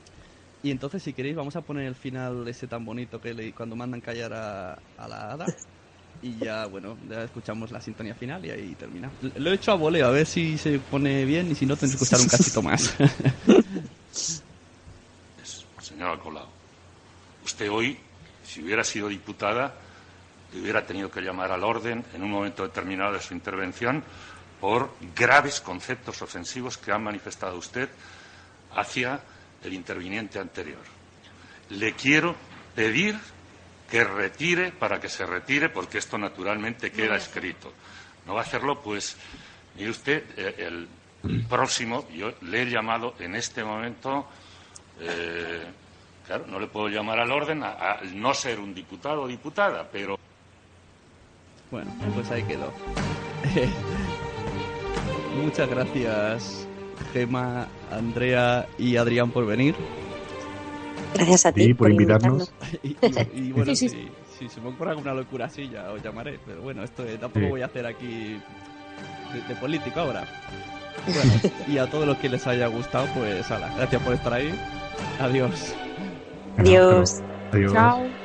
Y 0.64 0.72
entonces, 0.72 1.04
si 1.04 1.14
queréis, 1.14 1.36
vamos 1.36 1.56
a 1.56 1.62
poner 1.62 1.86
el 1.86 1.96
final 1.96 2.48
ese 2.48 2.68
tan 2.68 2.84
bonito 2.86 3.22
que 3.22 3.34
leí 3.36 3.52
cuando 3.54 3.76
mandan 3.76 4.02
callar 4.02 4.34
a, 4.34 4.74
a 4.98 5.08
la 5.08 5.32
hada. 5.34 5.46
Y 6.26 6.44
ya, 6.44 6.66
bueno, 6.66 6.98
escuchamos 7.24 7.70
la 7.70 7.80
sintonía 7.80 8.16
final 8.16 8.44
y 8.44 8.50
ahí 8.50 8.74
termina. 8.74 9.12
Lo 9.36 9.52
he 9.52 9.54
hecho 9.54 9.74
a 9.74 9.76
voleo, 9.76 10.08
a 10.08 10.10
ver 10.10 10.26
si 10.26 10.58
se 10.58 10.80
pone 10.80 11.24
bien 11.24 11.52
y 11.52 11.56
si 11.56 11.68
no, 11.68 11.78
tendré 11.78 12.00
que 12.00 12.04
escuchar 12.04 12.20
un 12.20 12.28
cachito 12.28 12.64
más. 12.64 12.96
Señora 15.80 16.18
Colau, 16.18 16.48
usted 17.44 17.70
hoy, 17.70 18.00
si 18.44 18.64
hubiera 18.64 18.84
sido 18.84 19.08
diputada, 19.08 19.76
le 20.52 20.62
hubiera 20.62 20.84
tenido 20.84 21.12
que 21.12 21.22
llamar 21.22 21.52
al 21.52 21.64
orden 21.64 22.04
en 22.16 22.24
un 22.24 22.32
momento 22.32 22.64
determinado 22.64 23.14
de 23.14 23.22
su 23.22 23.36
intervención 23.36 24.04
por 24.60 24.96
graves 25.16 25.62
conceptos 25.62 26.24
ofensivos 26.24 26.80
que 26.80 26.92
ha 26.92 26.98
manifestado 26.98 27.56
usted 27.56 27.88
hacia 28.74 29.20
el 29.64 29.74
interviniente 29.74 30.40
anterior. 30.40 30.82
Le 31.70 31.94
quiero 31.94 32.36
pedir 32.74 33.16
que 33.90 34.04
retire 34.04 34.72
para 34.72 35.00
que 35.00 35.10
se 35.10 35.26
retire, 35.26 35.70
porque 35.70 36.00
esto 36.00 36.18
naturalmente 36.18 36.92
queda 36.92 37.16
escrito. 37.16 37.72
No 38.26 38.34
va 38.34 38.42
a 38.42 38.44
hacerlo, 38.44 38.82
pues, 38.82 39.16
mire 39.76 39.90
usted, 39.92 40.24
eh, 40.38 40.56
el 40.60 40.88
próximo, 41.48 42.08
yo 42.10 42.34
le 42.42 42.64
he 42.64 42.70
llamado 42.70 43.16
en 43.20 43.36
este 43.36 43.64
momento, 43.64 44.28
eh, 45.00 45.64
claro, 46.26 46.46
no 46.48 46.60
le 46.60 46.68
puedo 46.68 46.88
llamar 46.90 47.20
al 47.20 47.32
orden 47.32 47.64
a- 47.64 47.74
al 47.74 48.20
no 48.20 48.34
ser 48.34 48.60
un 48.60 48.74
diputado 48.74 49.24
o 49.24 49.28
diputada, 49.28 49.88
pero 49.92 50.18
Bueno, 51.72 51.92
pues 52.14 52.30
ahí 52.32 52.44
quedó. 52.44 52.72
Muchas 55.44 55.70
gracias, 55.70 56.68
Gema, 57.14 57.68
Andrea 57.92 58.68
y 58.78 58.98
Adrián, 58.98 59.32
por 59.32 59.46
venir. 59.46 59.76
Gracias 61.16 61.46
a 61.48 61.52
ti 61.52 61.64
Sí, 61.66 61.74
por 61.74 61.90
invitarnos. 61.90 62.52
Y, 62.84 62.90
y- 63.02 63.30
y 63.48 63.52
bueno, 63.52 63.76
Sí, 63.76 63.90
si, 63.90 63.90
sí. 63.90 64.12
si 64.38 64.50
se 64.50 64.62
me 64.62 64.70
ocurre 64.70 64.92
alguna 64.92 65.14
locura 65.14 65.46
así, 65.46 65.68
ya 65.70 65.92
os 65.92 66.04
llamaré. 66.04 66.40
Pero 66.46 66.62
bueno, 66.62 66.84
esto 66.84 67.04
eh, 67.04 67.18
tampoco 67.18 67.46
Sí. 67.46 67.50
voy 67.52 67.62
a 67.62 67.66
hacer 67.68 67.86
aquí 67.88 68.40
de, 69.34 69.42
de 69.48 69.56
político 69.60 70.00
ahora. 70.00 70.26
Bueno, 71.08 71.34
y 71.68 71.78
a 71.78 71.88
todos 71.88 72.08
los 72.08 72.18
que 72.18 72.30
les 72.30 72.48
haya 72.48 72.66
gustado, 72.68 73.06
pues 73.14 73.52
ala, 73.52 73.70
gracias 73.78 74.02
por 74.02 74.14
estar 74.14 74.34
ahí. 74.34 74.50
Adiós. 75.20 75.76
Adiós. 76.58 77.22
Adiós. 77.52 77.74
Chao. 77.74 78.25